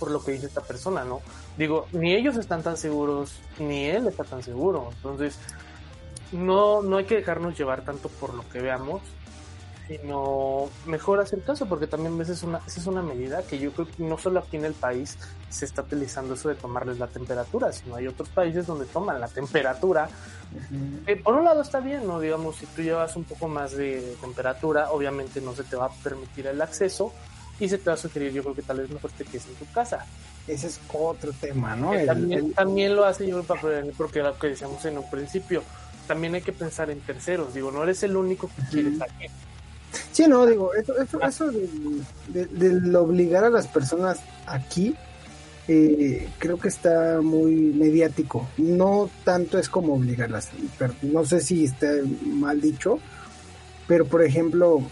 por 0.00 0.10
lo 0.10 0.24
que 0.24 0.32
dice 0.32 0.46
esta 0.46 0.62
persona, 0.62 1.04
¿no? 1.04 1.20
Digo, 1.58 1.86
ni 1.92 2.14
ellos 2.14 2.36
están 2.36 2.62
tan 2.62 2.76
seguros, 2.76 3.40
ni 3.58 3.84
él 3.84 4.06
está 4.06 4.24
tan 4.24 4.42
seguro. 4.42 4.90
Entonces, 4.96 5.38
no, 6.32 6.82
no 6.82 6.96
hay 6.96 7.04
que 7.04 7.16
dejarnos 7.16 7.56
llevar 7.56 7.84
tanto 7.84 8.08
por 8.08 8.34
lo 8.34 8.48
que 8.48 8.60
veamos, 8.60 9.02
sino 9.88 10.68
mejor 10.86 11.20
hacer 11.20 11.42
caso, 11.42 11.66
porque 11.66 11.86
también 11.86 12.18
ves 12.18 12.28
es 12.28 12.42
una, 12.42 12.60
esa 12.66 12.80
es 12.80 12.86
una 12.86 13.02
medida 13.02 13.42
que 13.42 13.58
yo 13.58 13.72
creo 13.72 13.86
que 13.86 14.02
no 14.02 14.18
solo 14.18 14.40
aquí 14.40 14.56
en 14.56 14.64
el 14.64 14.74
país 14.74 15.16
se 15.48 15.64
está 15.64 15.82
utilizando 15.82 16.34
eso 16.34 16.48
de 16.48 16.56
tomarles 16.56 16.98
la 16.98 17.06
temperatura, 17.06 17.72
sino 17.72 17.94
hay 17.94 18.08
otros 18.08 18.28
países 18.28 18.66
donde 18.66 18.86
toman 18.86 19.20
la 19.20 19.28
temperatura. 19.28 20.08
Eh, 21.06 21.16
por 21.16 21.34
un 21.34 21.44
lado 21.44 21.62
está 21.62 21.80
bien, 21.80 22.06
¿no? 22.06 22.18
Digamos, 22.18 22.56
si 22.56 22.66
tú 22.66 22.82
llevas 22.82 23.14
un 23.16 23.24
poco 23.24 23.46
más 23.46 23.76
de 23.76 24.16
temperatura, 24.20 24.90
obviamente 24.90 25.40
no 25.40 25.54
se 25.54 25.62
te 25.62 25.76
va 25.76 25.86
a 25.86 25.90
permitir 25.90 26.48
el 26.48 26.60
acceso 26.60 27.12
y 27.60 27.68
se 27.68 27.78
te 27.78 27.88
va 27.88 27.94
a 27.94 27.96
sugerir, 27.96 28.32
yo 28.32 28.42
creo 28.42 28.54
que 28.54 28.62
tal 28.62 28.80
vez 28.80 28.90
mejor 28.90 29.10
te 29.12 29.24
quedes 29.24 29.46
en 29.46 29.54
tu 29.54 29.70
casa. 29.72 30.04
Ese 30.46 30.68
es 30.68 30.80
otro 30.92 31.32
tema, 31.32 31.74
¿no? 31.74 31.92
también, 32.04 32.52
también 32.52 32.94
lo 32.94 33.04
hace 33.04 33.26
yo 33.26 33.42
porque 33.42 34.22
lo 34.22 34.38
que 34.38 34.48
decíamos 34.48 34.84
en 34.84 34.98
un 34.98 35.10
principio, 35.10 35.62
también 36.06 36.34
hay 36.34 36.42
que 36.42 36.52
pensar 36.52 36.90
en 36.90 37.00
terceros, 37.00 37.54
digo, 37.54 37.70
no 37.70 37.82
eres 37.82 38.02
el 38.02 38.16
único 38.16 38.48
que 38.48 38.62
quiere 38.70 38.96
salir 38.96 39.30
Sí, 40.12 40.26
no, 40.28 40.46
digo, 40.46 40.74
eso, 40.74 40.98
eso, 40.98 41.20
eso 41.20 41.50
de, 42.28 42.96
obligar 42.96 43.44
a 43.44 43.50
las 43.50 43.66
personas 43.66 44.18
aquí, 44.46 44.94
eh, 45.68 46.28
creo 46.38 46.58
que 46.58 46.68
está 46.68 47.20
muy 47.20 47.54
mediático. 47.54 48.48
No 48.56 49.10
tanto 49.24 49.58
es 49.58 49.68
como 49.68 49.94
obligarlas, 49.94 50.50
pero 50.78 50.94
no 51.02 51.24
sé 51.24 51.40
si 51.40 51.64
está 51.64 51.88
mal 52.24 52.60
dicho, 52.60 52.98
pero 53.86 54.06
por 54.06 54.24
ejemplo, 54.24 54.82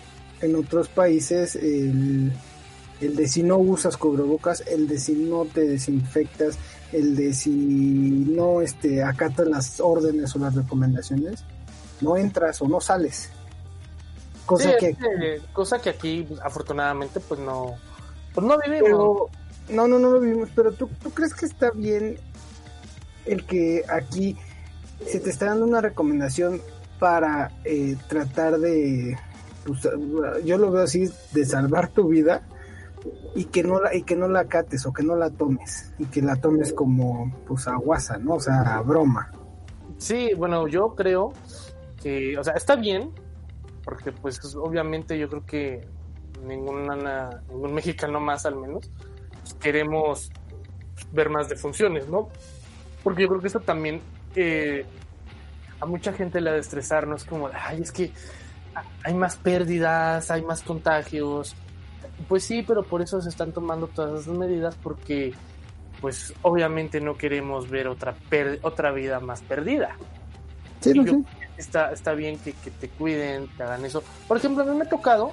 en 0.40 0.56
otros 0.56 0.88
países, 0.88 1.56
el, 1.56 2.32
el 3.00 3.16
de 3.16 3.28
si 3.28 3.42
no 3.42 3.58
usas 3.58 3.96
cubrebocas, 3.96 4.62
el 4.66 4.88
de 4.88 4.98
si 4.98 5.14
no 5.14 5.46
te 5.46 5.62
desinfectas, 5.62 6.58
el 6.94 7.16
de 7.16 7.32
si 7.34 7.50
no 7.50 8.60
este, 8.60 9.02
acatas 9.02 9.48
las 9.48 9.80
órdenes 9.80 10.34
o 10.36 10.38
las 10.38 10.54
recomendaciones, 10.54 11.44
no 12.00 12.16
entras 12.16 12.62
o 12.62 12.68
no 12.68 12.80
sales. 12.80 13.30
Cosa 14.46 14.76
que 14.76 14.96
cosa 15.52 15.80
que 15.80 15.88
aquí 15.90 16.28
afortunadamente 16.42 17.18
pues 17.18 17.40
no 17.40 17.76
pues 18.34 18.46
no 18.46 18.58
vivimos. 18.58 19.30
no, 19.70 19.88
no, 19.88 19.98
no 19.98 20.10
lo 20.10 20.20
vivimos, 20.20 20.50
pero 20.54 20.72
¿tú, 20.72 20.88
¿tú 21.02 21.10
crees 21.10 21.32
que 21.34 21.46
está 21.46 21.70
bien 21.70 22.18
el 23.24 23.44
que 23.46 23.84
aquí 23.88 24.36
se 25.06 25.18
te 25.20 25.30
está 25.30 25.46
dando 25.46 25.64
una 25.64 25.80
recomendación 25.80 26.60
para 26.98 27.50
eh, 27.64 27.96
tratar 28.06 28.58
de, 28.58 29.18
pues, 29.66 29.88
yo 30.44 30.58
lo 30.58 30.70
veo 30.70 30.82
así, 30.82 31.10
de 31.32 31.44
salvar 31.46 31.88
tu 31.88 32.08
vida 32.08 32.42
y 33.34 33.46
que 33.46 33.62
no 33.62 33.80
la 33.80 33.94
y 33.94 34.02
que 34.02 34.16
no 34.16 34.28
la 34.28 34.46
cates 34.46 34.86
o 34.86 34.92
que 34.92 35.02
no 35.02 35.16
la 35.16 35.30
tomes 35.30 35.92
y 35.98 36.06
que 36.06 36.22
la 36.22 36.36
tomes 36.36 36.72
como 36.72 37.32
pues 37.46 37.66
aguasa, 37.68 38.18
¿no? 38.18 38.34
O 38.34 38.40
sea, 38.40 38.80
broma. 38.82 39.30
Sí, 39.98 40.30
bueno, 40.36 40.66
yo 40.68 40.94
creo 40.94 41.32
que, 42.02 42.36
o 42.38 42.44
sea, 42.44 42.54
está 42.54 42.76
bien 42.76 43.10
porque 43.84 44.12
pues 44.12 44.40
obviamente 44.54 45.18
yo 45.18 45.28
creo 45.28 45.44
que 45.44 45.86
ninguna, 46.46 47.42
ningún 47.48 47.74
mexicano 47.74 48.20
más 48.20 48.46
al 48.46 48.56
menos 48.56 48.90
queremos 49.60 50.30
ver 51.12 51.30
más 51.30 51.48
defunciones, 51.48 52.08
¿no? 52.08 52.28
Porque 53.02 53.22
yo 53.22 53.28
creo 53.28 53.40
que 53.40 53.48
eso 53.48 53.60
también 53.60 54.00
eh, 54.34 54.84
a 55.80 55.86
mucha 55.86 56.12
gente 56.12 56.40
le 56.40 56.50
ha 56.50 56.52
de 56.54 56.60
estresar, 56.60 57.06
¿no? 57.06 57.16
Es 57.16 57.24
como, 57.24 57.50
ay, 57.52 57.82
es 57.82 57.92
que 57.92 58.10
hay 59.02 59.14
más 59.14 59.36
pérdidas, 59.36 60.30
hay 60.30 60.42
más 60.42 60.62
contagios. 60.62 61.54
Pues 62.34 62.42
sí, 62.42 62.64
pero 62.66 62.82
por 62.82 63.00
eso 63.00 63.22
se 63.22 63.28
están 63.28 63.52
tomando 63.52 63.86
todas 63.86 64.22
esas 64.22 64.36
medidas 64.36 64.74
porque 64.82 65.32
pues 66.00 66.34
obviamente 66.42 67.00
no 67.00 67.16
queremos 67.16 67.70
ver 67.70 67.86
otra, 67.86 68.16
otra 68.62 68.90
vida 68.90 69.20
más 69.20 69.40
perdida. 69.42 69.96
Sí, 70.80 70.94
sí 70.94 71.24
está, 71.56 71.92
está 71.92 72.12
bien 72.14 72.36
que, 72.40 72.52
te 72.52 72.88
cuiden, 72.88 73.46
te 73.56 73.62
hagan 73.62 73.84
eso. 73.84 74.02
Por 74.26 74.36
ejemplo, 74.36 74.64
a 74.64 74.66
mí 74.66 74.76
me 74.76 74.82
ha 74.82 74.88
tocado, 74.88 75.30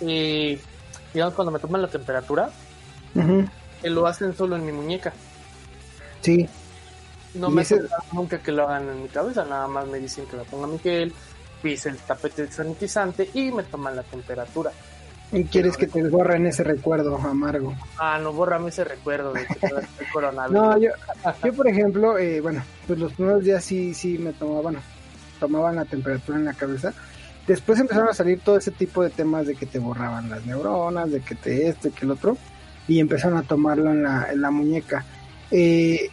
eh, 0.00 0.58
digamos, 1.12 1.34
cuando 1.34 1.52
me 1.52 1.60
toman 1.60 1.82
la 1.82 1.86
temperatura, 1.86 2.50
que 3.80 3.90
lo 3.90 4.08
hacen 4.08 4.34
solo 4.34 4.56
en 4.56 4.66
mi 4.66 4.72
muñeca. 4.72 5.12
Sí. 6.22 6.48
No 7.34 7.50
me 7.50 7.62
ese... 7.62 7.82
nunca 8.10 8.40
que 8.40 8.50
lo 8.50 8.64
hagan 8.64 8.88
en 8.88 9.02
mi 9.04 9.08
cabeza, 9.08 9.44
nada 9.44 9.68
más 9.68 9.86
me 9.86 10.00
dicen 10.00 10.26
que 10.26 10.36
la 10.36 10.42
ponga 10.42 10.66
Miguel, 10.66 11.14
pise 11.62 11.90
el 11.90 11.98
tapete 11.98 12.50
sanitizante 12.50 13.30
y 13.32 13.52
me 13.52 13.62
toman 13.62 13.94
la 13.94 14.02
temperatura. 14.02 14.72
¿Y 15.34 15.44
quieres 15.44 15.76
que 15.76 15.88
te 15.88 16.02
borren 16.08 16.46
ese 16.46 16.62
recuerdo 16.62 17.16
amargo? 17.16 17.74
Ah, 17.98 18.18
no, 18.22 18.32
bórrame 18.32 18.68
ese 18.68 18.84
recuerdo 18.84 19.32
de 19.32 19.44
que 19.46 19.54
te 19.54 19.70
coronavirus. 20.12 20.62
no, 20.62 20.78
yo, 20.78 20.90
yo 21.44 21.52
por 21.52 21.66
ejemplo, 21.66 22.16
eh, 22.18 22.40
bueno, 22.40 22.62
pues 22.86 23.00
los 23.00 23.12
primeros 23.14 23.42
días 23.42 23.64
sí, 23.64 23.94
sí 23.94 24.16
me 24.16 24.32
tomaban, 24.32 24.76
tomaban 25.40 25.74
la 25.74 25.84
temperatura 25.84 26.38
en 26.38 26.44
la 26.44 26.54
cabeza. 26.54 26.94
Después 27.48 27.80
empezaron 27.80 28.08
a 28.08 28.14
salir 28.14 28.40
todo 28.40 28.56
ese 28.56 28.70
tipo 28.70 29.02
de 29.02 29.10
temas 29.10 29.46
de 29.46 29.56
que 29.56 29.66
te 29.66 29.80
borraban 29.80 30.30
las 30.30 30.46
neuronas, 30.46 31.10
de 31.10 31.20
que 31.20 31.34
te 31.34 31.68
este, 31.68 31.90
que 31.90 32.04
el 32.04 32.12
otro, 32.12 32.38
y 32.86 33.00
empezaron 33.00 33.36
a 33.36 33.42
tomarlo 33.42 33.90
en 33.90 34.04
la, 34.04 34.28
en 34.30 34.40
la 34.40 34.52
muñeca. 34.52 35.04
Eh, 35.50 36.10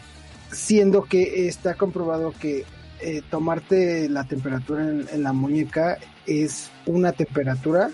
siendo 0.51 1.03
que 1.03 1.47
está 1.47 1.75
comprobado 1.75 2.33
que 2.39 2.65
eh, 2.99 3.21
tomarte 3.29 4.09
la 4.09 4.23
temperatura 4.23 4.81
en, 4.81 5.07
en 5.11 5.23
la 5.23 5.31
muñeca 5.31 5.99
es 6.25 6.71
una 6.85 7.11
temperatura 7.13 7.89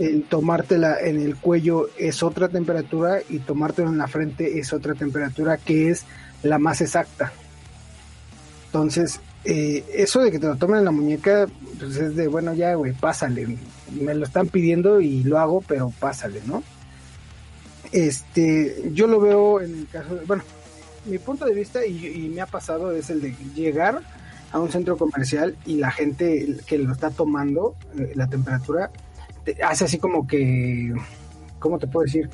el 0.00 0.22
tomártela 0.24 0.98
en 0.98 1.20
el 1.20 1.36
cuello 1.36 1.90
es 1.98 2.22
otra 2.22 2.48
temperatura 2.48 3.18
y 3.28 3.38
tomártela 3.40 3.90
en 3.90 3.98
la 3.98 4.08
frente 4.08 4.58
es 4.58 4.72
otra 4.72 4.94
temperatura 4.94 5.58
que 5.58 5.90
es 5.90 6.04
la 6.42 6.58
más 6.58 6.80
exacta. 6.80 7.32
Entonces, 8.66 9.20
eh, 9.44 9.84
eso 9.94 10.20
de 10.20 10.30
que 10.30 10.38
te 10.38 10.46
lo 10.46 10.56
tomen 10.56 10.78
en 10.78 10.84
la 10.86 10.90
muñeca, 10.90 11.46
pues 11.78 11.96
es 11.96 12.16
de, 12.16 12.28
bueno, 12.28 12.54
ya, 12.54 12.74
güey, 12.74 12.94
pásale. 12.94 13.58
Me 13.90 14.14
lo 14.14 14.24
están 14.24 14.48
pidiendo 14.48 15.02
y 15.02 15.22
lo 15.22 15.38
hago, 15.38 15.60
pero 15.60 15.92
pásale, 16.00 16.40
¿no? 16.46 16.62
Este, 17.92 18.90
yo 18.94 19.06
lo 19.06 19.20
veo 19.20 19.60
en 19.60 19.80
el 19.80 19.88
caso 19.88 20.14
de, 20.14 20.24
bueno, 20.24 20.44
mi 21.04 21.18
punto 21.18 21.44
de 21.44 21.54
vista 21.54 21.84
y, 21.84 22.30
me 22.34 22.40
ha 22.40 22.46
pasado 22.46 22.92
es 22.92 23.10
el 23.10 23.20
de 23.20 23.34
llegar 23.54 24.00
a 24.52 24.60
un 24.60 24.70
centro 24.70 24.96
comercial 24.96 25.56
y 25.66 25.76
la 25.76 25.90
gente 25.90 26.56
que 26.66 26.78
lo 26.78 26.92
está 26.92 27.10
tomando, 27.10 27.74
eh, 27.98 28.12
la 28.14 28.28
temperatura, 28.28 28.90
hace 29.62 29.84
así 29.84 29.98
como 29.98 30.26
que, 30.26 30.94
¿cómo 31.58 31.78
te 31.78 31.86
puedo 31.86 32.04
decir? 32.04 32.28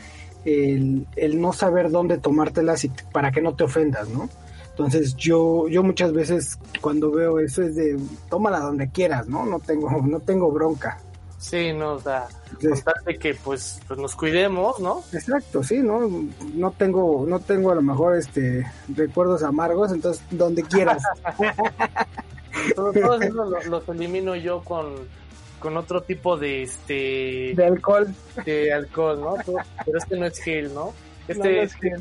El, 0.45 1.07
no 1.41 1.53
saber 1.53 1.91
dónde 1.91 2.19
tomártelas 2.19 2.85
y 2.85 2.91
para 3.13 3.33
que 3.33 3.41
no 3.41 3.55
te 3.55 3.65
ofendas, 3.65 4.09
¿no? 4.09 4.29
Entonces 4.71 5.17
yo, 5.17 5.69
yo 5.69 5.83
muchas 5.83 6.13
veces 6.13 6.59
cuando 6.81 7.11
veo 7.11 7.41
eso 7.41 7.63
es 7.63 7.75
de 7.75 7.99
tómala 8.29 8.61
donde 8.61 8.89
quieras, 8.91 9.27
¿no? 9.27 9.45
No 9.47 9.59
tengo, 9.59 9.91
no 10.07 10.21
tengo 10.21 10.51
bronca. 10.51 10.99
Sí, 11.39 11.73
no, 11.73 11.93
o 11.95 12.01
sea, 12.01 12.27
de 13.05 13.19
que 13.19 13.35
pues, 13.35 13.81
pues 13.87 14.01
nos 14.01 14.17
cuidemos, 14.17 14.81
¿no? 14.81 15.03
Exacto, 15.13 15.63
sí, 15.63 15.79
¿no? 15.79 16.01
No 16.55 16.71
tengo, 16.73 17.25
no 17.29 17.41
tengo 17.41 17.71
a 17.71 17.75
lo 17.75 17.83
mejor 17.83 18.17
este 18.17 18.67
recuerdos 18.89 19.43
amargos, 19.43 19.93
entonces 19.93 20.25
donde 20.31 20.63
quieras. 20.63 21.03
Todos 22.75 22.97
eso 22.97 23.45
los 23.69 23.89
elimino 23.89 24.35
yo 24.35 24.63
con 24.65 24.95
con 25.59 25.77
otro 25.77 26.03
tipo 26.03 26.37
de 26.37 26.63
este 26.63 27.53
de 27.55 27.65
alcohol. 27.67 28.15
de 28.45 28.73
alcohol 28.73 29.21
no 29.21 29.35
pero 29.85 29.99
este 29.99 30.17
no 30.17 30.27
es 30.27 30.39
gel 30.39 30.75
no 30.75 30.93
este 31.29 31.63
es 31.63 31.75
gel. 31.75 32.01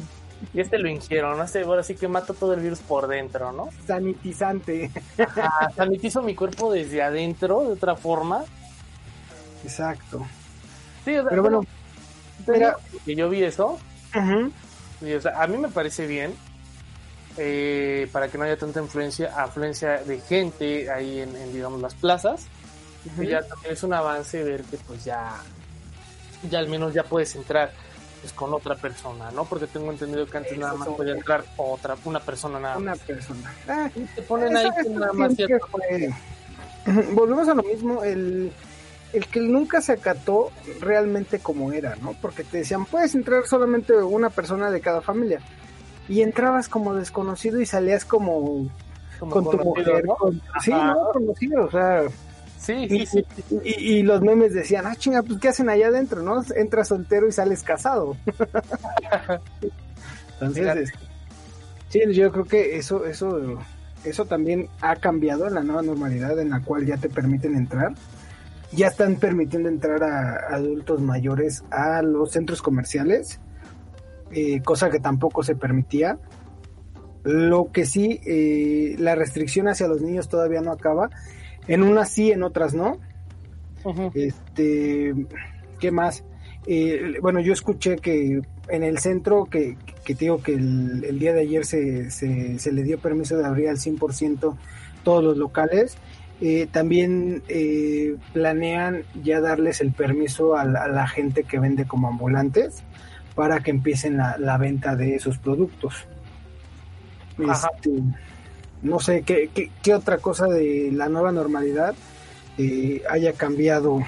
y 0.54 0.60
este 0.60 0.78
lo 0.78 0.90
ingieron 0.90 1.38
no 1.38 1.48
sé 1.48 1.62
ahora 1.62 1.84
sí 1.84 1.96
que 1.96 2.08
mato 2.08 2.34
todo 2.34 2.54
el 2.54 2.60
virus 2.60 2.80
por 2.80 3.08
dentro 3.08 3.52
no 3.52 3.70
sanitizante. 3.88 4.92
Sanitizo 5.76 6.22
mi 6.22 6.36
cuerpo 6.36 6.72
desde 6.72 7.02
adentro 7.02 7.62
de 7.62 7.72
otra 7.74 7.96
forma. 7.96 8.44
Exacto. 9.64 10.20
Sí 11.04 11.16
pero 11.30 11.42
bueno 11.42 11.62
mira. 12.48 12.78
que 13.06 13.16
yo 13.16 13.30
vi 13.30 13.44
eso. 13.44 13.80
A 14.14 15.48
mí 15.48 15.58
me 15.58 15.70
parece 15.70 16.08
bien 16.08 16.34
eh, 17.38 18.08
para 18.12 18.28
que 18.30 18.38
no 18.38 18.44
haya 18.46 18.58
tanta 18.58 18.80
influencia 18.80 19.34
afluencia 19.36 19.98
de 20.04 20.20
gente 20.20 20.90
ahí 20.90 21.20
en, 21.20 21.36
en 21.36 21.52
digamos 21.54 21.82
las 21.82 21.94
plazas 21.96 22.48
ya 23.22 23.42
también 23.44 23.74
es 23.74 23.84
un 23.84 23.94
avance 23.94 24.44
ver 24.44 24.64
que 24.64 24.78
pues 24.78 25.06
ya, 25.06 25.36
ya 26.50 26.60
al 26.60 26.68
menos 26.68 26.94
ya 26.94 27.04
puedes 27.04 27.36
entrar 27.36 27.72
pues 28.22 28.34
con 28.34 28.54
otra 28.54 28.76
persona, 28.76 29.30
¿no? 29.32 29.46
Porque 29.46 29.68
tengo 29.68 29.92
entendido 29.92 30.26
que 30.26 30.38
antes 30.38 30.58
nada 30.58 30.74
más 30.74 30.88
podía 30.90 31.14
entrar 31.14 31.44
otra, 31.58 31.96
una 32.06 32.20
persona 32.20 32.60
nada 32.60 32.78
Una 32.78 32.96
persona. 32.96 33.54
Ah, 33.68 33.90
te 34.16 34.22
ponen 34.24 34.58
ahí 34.58 34.70
nada 34.90 35.14
más 35.14 35.34
Volvemos 37.14 37.48
a 37.48 37.54
lo 37.54 37.64
mismo, 37.64 38.04
el, 38.04 38.52
el 39.14 39.28
que 39.28 39.40
nunca 39.40 39.82
se 39.82 39.94
acató 39.94 40.52
realmente 40.80 41.40
como 41.40 41.72
era, 41.72 41.96
¿no? 41.98 42.16
Porque 42.22 42.44
te 42.44 42.58
decían, 42.58 42.86
puedes 42.86 43.16
entrar 43.16 43.46
solamente 43.46 43.94
una 43.94 44.30
persona 44.30 44.72
de 44.72 44.82
cada 44.82 45.02
familia. 45.02 45.40
Y 46.08 46.22
entrabas 46.22 46.70
como 46.70 46.94
desconocido 46.94 47.60
y 47.60 47.66
salías 47.66 48.06
como, 48.06 48.70
con 49.20 49.50
tu 49.50 49.58
mujer. 49.58 50.06
¿no? 50.06 50.18
Sí, 50.62 50.72
no, 50.72 51.10
conocido, 51.12 51.66
o 51.66 51.72
sea 51.72 52.04
Sí, 52.66 52.88
sí, 52.90 53.06
sí. 53.06 53.26
Y, 53.64 54.02
los 54.02 54.22
memes 54.22 54.54
decían, 54.54 54.88
ah, 54.88 54.96
chinga, 54.96 55.22
pues 55.22 55.40
¿qué 55.40 55.50
hacen 55.50 55.70
allá 55.70 55.88
adentro, 55.88 56.24
no? 56.24 56.44
Entras 56.56 56.88
soltero 56.88 57.28
y 57.28 57.32
sales 57.32 57.62
casado. 57.62 58.18
Entonces, 60.40 60.92
sí, 61.90 62.02
yo 62.12 62.32
creo 62.32 62.46
que 62.46 62.78
eso, 62.78 63.06
eso, 63.06 63.60
eso 64.04 64.26
también 64.26 64.68
ha 64.82 64.96
cambiado 64.96 65.48
en 65.48 65.54
la 65.54 65.62
nueva 65.62 65.84
normalidad 65.84 66.40
en 66.40 66.50
la 66.50 66.62
cual 66.62 66.88
ya 66.88 66.98
te 66.98 67.08
permiten 67.08 67.56
entrar. 67.56 67.94
Ya 68.72 68.88
están 68.88 69.18
permitiendo 69.18 69.70
entrar 69.70 70.04
a 70.04 70.56
adultos 70.56 71.02
mayores 71.02 71.64
a 71.70 72.02
los 72.02 72.32
centros 72.32 72.64
comerciales, 72.64 73.40
eh, 74.32 74.62
cosa 74.64 74.90
que 74.90 75.00
tampoco 75.00 75.44
se 75.44 75.56
permitía. 75.56 76.18
Lo 77.24 77.72
que 77.72 77.86
sí, 77.86 78.20
eh, 78.26 78.96
la 78.98 79.14
restricción 79.14 79.68
hacia 79.68 79.88
los 79.88 80.02
niños 80.02 80.30
todavía 80.30 80.62
no 80.62 80.72
acaba. 80.72 81.12
En 81.68 81.84
unas 81.84 82.10
sí, 82.10 82.32
en 82.32 82.44
otras 82.44 82.74
no. 82.74 83.00
Este, 84.14 85.14
¿qué 85.80 85.92
más? 85.92 86.24
Eh, 86.68 87.18
bueno, 87.22 87.40
yo 87.40 87.54
escuché 87.54 87.98
que 87.98 88.42
en 88.70 88.84
el 88.84 88.98
centro, 88.98 89.46
que, 89.46 89.78
que 90.04 90.16
te 90.16 90.26
digo 90.26 90.42
que 90.42 90.54
el, 90.54 91.20
día 91.20 91.34
de 91.34 91.42
ayer 91.42 91.66
se, 91.66 92.10
se, 92.10 92.72
le 92.72 92.84
dio 92.84 92.98
permiso 93.00 93.38
de 93.38 93.46
abrir 93.46 93.70
al 93.70 93.78
100% 93.78 94.56
todos 95.04 95.24
los 95.24 95.38
locales, 95.38 95.98
eh, 96.42 96.68
también 96.72 97.44
eh, 97.48 98.18
planean 98.34 99.04
ya 99.24 99.40
darles 99.40 99.80
el 99.82 99.92
permiso 99.92 100.58
a 100.58 100.66
la, 100.66 101.08
gente 101.08 101.44
que 101.44 101.60
vende 101.60 101.86
como 101.86 102.08
ambulantes 102.08 102.84
para 103.36 103.62
que 103.62 103.72
empiecen 103.72 104.18
la, 104.18 104.58
venta 104.58 104.96
de 104.96 105.16
esos 105.16 105.38
productos. 105.38 106.08
Este, 107.38 107.92
no 108.82 109.00
sé 109.00 109.24
¿qué, 109.24 109.50
qué, 109.82 109.94
otra 109.94 110.18
cosa 110.18 110.48
de 110.48 110.90
la 110.92 111.10
nueva 111.10 111.32
normalidad 111.32 111.96
eh, 112.58 113.02
haya 113.10 113.34
cambiado 113.34 114.00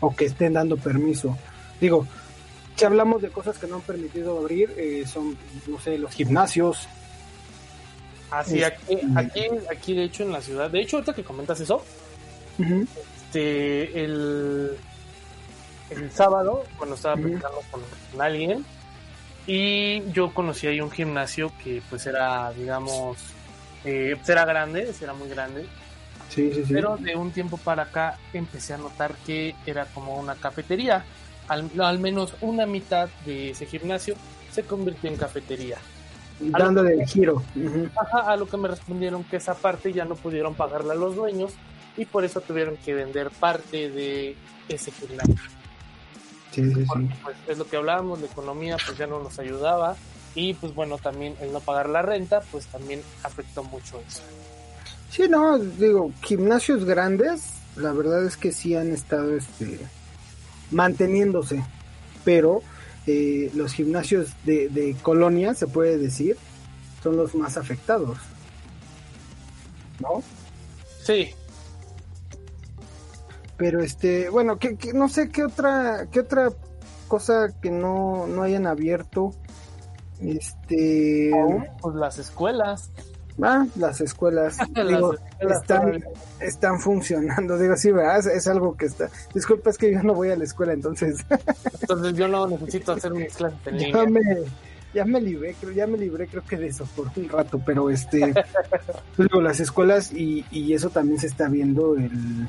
o 0.00 0.14
que 0.14 0.26
estén 0.26 0.54
dando 0.54 0.76
permiso. 0.76 1.36
Digo, 1.80 2.06
si 2.76 2.84
hablamos 2.84 3.22
de 3.22 3.28
cosas 3.28 3.58
que 3.58 3.66
no 3.66 3.76
han 3.76 3.82
permitido 3.82 4.38
abrir, 4.38 4.72
eh, 4.76 5.04
son, 5.06 5.36
no 5.66 5.78
sé, 5.80 5.98
los 5.98 6.14
gimnasios. 6.14 6.88
Así, 8.30 8.62
ah, 8.62 8.68
aquí, 8.68 8.98
aquí, 9.16 9.40
aquí, 9.70 9.94
de 9.94 10.04
hecho 10.04 10.22
en 10.22 10.32
la 10.32 10.40
ciudad, 10.40 10.70
de 10.70 10.80
hecho 10.80 10.96
ahorita 10.96 11.14
que 11.14 11.24
comentas 11.24 11.60
eso, 11.60 11.82
este, 13.30 14.04
el, 14.04 14.76
el 15.90 16.10
sábado, 16.10 16.64
cuando 16.76 16.94
estaba 16.94 17.16
platicando 17.16 17.60
con, 17.70 17.82
alguien, 18.20 18.64
y 19.46 20.10
yo 20.12 20.32
conocí 20.32 20.66
ahí 20.66 20.80
un 20.80 20.90
gimnasio 20.90 21.52
que 21.62 21.82
pues 21.90 22.06
era, 22.06 22.52
digamos, 22.52 23.18
eh, 23.84 24.14
pues, 24.16 24.28
era 24.28 24.44
grande, 24.44 24.92
era 25.00 25.14
muy 25.14 25.28
grande, 25.28 25.66
pero 26.68 26.96
de 26.96 27.16
un 27.16 27.30
tiempo 27.30 27.56
para 27.56 27.84
acá 27.84 28.18
empecé 28.32 28.74
a 28.74 28.78
notar 28.78 29.14
que 29.26 29.54
era 29.66 29.86
como 29.86 30.18
una 30.18 30.34
cafetería. 30.34 31.04
Al, 31.48 31.98
menos 31.98 32.34
una 32.42 32.64
mitad 32.64 33.08
de 33.26 33.50
ese 33.50 33.66
gimnasio 33.66 34.14
se 34.52 34.62
convirtió 34.62 35.10
en 35.10 35.16
cafetería. 35.16 35.78
Dándole 36.38 36.94
el 36.94 37.06
giro. 37.06 37.42
a 38.12 38.36
lo 38.36 38.46
que 38.46 38.56
me 38.56 38.68
respondieron 38.68 39.24
que 39.24 39.36
esa 39.36 39.54
parte 39.54 39.92
ya 39.92 40.04
no 40.04 40.14
pudieron 40.14 40.54
pagarla 40.54 40.92
a 40.92 40.96
los 40.96 41.16
dueños 41.16 41.52
y 41.96 42.04
por 42.04 42.24
eso 42.24 42.40
tuvieron 42.40 42.76
que 42.76 42.94
vender 42.94 43.30
parte 43.30 43.90
de 43.90 44.36
ese 44.68 44.92
gimnasio. 44.92 45.34
Sí, 46.52 46.72
sí, 46.72 46.84
pues, 47.22 47.36
es 47.48 47.58
lo 47.58 47.66
que 47.66 47.76
hablábamos, 47.76 48.20
la 48.20 48.26
economía 48.26 48.76
pues 48.84 48.96
ya 48.98 49.06
no 49.06 49.20
nos 49.20 49.38
ayudaba 49.38 49.96
y 50.34 50.54
pues 50.54 50.74
bueno, 50.74 50.98
también 50.98 51.34
el 51.40 51.52
no 51.52 51.60
pagar 51.60 51.88
la 51.88 52.02
renta 52.02 52.40
pues 52.50 52.66
también 52.66 53.02
afectó 53.22 53.62
mucho 53.64 54.00
eso. 54.08 54.22
Sí, 55.10 55.28
no, 55.28 55.58
digo, 55.58 56.12
gimnasios 56.22 56.84
grandes, 56.84 57.42
la 57.76 57.92
verdad 57.92 58.24
es 58.24 58.36
que 58.36 58.52
sí 58.52 58.76
han 58.76 58.92
estado 58.92 59.36
este, 59.36 59.80
manteniéndose, 60.70 61.64
pero 62.24 62.62
eh, 63.06 63.50
los 63.54 63.72
gimnasios 63.72 64.28
de, 64.44 64.68
de 64.68 64.94
colonia, 65.02 65.54
se 65.54 65.66
puede 65.66 65.98
decir, 65.98 66.36
son 67.02 67.16
los 67.16 67.34
más 67.34 67.56
afectados. 67.56 68.18
¿No? 70.00 70.22
Sí. 71.02 71.34
Pero 73.56 73.82
este, 73.82 74.30
bueno, 74.30 74.58
que, 74.58 74.76
no 74.94 75.08
sé 75.08 75.28
qué 75.28 75.44
otra, 75.44 76.06
qué 76.10 76.20
otra 76.20 76.50
cosa 77.08 77.48
que 77.60 77.70
no, 77.70 78.26
no 78.26 78.42
hayan 78.42 78.66
abierto. 78.66 79.34
Este. 80.22 81.30
pues 81.80 81.94
las 81.94 82.18
escuelas. 82.18 82.90
Ah, 83.42 83.66
las 83.76 84.00
escuelas, 84.00 84.58
están, 85.40 86.04
están 86.40 86.78
funcionando. 86.78 87.56
Digo, 87.58 87.76
sí, 87.76 87.90
¿verdad? 87.90 88.18
Es, 88.18 88.46
algo 88.46 88.76
que 88.76 88.86
está. 88.86 89.08
Disculpa, 89.32 89.70
es 89.70 89.78
que 89.78 89.92
yo 89.92 90.02
no 90.02 90.14
voy 90.14 90.30
a 90.30 90.36
la 90.36 90.44
escuela, 90.44 90.72
entonces. 90.72 91.24
entonces 91.80 92.14
yo 92.14 92.28
no 92.28 92.46
necesito 92.48 92.92
hacer 92.92 93.12
mis 93.12 93.34
clases 93.34 93.58
en 93.66 93.78
ya 93.78 94.04
me, 94.04 94.20
ya 94.92 95.04
me 95.04 95.20
libré, 95.20 95.54
creo, 95.58 95.72
ya 95.72 95.86
me 95.86 95.96
libré, 95.96 96.26
creo 96.26 96.44
que 96.44 96.58
de 96.58 96.66
eso 96.66 96.86
por 96.94 97.10
un 97.16 97.28
rato, 97.28 97.60
pero 97.64 97.88
este. 97.90 98.34
Pues 99.16 99.28
digo, 99.28 99.40
las 99.40 99.60
escuelas 99.60 100.12
y, 100.12 100.44
y 100.50 100.74
eso 100.74 100.90
también 100.90 101.18
se 101.18 101.26
está 101.26 101.48
viendo 101.48 101.96
el, 101.96 102.46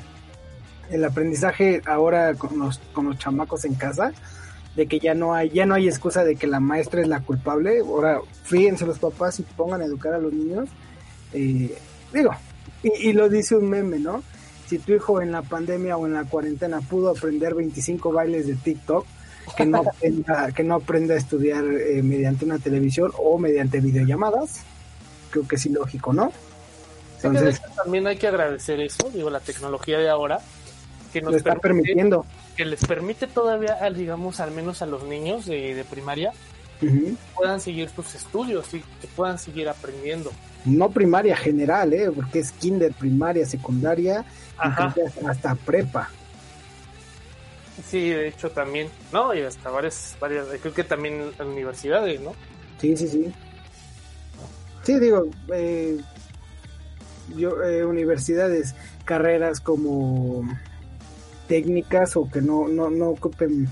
el 0.90 1.04
aprendizaje 1.04 1.82
ahora 1.86 2.34
con 2.34 2.58
los, 2.58 2.78
con 2.92 3.06
los 3.06 3.18
chamacos 3.18 3.64
en 3.64 3.74
casa 3.74 4.12
de 4.76 4.86
que 4.86 4.98
ya 4.98 5.14
no 5.14 5.34
hay, 5.34 5.50
ya 5.50 5.66
no 5.66 5.74
hay 5.74 5.88
excusa 5.88 6.24
de 6.24 6.36
que 6.36 6.46
la 6.46 6.60
maestra 6.60 7.02
es 7.02 7.08
la 7.08 7.20
culpable. 7.20 7.80
Ahora, 7.80 8.20
fíjense 8.44 8.86
los 8.86 8.98
papás 8.98 9.38
y 9.40 9.42
pongan 9.42 9.82
a 9.82 9.84
educar 9.84 10.14
a 10.14 10.18
los 10.18 10.32
niños. 10.32 10.68
Eh, 11.32 11.76
digo, 12.12 12.30
y, 12.82 13.12
lo 13.12 13.28
dice 13.28 13.56
un 13.56 13.68
meme, 13.68 13.98
¿no? 13.98 14.22
Si 14.66 14.78
tu 14.78 14.92
hijo 14.92 15.20
en 15.20 15.32
la 15.32 15.42
pandemia 15.42 15.96
o 15.96 16.06
en 16.06 16.14
la 16.14 16.24
cuarentena 16.24 16.80
pudo 16.80 17.10
aprender 17.10 17.54
25 17.54 18.12
bailes 18.12 18.46
de 18.46 18.54
TikTok, 18.54 19.06
que 19.56 19.66
no 19.66 19.78
aprenda, 19.86 20.52
que 20.52 20.64
no 20.64 20.74
aprenda 20.76 21.14
a 21.14 21.18
estudiar 21.18 21.64
eh, 21.64 22.02
mediante 22.02 22.44
una 22.44 22.58
televisión 22.58 23.12
o 23.18 23.38
mediante 23.38 23.80
videollamadas, 23.80 24.62
creo 25.30 25.46
que 25.46 25.56
es 25.56 25.66
ilógico, 25.66 26.12
¿no? 26.12 26.32
Entonces, 27.22 27.62
también 27.76 28.06
hay 28.08 28.16
que 28.16 28.26
agradecer 28.26 28.80
eso, 28.80 29.08
digo, 29.14 29.30
la 29.30 29.38
tecnología 29.38 29.98
de 29.98 30.08
ahora, 30.08 30.40
que 31.12 31.22
nos 31.22 31.36
está 31.36 31.54
permitiendo 31.54 32.26
que 32.56 32.64
les 32.64 32.84
permite 32.84 33.26
todavía, 33.26 33.78
digamos, 33.90 34.40
al 34.40 34.50
menos 34.50 34.82
a 34.82 34.86
los 34.86 35.04
niños 35.04 35.46
de, 35.46 35.84
primaria, 35.88 36.32
puedan 37.34 37.60
seguir 37.60 37.88
sus 37.88 38.14
estudios 38.14 38.74
y 38.74 38.80
que 38.80 39.06
puedan 39.14 39.38
seguir 39.38 39.68
aprendiendo. 39.68 40.32
No 40.64 40.90
primaria 40.90 41.36
general, 41.36 41.92
¿eh? 41.92 42.10
porque 42.14 42.40
es 42.40 42.52
kinder, 42.52 42.92
primaria, 42.92 43.46
secundaria, 43.46 44.24
hasta 44.58 45.54
prepa. 45.54 46.10
Sí, 47.88 48.10
de 48.10 48.28
hecho 48.28 48.50
también, 48.50 48.88
no, 49.12 49.34
y 49.34 49.40
hasta 49.40 49.70
varias, 49.70 50.16
varias, 50.20 50.46
creo 50.60 50.74
que 50.74 50.84
también 50.84 51.32
universidades, 51.40 52.20
¿no? 52.20 52.34
Sí, 52.78 52.96
sí, 52.96 53.08
sí. 53.08 53.32
Sí, 54.82 54.98
digo, 54.98 55.26
eh, 55.52 55.98
yo, 57.36 57.62
eh, 57.62 57.84
universidades, 57.84 58.74
carreras 59.04 59.60
como 59.60 60.44
técnicas 61.46 62.16
o 62.16 62.28
que 62.30 62.40
no, 62.40 62.68
no, 62.68 62.90
no 62.90 63.10
ocupen 63.10 63.68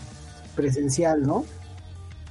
presencial, 0.54 1.22
¿no? 1.22 1.44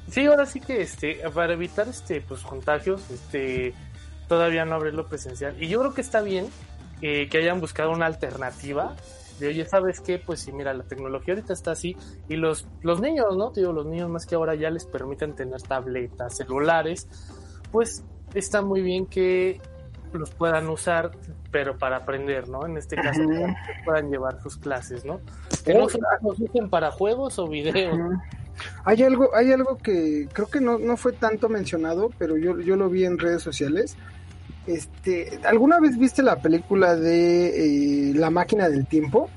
Sí, 0.10 0.26
ahora 0.26 0.46
sí 0.46 0.60
que 0.60 0.82
este, 0.82 1.22
para 1.34 1.54
evitar 1.54 1.88
este 1.88 2.22
pues 2.22 2.42
contagios, 2.42 3.10
este 3.12 3.74
todavía 4.28 4.66
no 4.66 4.76
abrirlo 4.76 5.08
presencial. 5.08 5.56
Y 5.62 5.68
yo 5.68 5.80
creo 5.80 5.94
que 5.94 6.02
está 6.02 6.22
bien 6.22 6.48
eh, 7.02 7.28
que 7.30 7.38
hayan 7.38 7.60
buscado 7.60 7.92
una 7.92 8.06
alternativa 8.06 8.96
de 9.40 9.48
oye, 9.48 9.66
¿sabes 9.66 10.02
qué? 10.02 10.18
Pues 10.18 10.42
sí, 10.42 10.52
mira, 10.52 10.74
la 10.74 10.84
tecnología 10.84 11.34
ahorita 11.34 11.54
está 11.54 11.72
así 11.72 11.96
y 12.28 12.36
los, 12.36 12.68
los 12.82 13.00
niños, 13.02 13.38
¿no? 13.38 13.52
Te 13.52 13.62
digo, 13.62 13.72
los 13.72 13.86
niños 13.86 14.10
más 14.10 14.26
que 14.26 14.36
ahora 14.36 14.56
ya 14.56 14.70
les 14.70 14.86
permiten 14.86 15.34
tener 15.34 15.62
tabletas, 15.62 16.38
celulares, 16.38 17.08
pues 17.72 18.04
está 18.34 18.62
muy 18.62 18.82
bien 18.82 19.06
que 19.06 19.62
los 20.18 20.32
puedan 20.32 20.68
usar, 20.70 21.12
pero 21.52 21.78
para 21.78 21.98
aprender, 21.98 22.48
¿no? 22.48 22.66
En 22.66 22.78
este 22.78 22.96
caso, 22.96 23.22
que 23.22 23.56
puedan 23.86 24.10
llevar 24.10 24.42
sus 24.42 24.58
clases, 24.58 25.06
¿no? 25.06 25.20
Que 25.64 25.74
no 25.74 25.90
se 25.90 26.00
los 26.22 26.40
usen 26.40 26.70
para 26.70 26.92
juegos 26.92 27.38
o 27.40 27.48
videos. 27.48 27.98
Hay 28.84 29.04
algo, 29.04 29.34
hay 29.36 29.52
algo 29.52 29.78
que 29.78 30.28
creo 30.34 30.48
que 30.48 30.60
no, 30.60 30.78
no 30.78 30.98
fue 30.98 31.14
tanto 31.14 31.50
mencionado, 31.50 32.12
pero 32.18 32.38
yo, 32.38 32.60
yo 32.60 32.76
lo 32.76 32.90
vi 32.90 33.06
en 33.06 33.18
redes 33.18 33.42
sociales. 33.42 33.96
Este, 34.68 35.40
¿alguna 35.46 35.80
vez 35.80 35.98
viste 35.98 36.22
la 36.22 36.42
película 36.42 36.96
de 36.96 38.10
eh, 38.10 38.14
La 38.16 38.30
máquina 38.30 38.70
del 38.70 38.86
tiempo? 38.86 39.30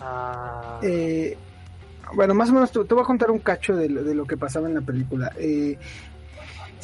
Ah. 0.00 0.80
Eh, 0.82 1.36
bueno, 2.14 2.34
más 2.34 2.50
o 2.50 2.52
menos 2.52 2.70
te, 2.70 2.80
voy 2.80 3.00
a 3.00 3.06
contar 3.06 3.30
un 3.30 3.38
cacho 3.38 3.76
de, 3.76 3.88
de 3.88 4.14
lo 4.14 4.26
que 4.26 4.36
pasaba 4.36 4.68
en 4.68 4.74
la 4.74 4.80
película. 4.80 5.32
Eh, 5.38 5.78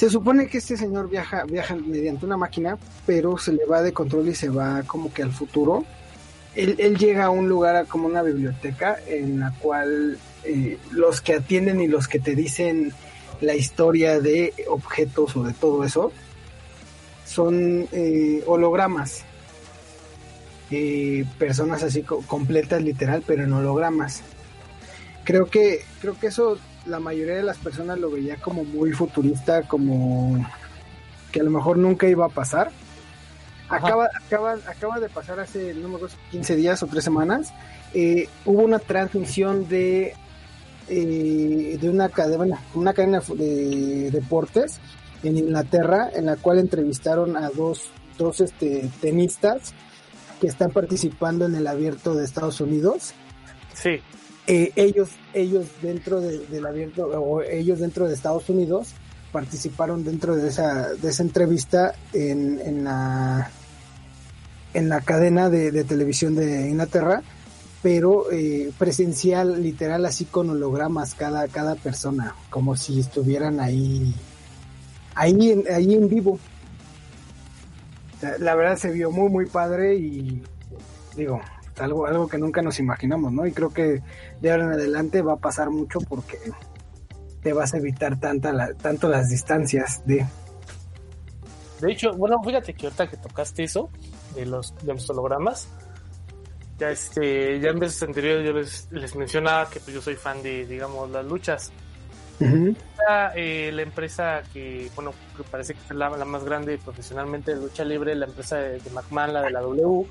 se 0.00 0.08
supone 0.08 0.46
que 0.46 0.56
este 0.56 0.78
señor 0.78 1.10
viaja, 1.10 1.44
viaja 1.44 1.74
mediante 1.76 2.24
una 2.24 2.38
máquina, 2.38 2.78
pero 3.04 3.36
se 3.36 3.52
le 3.52 3.66
va 3.66 3.82
de 3.82 3.92
control 3.92 4.30
y 4.30 4.34
se 4.34 4.48
va 4.48 4.82
como 4.84 5.12
que 5.12 5.22
al 5.22 5.30
futuro. 5.30 5.84
Él, 6.54 6.96
llega 6.96 7.26
a 7.26 7.30
un 7.30 7.50
lugar 7.50 7.86
como 7.86 8.06
una 8.06 8.22
biblioteca 8.22 8.96
en 9.06 9.40
la 9.40 9.52
cual 9.58 10.16
eh, 10.44 10.78
los 10.90 11.20
que 11.20 11.34
atienden 11.34 11.82
y 11.82 11.86
los 11.86 12.08
que 12.08 12.18
te 12.18 12.34
dicen 12.34 12.94
la 13.42 13.54
historia 13.54 14.20
de 14.20 14.54
objetos 14.68 15.36
o 15.36 15.42
de 15.42 15.52
todo 15.52 15.84
eso 15.84 16.12
son 17.26 17.86
eh, 17.92 18.42
hologramas. 18.46 19.24
eh, 20.70 21.26
personas 21.38 21.82
así 21.82 22.04
completas 22.04 22.80
literal, 22.80 23.22
pero 23.26 23.44
en 23.44 23.52
hologramas. 23.52 24.22
Creo 25.24 25.44
que, 25.44 25.84
creo 26.00 26.18
que 26.18 26.28
eso 26.28 26.56
la 26.86 27.00
mayoría 27.00 27.36
de 27.36 27.42
las 27.42 27.58
personas 27.58 27.98
lo 27.98 28.10
veía 28.10 28.36
como 28.36 28.64
muy 28.64 28.92
futurista, 28.92 29.62
como 29.62 30.46
que 31.30 31.40
a 31.40 31.44
lo 31.44 31.50
mejor 31.50 31.78
nunca 31.78 32.08
iba 32.08 32.26
a 32.26 32.30
pasar. 32.30 32.70
Acaba, 33.68 34.08
acaba, 34.14 34.54
acaba 34.66 34.98
de 34.98 35.08
pasar 35.08 35.38
hace, 35.38 35.74
no 35.74 35.88
me 35.88 35.96
acuerdo, 35.96 36.16
15 36.32 36.56
días 36.56 36.82
o 36.82 36.86
3 36.86 37.04
semanas. 37.04 37.52
Eh, 37.94 38.28
hubo 38.44 38.62
una 38.62 38.80
transmisión 38.80 39.68
de, 39.68 40.14
eh, 40.88 41.78
de 41.80 41.88
una 41.88 42.08
cadena, 42.08 42.60
una 42.74 42.92
cadena 42.92 43.20
de 43.20 44.10
deportes 44.10 44.80
en 45.22 45.36
Inglaterra, 45.36 46.10
en 46.12 46.26
la 46.26 46.36
cual 46.36 46.58
entrevistaron 46.58 47.36
a 47.36 47.50
dos, 47.50 47.90
dos 48.18 48.40
este, 48.40 48.90
tenistas 49.00 49.72
que 50.40 50.48
están 50.48 50.70
participando 50.70 51.44
en 51.44 51.54
el 51.54 51.66
abierto 51.66 52.14
de 52.14 52.24
Estados 52.24 52.60
Unidos. 52.60 53.12
Sí. 53.74 54.00
Eh, 54.46 54.72
ellos, 54.76 55.10
ellos 55.32 55.66
dentro 55.82 56.20
del 56.20 56.66
abierto, 56.66 57.06
o 57.06 57.42
ellos 57.42 57.78
dentro 57.78 58.08
de 58.08 58.14
Estados 58.14 58.48
Unidos, 58.48 58.94
participaron 59.32 60.04
dentro 60.04 60.34
de 60.34 60.48
esa, 60.48 60.92
de 60.94 61.08
esa 61.08 61.22
entrevista 61.22 61.94
en, 62.12 62.60
en 62.60 62.84
la 62.84 63.50
en 64.74 64.88
la 64.88 65.00
cadena 65.00 65.50
de, 65.50 65.84
televisión 65.84 66.34
de 66.34 66.68
Inglaterra, 66.68 67.22
pero 67.82 68.30
eh, 68.30 68.72
presencial, 68.78 69.62
literal, 69.62 70.04
así 70.06 70.26
con 70.26 70.50
hologramas 70.50 71.14
cada, 71.14 71.48
cada 71.48 71.74
persona, 71.74 72.34
como 72.50 72.76
si 72.76 73.00
estuvieran 73.00 73.60
ahí, 73.60 74.14
ahí, 75.14 75.64
ahí 75.72 75.94
en 75.94 76.08
vivo. 76.08 76.38
La 78.38 78.54
verdad 78.54 78.76
se 78.76 78.90
vio 78.90 79.10
muy, 79.10 79.30
muy 79.30 79.46
padre 79.46 79.96
y 79.96 80.42
digo, 81.16 81.40
algo, 81.80 82.06
algo 82.06 82.28
que 82.28 82.38
nunca 82.38 82.62
nos 82.62 82.78
imaginamos, 82.78 83.32
¿no? 83.32 83.46
Y 83.46 83.52
creo 83.52 83.72
que 83.72 84.02
de 84.40 84.50
ahora 84.50 84.64
en 84.64 84.72
adelante 84.72 85.22
va 85.22 85.34
a 85.34 85.38
pasar 85.38 85.70
mucho 85.70 86.00
porque 86.00 86.38
te 87.42 87.52
vas 87.52 87.74
a 87.74 87.78
evitar 87.78 88.18
tanta 88.20 88.52
la, 88.52 88.74
tanto 88.74 89.08
las 89.08 89.28
distancias 89.28 90.02
de... 90.06 90.26
De 91.80 91.92
hecho, 91.92 92.12
bueno, 92.12 92.42
fíjate 92.42 92.74
que 92.74 92.86
ahorita 92.86 93.08
que 93.08 93.16
tocaste 93.16 93.64
eso 93.64 93.88
de 94.34 94.44
los, 94.44 94.74
de 94.82 94.92
los 94.92 95.08
hologramas, 95.08 95.68
ya 96.78 96.90
este, 96.90 97.58
ya 97.60 97.70
en 97.70 97.78
veces 97.78 98.02
anteriores 98.02 98.46
yo 98.90 98.98
les, 98.98 99.16
mencionaba 99.16 99.68
que 99.70 99.80
pues 99.80 99.94
yo 99.94 100.02
soy 100.02 100.14
fan 100.16 100.42
de, 100.42 100.66
digamos, 100.66 101.08
las 101.10 101.24
luchas. 101.24 101.72
Eh, 103.34 103.70
la, 103.72 103.82
empresa 103.82 104.42
que, 104.52 104.90
bueno, 104.94 105.12
que 105.36 105.42
parece 105.42 105.74
que 105.74 105.80
es 105.80 105.90
la, 105.90 106.08
más 106.10 106.44
grande 106.44 106.78
profesionalmente 106.78 107.54
de 107.54 107.60
lucha 107.60 107.84
libre, 107.84 108.14
la 108.14 108.26
empresa 108.26 108.56
de, 108.56 108.78
de 108.78 108.90
McMahon, 108.90 109.34
la 109.34 109.42
de 109.42 109.50
la 109.50 109.60
W, 109.60 110.06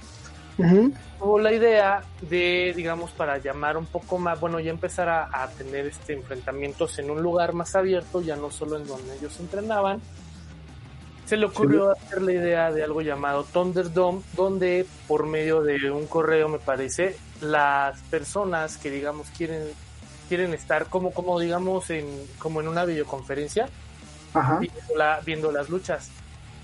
Hubo 1.20 1.40
la 1.40 1.54
idea 1.54 2.02
de, 2.22 2.74
digamos, 2.76 3.12
para 3.12 3.38
llamar 3.38 3.78
un 3.78 3.86
poco 3.86 4.18
más, 4.18 4.40
bueno, 4.40 4.60
ya 4.60 4.72
empezar 4.72 5.10
a, 5.10 5.48
tener 5.58 5.88
este 5.88 6.14
enfrentamientos 6.14 7.00
en 7.00 7.10
un 7.12 7.22
lugar 7.22 7.54
más 7.54 7.76
abierto, 7.76 8.22
ya 8.22 8.36
no 8.36 8.52
solo 8.52 8.78
en 8.78 8.88
donde 8.88 9.16
ellos 9.16 9.40
entrenaban. 9.40 10.02
Se 11.26 11.38
le 11.38 11.46
ocurrió 11.46 11.92
hacer 11.92 12.22
la 12.24 12.32
idea 12.34 12.72
de 12.72 12.84
algo 12.84 13.02
llamado 13.02 13.44
Thunderdome, 13.44 14.22
donde 14.36 14.86
por 15.08 15.28
medio 15.28 15.62
de 15.62 15.92
un 15.92 16.08
correo, 16.08 16.50
me 16.50 16.60
parece, 16.60 17.16
las 17.42 18.02
personas 18.04 18.78
que, 18.78 18.90
digamos, 18.90 19.30
quieren 19.30 19.64
quieren 20.30 20.54
estar 20.54 20.86
como, 20.86 21.12
como 21.12 21.40
digamos, 21.40 21.90
en, 21.90 22.06
como 22.38 22.62
en 22.62 22.68
una 22.68 22.86
videoconferencia, 22.86 23.68
viendo 25.26 25.52
las 25.52 25.70
luchas. 25.70 26.10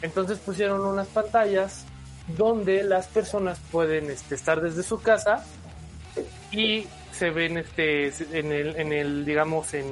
Entonces 0.04 0.38
pusieron 0.38 0.82
unas 0.82 1.08
pantallas 1.08 1.86
donde 2.28 2.84
las 2.84 3.08
personas 3.08 3.60
pueden 3.72 4.10
este, 4.10 4.36
estar 4.36 4.62
desde 4.62 4.84
su 4.84 5.02
casa 5.02 5.46
y 6.52 6.88
se 7.12 7.30
ven 7.30 7.58
este 7.58 8.08
en 8.38 8.52
el, 8.52 8.76
en 8.76 8.92
el 8.92 9.26
digamos 9.26 9.74
en 9.74 9.86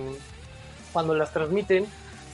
cuando 0.92 1.14
las 1.14 1.32
transmiten 1.32 1.86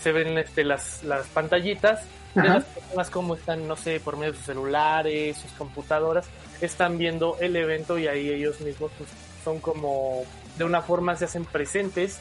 se 0.02 0.12
ven 0.12 0.38
este 0.38 0.64
las, 0.64 1.04
las 1.04 1.28
pantallitas 1.28 2.02
de 2.34 2.44
las 2.44 2.64
personas 2.64 3.10
como 3.10 3.36
están 3.36 3.68
no 3.68 3.76
sé 3.76 4.00
por 4.00 4.16
medio 4.16 4.32
de 4.32 4.38
sus 4.38 4.46
celulares 4.46 5.38
sus 5.38 5.52
computadoras 5.54 6.26
están 6.62 6.98
viendo 6.98 7.38
el 7.40 7.56
evento 7.56 7.98
y 7.98 8.08
ahí 8.08 8.30
ellos 8.30 8.62
mismos 8.62 8.92
pues, 8.98 9.10
son 9.44 9.60
como 9.60 10.24
de 10.58 10.64
una 10.64 10.82
forma 10.82 11.16
se 11.16 11.26
hacen 11.26 11.46
presentes 11.46 12.20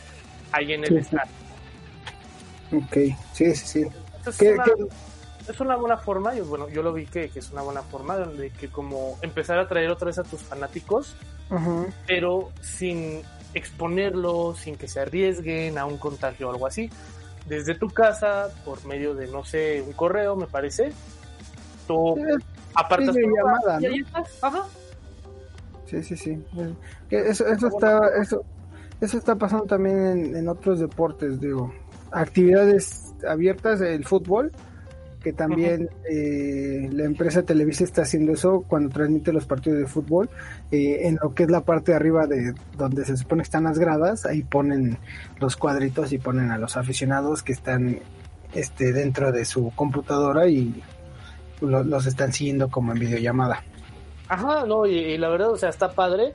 ahí 0.53 0.72
en 0.72 0.85
el 0.85 0.99
estadio. 0.99 1.33
Ok 2.72 2.97
sí 3.33 3.55
sí 3.55 3.85
sí 4.33 4.47
es 5.49 5.61
una 5.61 5.76
buena 5.76 5.96
forma, 5.96 6.34
yo, 6.34 6.44
bueno, 6.44 6.68
yo 6.68 6.82
lo 6.82 6.92
vi 6.92 7.07
que, 7.07 7.30
es 7.34 7.51
una 7.53 7.62
buena 7.62 7.82
forma 7.82 8.18
de 8.18 8.51
que 8.51 8.68
como 8.68 9.18
empezar 9.22 9.59
a 9.59 9.66
traer 9.66 9.90
otra 9.90 10.07
vez 10.07 10.18
a 10.18 10.22
tus 10.22 10.40
fanáticos, 10.40 11.16
pero 12.07 12.51
sin 12.61 13.22
exponerlos, 13.55 14.59
sin 14.59 14.76
que 14.76 14.88
se 14.88 15.01
arriesguen 15.01 15.78
a 15.78 15.86
un 15.86 15.96
contagio 15.96 16.49
o 16.49 16.53
algo 16.53 16.66
así. 16.66 16.90
Desde 17.46 17.74
tu 17.74 17.88
casa, 17.88 18.49
por 18.64 18.84
medio 18.84 19.14
de, 19.14 19.26
no 19.28 19.42
sé, 19.42 19.80
un 19.80 19.92
correo, 19.92 20.36
me 20.36 20.46
parece, 20.46 20.92
tú 21.86 22.14
apartas 22.74 23.14
tu 23.14 23.20
llamada, 23.20 23.80
y 23.80 24.05
Ajá. 24.42 24.66
Sí, 25.86 26.03
sí, 26.03 26.16
sí. 26.16 26.44
Eso, 27.09 27.46
eso, 27.46 27.68
está, 27.68 28.01
eso, 28.20 28.44
eso 29.01 29.16
está 29.16 29.34
pasando 29.36 29.64
también 29.64 30.07
en, 30.07 30.36
en 30.36 30.49
otros 30.49 30.80
deportes, 30.80 31.40
digo. 31.40 31.72
Actividades 32.12 33.14
abiertas, 33.26 33.80
el 33.80 34.05
fútbol, 34.05 34.53
que 35.22 35.32
también 35.32 35.90
eh, 36.08 36.88
la 36.92 37.04
empresa 37.04 37.42
Televisa 37.42 37.84
está 37.84 38.02
haciendo 38.02 38.32
eso 38.32 38.64
cuando 38.66 38.88
transmite 38.90 39.32
los 39.32 39.46
partidos 39.46 39.80
de 39.80 39.86
fútbol, 39.86 40.30
eh, 40.70 41.00
en 41.02 41.18
lo 41.22 41.34
que 41.34 41.44
es 41.44 41.50
la 41.50 41.62
parte 41.62 41.92
de 41.92 41.96
arriba 41.96 42.26
de 42.26 42.54
donde 42.76 43.04
se 43.04 43.16
supone 43.16 43.42
que 43.42 43.46
están 43.46 43.64
las 43.64 43.78
gradas, 43.78 44.26
ahí 44.26 44.42
ponen 44.42 44.98
los 45.40 45.56
cuadritos 45.56 46.12
y 46.12 46.18
ponen 46.18 46.50
a 46.50 46.58
los 46.58 46.76
aficionados 46.76 47.42
que 47.42 47.52
están 47.52 47.98
este 48.54 48.92
dentro 48.92 49.32
de 49.32 49.44
su 49.44 49.72
computadora 49.74 50.48
y 50.48 50.82
los 51.60 52.06
están 52.06 52.32
siguiendo 52.32 52.70
como 52.70 52.92
en 52.92 53.00
videollamada. 53.00 53.64
Ajá, 54.28 54.64
no, 54.66 54.86
y, 54.86 55.16
la 55.18 55.28
verdad, 55.28 55.50
o 55.50 55.56
sea, 55.56 55.70
está 55.70 55.92
padre. 55.92 56.34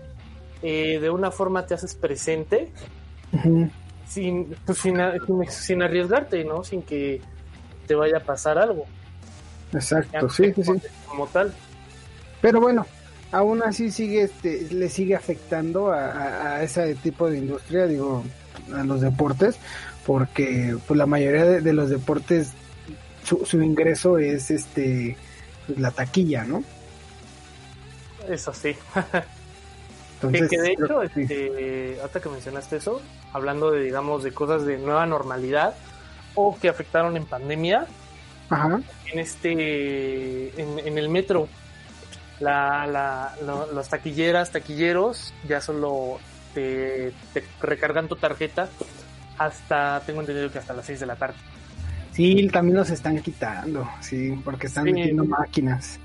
Eh, 0.61 0.99
de 0.99 1.09
una 1.09 1.29
forma 1.29 1.65
te 1.65 1.73
haces 1.73 1.93
presente 1.93 2.71
sin, 4.07 4.55
pues, 4.65 4.77
sin, 4.77 4.95
sin 5.49 5.81
arriesgarte, 5.81 6.45
¿no? 6.45 6.63
Sin 6.63 6.83
que 6.83 7.21
te 7.87 7.95
vaya 7.95 8.17
a 8.17 8.21
pasar 8.21 8.57
algo. 8.57 8.85
Exacto, 9.73 10.29
sí, 10.29 10.53
sí, 10.53 10.63
sí. 10.63 10.71
Como 11.07 11.27
tal. 11.27 11.53
Pero 12.41 12.59
bueno, 12.59 12.85
aún 13.31 13.63
así 13.63 13.91
sigue, 13.91 14.23
este, 14.23 14.67
le 14.71 14.89
sigue 14.89 15.15
afectando 15.15 15.91
a, 15.91 16.61
ese 16.63 16.95
tipo 16.95 17.29
de 17.29 17.39
industria, 17.39 17.87
digo, 17.87 18.23
a 18.73 18.83
los 18.83 19.01
deportes, 19.01 19.57
porque 20.05 20.77
pues 20.87 20.97
la 20.97 21.05
mayoría 21.05 21.45
de, 21.45 21.73
los 21.73 21.89
deportes 21.89 22.51
su, 23.23 23.45
su, 23.45 23.61
ingreso 23.61 24.17
es 24.17 24.51
este 24.51 25.17
pues, 25.65 25.79
la 25.79 25.91
taquilla, 25.91 26.43
¿no? 26.43 26.63
Eso 28.29 28.53
sí. 28.53 28.75
Entonces, 30.21 30.49
que, 30.49 30.61
de 30.61 30.71
hecho, 30.71 31.03
este, 31.03 31.99
hasta 32.03 32.21
que 32.21 32.29
mencionaste 32.29 32.77
eso, 32.77 33.01
hablando 33.33 33.71
de, 33.71 33.83
digamos, 33.83 34.23
de 34.23 34.31
cosas 34.31 34.65
de 34.65 34.77
nueva 34.77 35.05
normalidad, 35.05 35.75
o 36.35 36.57
que 36.57 36.69
afectaron 36.69 37.17
en 37.17 37.25
pandemia. 37.25 37.85
En 39.11 39.19
este, 39.19 40.61
en, 40.61 40.97
el 40.97 41.09
metro, 41.09 41.47
la, 42.39 42.85
la, 42.85 43.35
las 43.73 43.89
taquilleras, 43.89 44.51
taquilleros, 44.51 45.33
ya 45.47 45.59
solo 45.59 46.19
te, 46.53 47.13
recargan 47.61 48.07
tu 48.07 48.15
tarjeta 48.15 48.69
hasta, 49.39 50.01
tengo 50.05 50.21
entendido 50.21 50.51
que 50.51 50.59
hasta 50.59 50.73
las 50.73 50.85
6 50.85 50.99
de 50.99 51.05
la 51.05 51.15
tarde. 51.15 51.35
Sí, 52.11 52.47
también 52.49 52.77
los 52.77 52.91
están 52.91 53.19
quitando, 53.21 53.89
sí, 53.99 54.39
porque 54.45 54.67
están 54.67 54.83
metiendo 54.83 55.25
máquinas. 55.25 55.99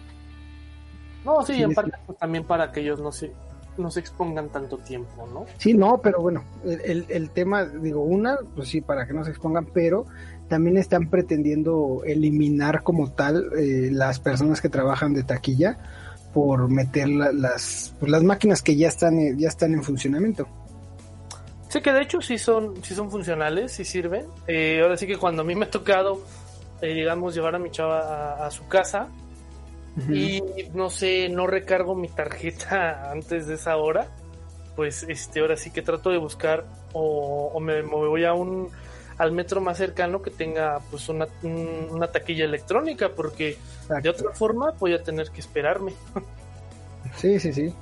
No, 1.25 1.45
sí, 1.45 1.63
en 1.63 1.75
parte 1.75 1.99
pues, 2.07 2.19
también 2.19 2.45
para 2.45 2.73
que 2.73 2.81
ellos 2.81 3.01
no 3.01 3.13
se, 3.13 3.31
no 3.79 3.91
se 3.91 4.01
expongan 4.01 4.49
tanto 4.49 4.79
tiempo, 4.79 5.29
¿no? 5.33 5.47
Sí, 5.59 5.75
no, 5.75 6.01
pero 6.03 6.21
bueno, 6.21 6.45
el, 6.65 7.07
el 7.09 7.31
tema, 7.31 7.65
digo, 7.65 8.03
una, 8.03 8.39
pues 8.55 8.69
sí, 8.69 8.81
para 8.81 9.07
que 9.07 9.13
no 9.13 9.25
se 9.25 9.31
expongan, 9.31 9.67
pero 9.73 10.07
también 10.49 10.79
están 10.79 11.09
pretendiendo 11.09 12.03
eliminar 12.05 12.83
como 12.83 13.13
tal 13.13 13.51
eh, 13.57 13.91
las 13.93 14.19
personas 14.19 14.61
que 14.61 14.69
trabajan 14.69 15.15
de 15.15 15.23
taquilla 15.23 15.79
por 16.33 16.69
meter 16.69 17.09
las, 17.09 17.95
pues, 18.01 18.11
las 18.11 18.23
máquinas 18.23 18.63
que 18.63 18.77
ya 18.77 18.89
están, 18.89 19.19
eh, 19.19 19.35
ya 19.37 19.49
están 19.49 19.75
en 19.75 19.83
funcionamiento. 19.83 20.49
Sí, 21.69 21.81
que 21.83 21.93
de 21.93 22.03
hecho 22.03 22.21
sí 22.21 22.39
son, 22.39 22.83
sí 22.83 22.95
son 22.95 23.11
funcionales, 23.11 23.73
sí 23.73 23.85
sirven. 23.85 24.27
Eh, 24.47 24.81
ahora 24.83 24.97
sí 24.97 25.07
que 25.07 25.19
cuando 25.19 25.43
a 25.43 25.45
mí 25.45 25.55
me 25.55 25.67
ha 25.67 25.71
tocado, 25.71 26.23
digamos, 26.81 27.35
llevar 27.35 27.55
a 27.55 27.59
mi 27.59 27.71
chava 27.71 28.47
a 28.47 28.51
su 28.51 28.67
casa, 28.69 29.09
y 30.09 30.43
no 30.75 30.91
sé, 30.91 31.29
no 31.29 31.47
recargo 31.47 31.95
mi 31.95 32.09
tarjeta 32.09 33.11
antes 33.11 33.47
de 33.47 33.55
esa 33.55 33.77
hora, 33.77 34.09
pues 34.77 35.05
este 35.09 35.41
ahora 35.41 35.57
sí 35.57 35.71
que 35.71 35.83
trato 35.83 36.11
de 36.11 36.19
buscar 36.19 36.65
o, 36.93 37.59
me, 37.61 37.83
voy 37.83 38.25
a 38.25 38.33
un 38.33 38.69
al 39.19 39.33
metro 39.33 39.61
más 39.61 39.77
cercano 39.77 40.23
que 40.23 40.31
tenga 40.31 40.79
pues 40.91 41.09
una, 41.09 41.27
una 41.43 42.07
taquilla 42.07 42.45
electrónica 42.45 43.09
porque 43.09 43.57
de 44.03 44.09
otra 44.09 44.33
forma 44.33 44.71
voy 44.79 44.95
a 44.95 45.03
tener 45.03 45.31
que 45.31 45.41
esperarme. 45.41 45.93
Sí, 47.17 47.41
sí, 47.41 47.53
sí. 47.53 47.75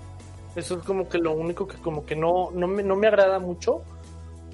Eso 0.54 0.78
es 0.78 0.84
como 0.84 1.08
que 1.08 1.18
lo 1.18 1.32
único 1.32 1.66
que 1.66 1.76
como 1.78 2.06
que 2.06 2.14
no, 2.14 2.50
no, 2.52 2.66
me, 2.68 2.82
no 2.82 2.96
me 2.96 3.08
agrada 3.08 3.38
mucho, 3.38 3.82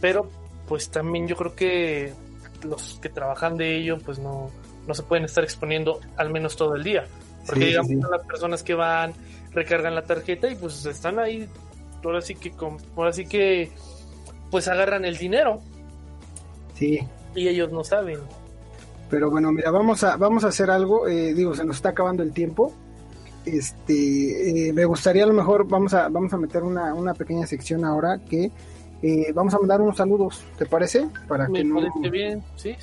pero 0.00 0.28
pues 0.66 0.90
también 0.90 1.28
yo 1.28 1.36
creo 1.36 1.54
que 1.54 2.12
los 2.64 2.98
que 3.00 3.08
trabajan 3.08 3.56
de 3.56 3.76
ello 3.76 3.98
pues 3.98 4.18
no, 4.18 4.50
no 4.86 4.94
se 4.94 5.02
pueden 5.02 5.24
estar 5.24 5.44
exponiendo 5.44 6.00
al 6.16 6.30
menos 6.30 6.56
todo 6.56 6.74
el 6.74 6.82
día. 6.82 7.06
Porque 7.46 7.66
digamos 7.66 7.90
las 8.10 8.26
personas 8.26 8.62
que 8.62 8.74
van, 8.74 9.12
recargan 9.52 9.94
la 9.94 10.04
tarjeta 10.04 10.48
y 10.48 10.54
pues 10.54 10.84
están 10.86 11.18
ahí, 11.18 11.48
ahora 12.04 12.20
sí 12.20 12.34
que, 12.34 12.52
ahora 12.96 13.12
sí 13.12 13.26
que 13.26 13.70
pues 14.50 14.68
agarran 14.68 15.04
el 15.04 15.16
dinero. 15.16 15.60
Sí. 16.74 17.00
Y 17.34 17.48
ellos 17.48 17.72
no 17.72 17.84
saben. 17.84 18.18
Pero 19.10 19.30
bueno, 19.30 19.52
mira, 19.52 19.70
vamos 19.70 20.04
a, 20.04 20.16
vamos 20.16 20.44
a 20.44 20.48
hacer 20.48 20.70
algo, 20.70 21.06
eh, 21.08 21.34
digo, 21.34 21.54
se 21.54 21.64
nos 21.64 21.76
está 21.76 21.90
acabando 21.90 22.22
el 22.22 22.32
tiempo 22.32 22.72
este 23.44 24.68
eh, 24.68 24.72
me 24.72 24.84
gustaría 24.84 25.24
a 25.24 25.26
lo 25.26 25.34
mejor 25.34 25.66
vamos 25.66 25.94
a 25.94 26.08
vamos 26.08 26.32
a 26.32 26.36
meter 26.36 26.62
una, 26.62 26.94
una 26.94 27.14
pequeña 27.14 27.46
sección 27.46 27.84
ahora 27.84 28.18
que 28.18 28.50
eh, 29.02 29.32
vamos 29.34 29.52
a 29.54 29.58
mandar 29.58 29.80
unos 29.80 29.96
saludos 29.96 30.44
te 30.56 30.66
parece 30.66 31.08
para 31.26 31.46
que 31.48 31.64
bien. 32.10 32.42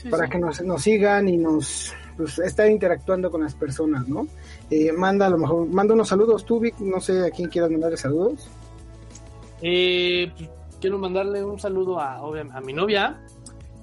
para 0.10 0.28
que 0.28 0.38
nos, 0.38 0.62
nos, 0.62 0.82
sigan 0.82 1.30
y 1.30 1.38
nos 1.38 1.94
pues, 2.18 2.40
estén 2.40 2.74
interactuando 2.74 3.32
con 3.32 3.42
las 3.42 3.56
personas 3.56 4.08
no 4.08 4.28
eh, 4.70 4.92
manda 4.92 5.28
a 5.28 5.30
lo 5.30 5.38
mejor 5.38 5.68
manda 5.68 5.94
unos 5.94 6.08
saludos 6.08 6.46
tú 6.46 6.60
Vic 6.60 6.80
no 6.80 7.00
sé 7.00 7.26
a 7.26 7.32
quién 7.32 7.50
quieras 7.50 7.72
mandarle 7.72 7.98
saludos 7.98 8.50
pues, 9.60 10.50
quiero 10.80 10.98
mandarle 10.98 11.44
un 11.44 11.60
saludo 11.60 12.00
a, 12.00 12.18
a 12.18 12.62
mi 12.62 12.74
novia 12.74 13.22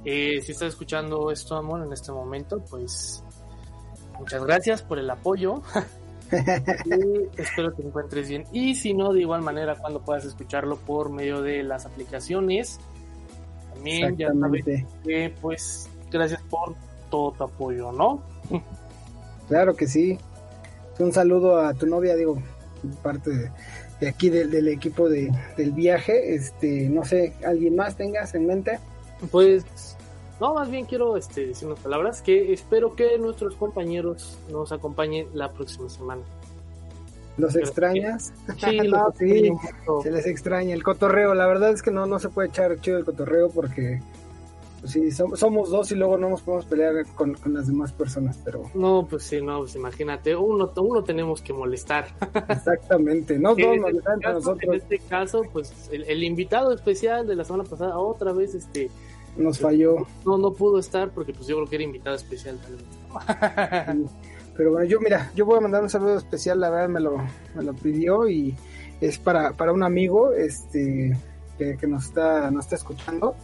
si 0.05 0.39
estás 0.39 0.68
escuchando 0.68 1.30
esto 1.30 1.57
amor 1.57 1.84
en 1.84 1.93
este 1.93 2.12
momento 2.12 2.62
pues 2.70 3.24
muchas 4.18 4.45
gracias 4.45 4.82
por 4.82 4.99
el 4.99 5.11
apoyo 5.11 5.62
espero 7.37 7.74
que 7.74 7.82
te 7.82 7.89
encuentres 7.89 8.28
bien. 8.28 8.45
Y 8.53 8.74
si 8.74 8.95
no, 8.95 9.12
de 9.12 9.20
igual 9.20 9.43
manera, 9.43 9.76
cuando 9.76 10.01
puedas 10.01 10.24
escucharlo 10.24 10.76
por 10.76 11.11
medio 11.11 11.43
de 11.43 11.62
las 11.62 11.87
aplicaciones, 11.87 12.78
también 13.74 14.16
ya 14.16 14.32
sabes 14.32 14.64
que, 15.05 15.34
pues, 15.41 15.89
gracias 16.11 16.43
por 16.43 16.74
todo 17.11 17.32
tu 17.32 17.45
apoyo, 17.45 17.93
¿no? 17.93 18.22
claro 19.49 19.74
que 19.74 19.87
sí. 19.87 20.18
Un 20.99 21.12
saludo 21.12 21.59
a 21.59 21.74
tu 21.74 21.86
novia, 21.86 22.16
digo, 22.16 22.42
parte 23.03 23.51
de, 24.01 24.09
aquí 24.09 24.30
del 24.30 24.68
equipo 24.68 25.09
de, 25.09 25.30
del 25.57 25.72
viaje. 25.72 26.34
Este, 26.34 26.88
no 26.88 27.05
sé, 27.05 27.34
¿alguien 27.44 27.76
más 27.76 27.97
tengas 27.97 28.34
en 28.34 28.47
mente? 28.47 28.78
Pues 29.30 29.64
no, 30.40 30.55
más 30.55 30.70
bien 30.70 30.84
quiero 30.84 31.16
este, 31.16 31.47
decir 31.47 31.66
unas 31.66 31.80
palabras 31.80 32.20
que 32.20 32.53
espero 32.53 32.94
que 32.94 33.18
nuestros 33.18 33.55
compañeros 33.57 34.38
nos 34.51 34.70
acompañen 34.70 35.28
la 35.32 35.53
próxima 35.53 35.88
semana. 35.88 36.22
¿Los 37.38 37.57
extrañas? 37.57 38.32
Sí, 38.59 38.78
no, 38.88 39.12
sí, 39.18 39.51
se 40.03 40.11
les 40.11 40.26
extraña 40.26 40.74
el 40.74 40.82
cotorreo. 40.82 41.34
La 41.34 41.47
verdad 41.47 41.70
es 41.70 41.82
que 41.82 41.90
no, 41.90 42.07
no 42.07 42.18
se 42.18 42.28
puede 42.28 42.49
echar 42.49 42.78
chido 42.80 42.99
el 42.99 43.05
cotorreo 43.05 43.51
porque 43.51 44.01
pues 44.87 44.93
sí, 44.93 45.11
somos, 45.11 45.70
dos 45.70 45.91
y 45.91 45.97
luego 45.97 46.16
no 46.16 46.30
nos 46.30 46.43
podemos 46.43 46.64
pelear 46.66 47.05
con, 47.14 47.37
las 47.47 47.66
demás 47.66 47.93
personas, 47.93 48.39
pero... 48.45 48.62
No, 48.74 49.07
pues 49.09 49.24
sí, 49.24 49.41
no, 49.43 49.59
pues 49.59 49.74
imagínate, 49.74 50.37
uno, 50.37 50.70
uno 50.76 51.03
tenemos 51.03 51.43
que 51.43 51.53
molestar. 51.53 52.07
Exactamente, 52.49 53.37
no 53.37 53.57
todos 53.57 53.78
molestan 53.78 54.20
este 54.20 54.32
nosotros. 54.32 54.62
En 54.62 54.74
este 54.74 54.99
caso, 55.01 55.43
pues 55.53 55.89
el, 55.91 56.05
el, 56.05 56.22
invitado 56.22 56.72
especial 56.72 57.26
de 57.26 57.34
la 57.34 57.45
semana 57.45 57.64
pasada, 57.64 57.99
otra 57.99 58.32
vez, 58.32 58.55
este, 58.55 58.89
nos 59.37 59.59
falló. 59.59 60.07
No, 60.24 60.39
no 60.39 60.53
pudo 60.53 60.78
estar 60.78 61.11
porque 61.11 61.32
pues 61.32 61.49
yo 61.49 61.57
creo 61.57 61.68
que 61.68 61.74
era 61.74 61.84
invitado 61.84 62.14
especial 62.14 62.59
Pero 64.57 64.70
bueno, 64.70 64.87
yo 64.87 65.01
mira, 65.01 65.32
yo 65.34 65.45
voy 65.45 65.59
a 65.59 65.61
mandar 65.61 65.82
un 65.82 65.91
saludo 65.91 66.16
especial, 66.16 66.61
la 66.61 66.70
verdad 66.70 66.89
me 66.89 67.01
lo, 67.01 67.18
me 67.57 67.64
lo 67.64 67.74
pidió 67.74 68.28
y 68.28 68.55
es 69.01 69.18
para, 69.18 69.53
para 69.53 69.72
un 69.72 69.82
amigo 69.82 70.32
este 70.32 71.16
que, 71.59 71.87
nos 71.87 72.07
está 72.07 72.51
nos 72.51 72.64
está 72.64 72.76
escuchando, 72.76 73.34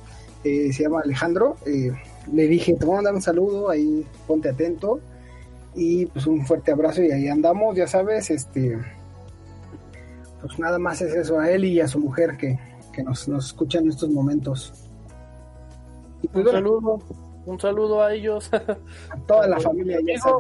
eh, 0.45 0.73
se 0.73 0.83
llama 0.83 1.01
Alejandro, 1.05 1.57
eh, 1.67 1.93
le 2.33 2.47
dije, 2.47 2.75
te 2.75 2.85
voy 2.85 2.95
a 2.95 2.97
mandar 2.97 3.15
un 3.15 3.23
saludo, 3.23 3.71
ahí 3.71 4.07
ponte 4.27 4.49
atento 4.49 5.01
y 5.75 6.07
pues 6.07 6.27
un 6.27 6.45
fuerte 6.45 6.73
abrazo 6.73 7.03
y 7.03 7.11
ahí 7.11 7.29
andamos, 7.29 7.77
ya 7.77 7.87
sabes, 7.87 8.31
este 8.31 8.79
pues 10.41 10.59
nada 10.59 10.79
más 10.79 11.01
es 11.01 11.15
eso 11.15 11.39
a 11.39 11.51
él 11.51 11.65
y 11.65 11.81
a 11.81 11.87
su 11.87 12.01
mujer 12.01 12.37
que, 12.37 12.59
que 12.93 13.03
nos, 13.03 13.29
nos 13.29 13.47
escuchan 13.47 13.85
en 13.85 13.91
estos 13.91 14.11
momentos. 14.11 14.73
Un 16.33 16.45
saludo, 16.45 16.99
un 17.47 17.61
saludo 17.61 18.03
a 18.03 18.13
ellos. 18.13 18.51
A 18.53 19.17
toda 19.27 19.47
la 19.49 19.61
familia 19.61 19.99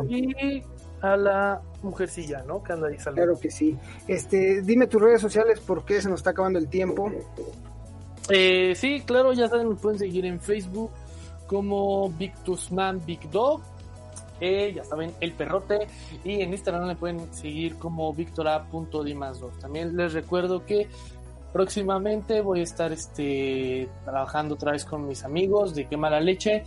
Y 0.09 0.63
a 1.01 1.17
la 1.17 1.61
mujercilla, 1.83 2.45
¿no? 2.47 2.63
Que 2.63 2.73
anda 2.73 2.89
ahí 2.89 2.97
Claro 2.97 3.39
que 3.39 3.51
sí. 3.51 3.77
Este, 4.07 4.63
dime 4.63 4.87
tus 4.87 5.03
redes 5.03 5.21
sociales 5.21 5.61
porque 5.61 6.01
se 6.01 6.09
nos 6.09 6.21
está 6.21 6.31
acabando 6.31 6.59
el 6.59 6.69
tiempo. 6.69 7.11
Eh, 8.29 8.75
sí, 8.77 9.03
claro, 9.05 9.33
ya 9.33 9.49
saben, 9.49 9.71
me 9.71 9.75
pueden 9.75 9.99
seguir 9.99 10.25
en 10.27 10.41
Facebook 10.41 10.91
como 11.47 12.09
Victusman 12.11 13.05
Big 13.05 13.31
Dog. 13.31 13.63
Eh, 14.41 14.73
ya 14.75 14.85
saben, 14.85 15.13
el 15.21 15.33
perrote. 15.33 15.87
Y 16.25 16.41
en 16.41 16.53
Instagram 16.53 16.87
me 16.87 16.97
pueden 16.97 17.33
seguir 17.33 17.77
como 17.79 18.13
victora.dimas2. 18.13 19.59
También 19.61 19.97
les 19.97 20.13
recuerdo 20.13 20.65
que 20.65 20.89
próximamente 21.53 22.41
voy 22.41 22.61
a 22.61 22.63
estar 22.65 22.91
este, 22.93 23.89
trabajando 24.05 24.55
otra 24.55 24.73
vez 24.73 24.85
con 24.85 25.07
mis 25.07 25.25
amigos 25.25 25.75
de 25.75 25.87
Quema 25.87 26.11
la 26.11 26.21
Leche. 26.21 26.65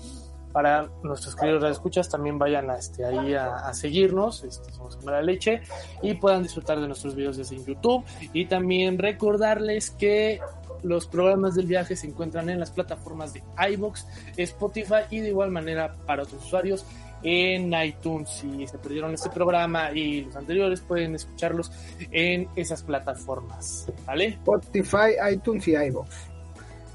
Para 0.54 0.88
nuestros 1.04 1.36
queridos 1.36 1.70
escuchas 1.70 2.08
también 2.08 2.40
vayan 2.40 2.70
a, 2.70 2.78
este, 2.78 3.04
ahí 3.04 3.34
a, 3.34 3.74
seguirnos, 3.74 4.46
este, 4.46 4.72
somos 4.72 4.96
Quema 4.96 5.12
la 5.12 5.22
Leche, 5.22 5.62
y 6.02 6.14
puedan 6.14 6.44
disfrutar 6.44 6.80
de 6.80 6.88
nuestros 6.88 7.14
videos 7.14 7.36
desde 7.36 7.62
YouTube. 7.62 8.06
Y 8.32 8.46
también 8.46 8.98
recordarles 8.98 9.92
que 9.92 10.40
los 10.84 11.08
programas 11.08 11.56
del 11.56 11.66
viaje 11.66 11.96
se 11.96 12.08
encuentran 12.08 12.50
en 12.50 12.60
las 12.60 12.72
plataformas 12.72 13.34
de 13.34 13.44
iBox, 13.72 14.06
Spotify 14.38 15.04
y 15.10 15.20
de 15.20 15.30
igual 15.30 15.52
manera 15.52 15.94
para 16.06 16.24
otros 16.24 16.46
usuarios 16.46 16.86
en 17.24 17.74
iTunes. 17.74 18.30
Si 18.30 18.68
se 18.68 18.78
perdieron 18.78 19.14
este 19.14 19.30
programa 19.30 19.92
y 19.92 20.22
los 20.22 20.36
anteriores, 20.36 20.82
pueden 20.82 21.16
escucharlos 21.16 21.72
en 22.12 22.48
esas 22.56 22.84
plataformas. 22.84 23.88
¿Vale? 24.06 24.28
Spotify, 24.28 25.16
iTunes 25.32 25.68
y 25.68 25.76
iVoox. 25.76 26.10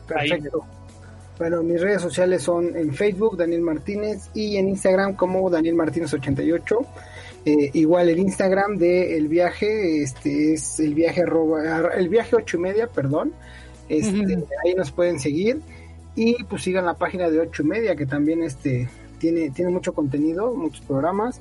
Perfecto. 0.06 0.64
Bueno, 1.38 1.62
mis 1.62 1.80
redes 1.80 2.02
sociales 2.02 2.42
son 2.42 2.76
en 2.76 2.92
Facebook, 2.92 3.36
Daniel 3.36 3.62
Martínez, 3.62 4.28
y 4.34 4.56
en 4.56 4.68
Instagram 4.68 5.14
como 5.16 5.48
Daniel 5.48 5.74
Martínez 5.74 6.12
88. 6.12 6.78
Eh, 7.46 7.70
igual 7.72 8.10
el 8.10 8.18
Instagram 8.18 8.76
de 8.76 9.16
el 9.16 9.26
viaje, 9.26 10.02
este 10.02 10.52
es 10.52 10.78
el 10.80 10.94
viaje 10.94 11.24
el 11.96 12.08
viaje 12.10 12.36
ocho 12.36 12.58
y 12.58 12.60
media, 12.60 12.86
perdón. 12.88 13.32
Este, 13.91 14.38
ahí 14.64 14.74
nos 14.74 14.91
pueden 14.93 15.18
seguir 15.18 15.61
y 16.14 16.43
pues 16.45 16.62
sigan 16.62 16.86
la 16.86 16.95
página 16.95 17.28
de 17.28 17.41
ocho 17.41 17.62
y 17.62 17.66
media 17.66 17.97
que 17.97 18.07
también 18.07 18.43
este 18.43 18.88
tiene, 19.18 19.51
tiene 19.51 19.70
mucho 19.70 19.93
contenido, 19.93 20.55
muchos 20.55 20.80
programas. 20.86 21.41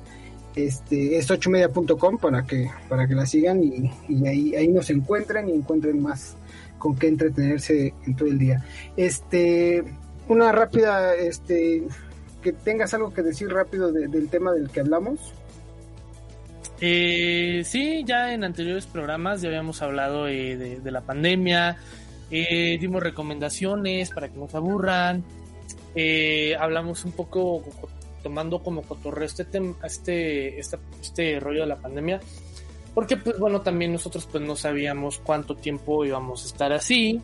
Este, 0.56 1.16
es 1.16 1.30
8media.com 1.30 2.18
para 2.18 2.44
que, 2.44 2.68
para 2.88 3.06
que 3.06 3.14
la 3.14 3.24
sigan 3.24 3.62
y, 3.62 3.92
ahí, 4.26 4.54
ahí 4.56 4.68
nos 4.68 4.90
encuentren 4.90 5.48
y 5.48 5.52
encuentren 5.52 6.02
más 6.02 6.36
con 6.78 6.96
qué 6.96 7.06
entretenerse 7.06 7.94
en 8.04 8.16
todo 8.16 8.28
el 8.28 8.38
día. 8.38 8.64
Este, 8.96 9.84
una 10.28 10.50
rápida, 10.50 11.14
este, 11.14 11.84
que 12.42 12.52
tengas 12.52 12.92
algo 12.94 13.12
que 13.12 13.22
decir 13.22 13.48
rápido 13.48 13.92
del 13.92 14.28
tema 14.28 14.52
del 14.52 14.70
que 14.70 14.80
hablamos. 14.80 15.34
Eh, 16.80 17.62
sí, 17.64 18.04
ya 18.06 18.32
en 18.32 18.42
anteriores 18.42 18.86
programas 18.86 19.42
ya 19.42 19.48
habíamos 19.48 19.82
hablado 19.82 20.28
eh, 20.28 20.56
de, 20.56 20.90
la 20.90 21.02
pandemia, 21.02 21.76
eh, 22.30 22.78
dimos 22.80 23.02
recomendaciones 23.02 24.10
para 24.10 24.28
que 24.28 24.38
no 24.38 24.48
se 24.48 24.56
aburran, 24.56 25.24
eh, 25.94 26.54
hablamos 26.58 27.04
un 27.04 27.12
poco 27.12 27.64
tomando 28.22 28.62
como 28.62 28.82
cotorreo 28.82 29.24
este 29.24 29.46
este, 29.84 30.58
este, 30.58 30.78
este 31.00 31.40
rollo 31.40 31.62
de 31.62 31.66
la 31.66 31.76
pandemia, 31.76 32.20
porque 32.94 33.16
pues 33.16 33.38
bueno, 33.38 33.62
también 33.62 33.92
nosotros 33.92 34.28
pues 34.30 34.44
no 34.44 34.56
sabíamos 34.56 35.18
cuánto 35.18 35.56
tiempo 35.56 36.04
íbamos 36.04 36.44
a 36.44 36.46
estar 36.46 36.72
así. 36.72 37.20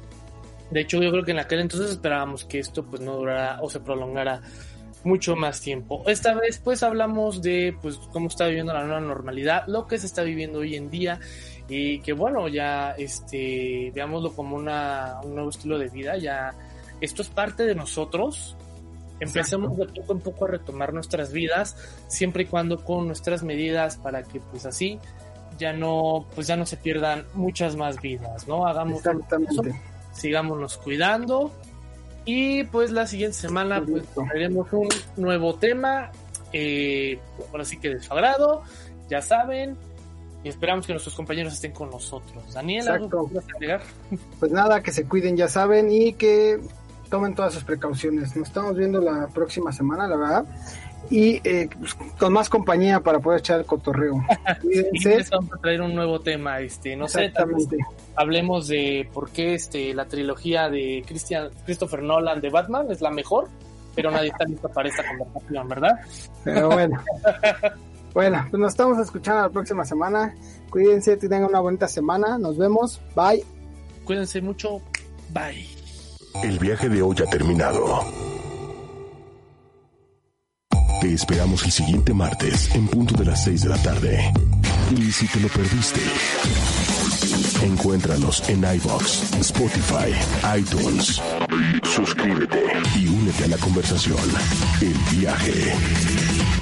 De 0.71 0.81
hecho, 0.81 1.01
yo 1.01 1.13
creo 1.13 1.25
que 1.25 1.31
en 1.31 1.39
aquel 1.39 1.61
entonces 1.61 1.91
esperábamos 1.91 2.45
que 2.45 2.59
esto 2.59 2.85
pues 2.85 3.01
no 3.01 3.17
durara 3.17 3.61
o 3.63 3.71
se 3.71 3.79
prolongara 3.79 4.43
mucho 5.05 5.37
más 5.37 5.61
tiempo. 5.61 6.03
Esta 6.07 6.35
vez 6.35 6.61
pues 6.63 6.83
hablamos 6.83 7.41
de 7.41 7.77
pues 7.81 7.97
cómo 8.13 8.27
está 8.27 8.47
viviendo 8.47 8.73
la 8.73 8.85
nueva 8.85 9.01
normalidad, 9.01 9.65
lo 9.69 9.87
que 9.87 9.99
se 9.99 10.07
está 10.07 10.23
viviendo 10.23 10.59
hoy 10.59 10.75
en 10.75 10.91
día 10.91 11.21
y 11.69 12.01
que 12.01 12.13
bueno, 12.13 12.49
ya 12.49 12.93
este 12.93 13.91
veámoslo 13.95 14.33
como 14.35 14.57
una, 14.57 15.21
un 15.25 15.35
nuevo 15.35 15.51
estilo 15.51 15.79
de 15.79 15.89
vida, 15.89 16.17
ya 16.17 16.55
esto 17.01 17.23
es 17.23 17.29
parte 17.29 17.65
de 17.65 17.75
nosotros. 17.75 18.57
Empecemos 19.19 19.77
de 19.79 19.87
poco 19.87 20.13
en 20.13 20.21
poco 20.21 20.45
a 20.45 20.49
retomar 20.49 20.93
nuestras 20.93 21.33
vidas, 21.33 21.77
siempre 22.07 22.43
y 22.43 22.47
cuando 22.47 22.85
con 22.85 23.07
nuestras 23.07 23.43
medidas 23.43 23.97
para 23.97 24.23
que 24.23 24.41
pues 24.41 24.67
así 24.67 24.99
ya 25.59 25.73
no, 25.73 26.27
pues 26.35 26.47
ya 26.47 26.57
no 26.57 26.67
se 26.67 26.77
pierdan 26.77 27.25
muchas 27.33 27.77
más 27.77 28.01
vidas, 28.01 28.47
¿no? 28.47 28.67
Hagamos 28.67 29.01
eso, 29.01 29.63
sigámonos 30.13 30.77
cuidando 30.77 31.51
y 32.27 32.65
pues 32.65 32.91
la 32.91 33.07
siguiente 33.07 33.37
semana 33.37 33.83
pues 33.83 34.05
tendremos 34.09 34.71
un 34.73 34.89
nuevo 35.17 35.55
tema, 35.55 36.11
eh, 36.53 37.19
ahora 37.51 37.65
sí 37.65 37.79
que 37.79 37.91
de 37.91 38.01
su 38.01 38.13
agrado, 38.13 38.63
ya 39.09 39.23
saben, 39.23 39.77
y 40.45 40.49
esperamos 40.49 40.87
que 40.87 40.93
nuestros 40.93 41.15
compañeros 41.15 41.55
estén 41.55 41.73
con 41.73 41.91
nosotros. 41.91 42.55
Daniel, 42.55 42.89
¿algo 42.89 43.29
que 43.29 43.79
Pues 44.39 44.53
nada, 44.53 44.83
que 44.83 44.93
se 44.93 45.05
cuiden, 45.05 45.37
ya 45.37 45.49
saben, 45.49 45.91
y 45.91 46.13
que 46.13 46.61
tomen 47.11 47.35
todas 47.35 47.55
sus 47.55 47.65
precauciones. 47.65 48.37
Nos 48.37 48.49
estamos 48.49 48.77
viendo 48.77 49.01
la 49.01 49.29
próxima 49.29 49.73
semana, 49.73 50.07
la 50.07 50.17
verdad. 50.17 50.45
Y 51.11 51.41
eh, 51.45 51.69
pues, 51.79 51.95
con 51.95 52.33
más 52.33 52.49
compañía 52.49 53.01
para 53.01 53.21
poder 53.21 53.41
echar 53.41 53.61
el 53.61 53.67
cotorreo. 53.67 54.25
Cuídense. 54.63 55.31
vamos 55.31 55.53
a 55.53 55.57
traer 55.59 55.83
un 55.83 55.95
nuevo 55.95 56.21
tema, 56.21 56.61
este, 56.61 56.97
no 56.97 57.07
sé, 57.07 57.33
hablemos 58.17 58.67
de 58.67 59.09
por 59.13 59.31
qué 59.31 59.55
este, 59.55 59.95
la 59.95 60.07
trilogía 60.07 60.69
de 60.69 61.05
Christian, 61.07 61.51
Christopher 61.65 62.03
Nolan 62.03 62.41
de 62.41 62.51
Batman 62.51 62.91
es 62.91 63.01
la 63.01 63.11
mejor, 63.11 63.49
pero 63.95 64.11
nadie 64.11 64.29
está 64.29 64.45
listo 64.45 64.69
para 64.69 64.89
esta 64.89 65.05
conversación, 65.07 65.69
¿verdad? 65.69 66.01
Pero 66.45 66.71
bueno. 66.71 67.01
bueno, 68.17 68.47
pues 68.49 68.59
nos 68.59 68.73
estamos 68.73 68.99
escuchando 68.99 69.43
la 69.43 69.51
próxima 69.51 69.85
semana. 69.85 70.35
Cuídense, 70.71 71.19
tengan 71.19 71.45
una 71.45 71.61
bonita 71.61 71.87
semana. 71.87 72.39
Nos 72.39 72.57
vemos. 72.57 72.99
Bye. 73.15 73.45
Cuídense 74.07 74.41
mucho. 74.41 74.81
Bye. 75.35 75.69
El 76.43 76.59
viaje 76.59 76.89
de 76.89 77.03
hoy 77.03 77.15
ha 77.23 77.29
terminado. 77.29 78.07
Te 81.03 81.13
esperamos 81.13 81.63
el 81.67 81.71
siguiente 81.71 82.15
martes 82.15 82.75
en 82.75 82.89
punto 82.89 83.15
de 83.19 83.27
las 83.27 83.45
6 83.45 83.65
de 83.65 83.69
la 83.69 83.83
tarde. 83.83 84.33
Y 84.97 85.13
si 85.13 85.29
te 85.29 85.39
lo 85.39 85.49
perdiste, 85.49 86.01
encuéntranos 87.67 88.49
en 88.49 88.61
iBox, 88.61 89.35
Spotify, 89.41 90.59
iTunes. 90.59 91.21
Suscríbete 91.83 92.63
y 92.99 93.09
únete 93.09 93.45
a 93.45 93.49
la 93.49 93.59
conversación. 93.59 94.17
El 94.81 95.19
viaje 95.19 96.56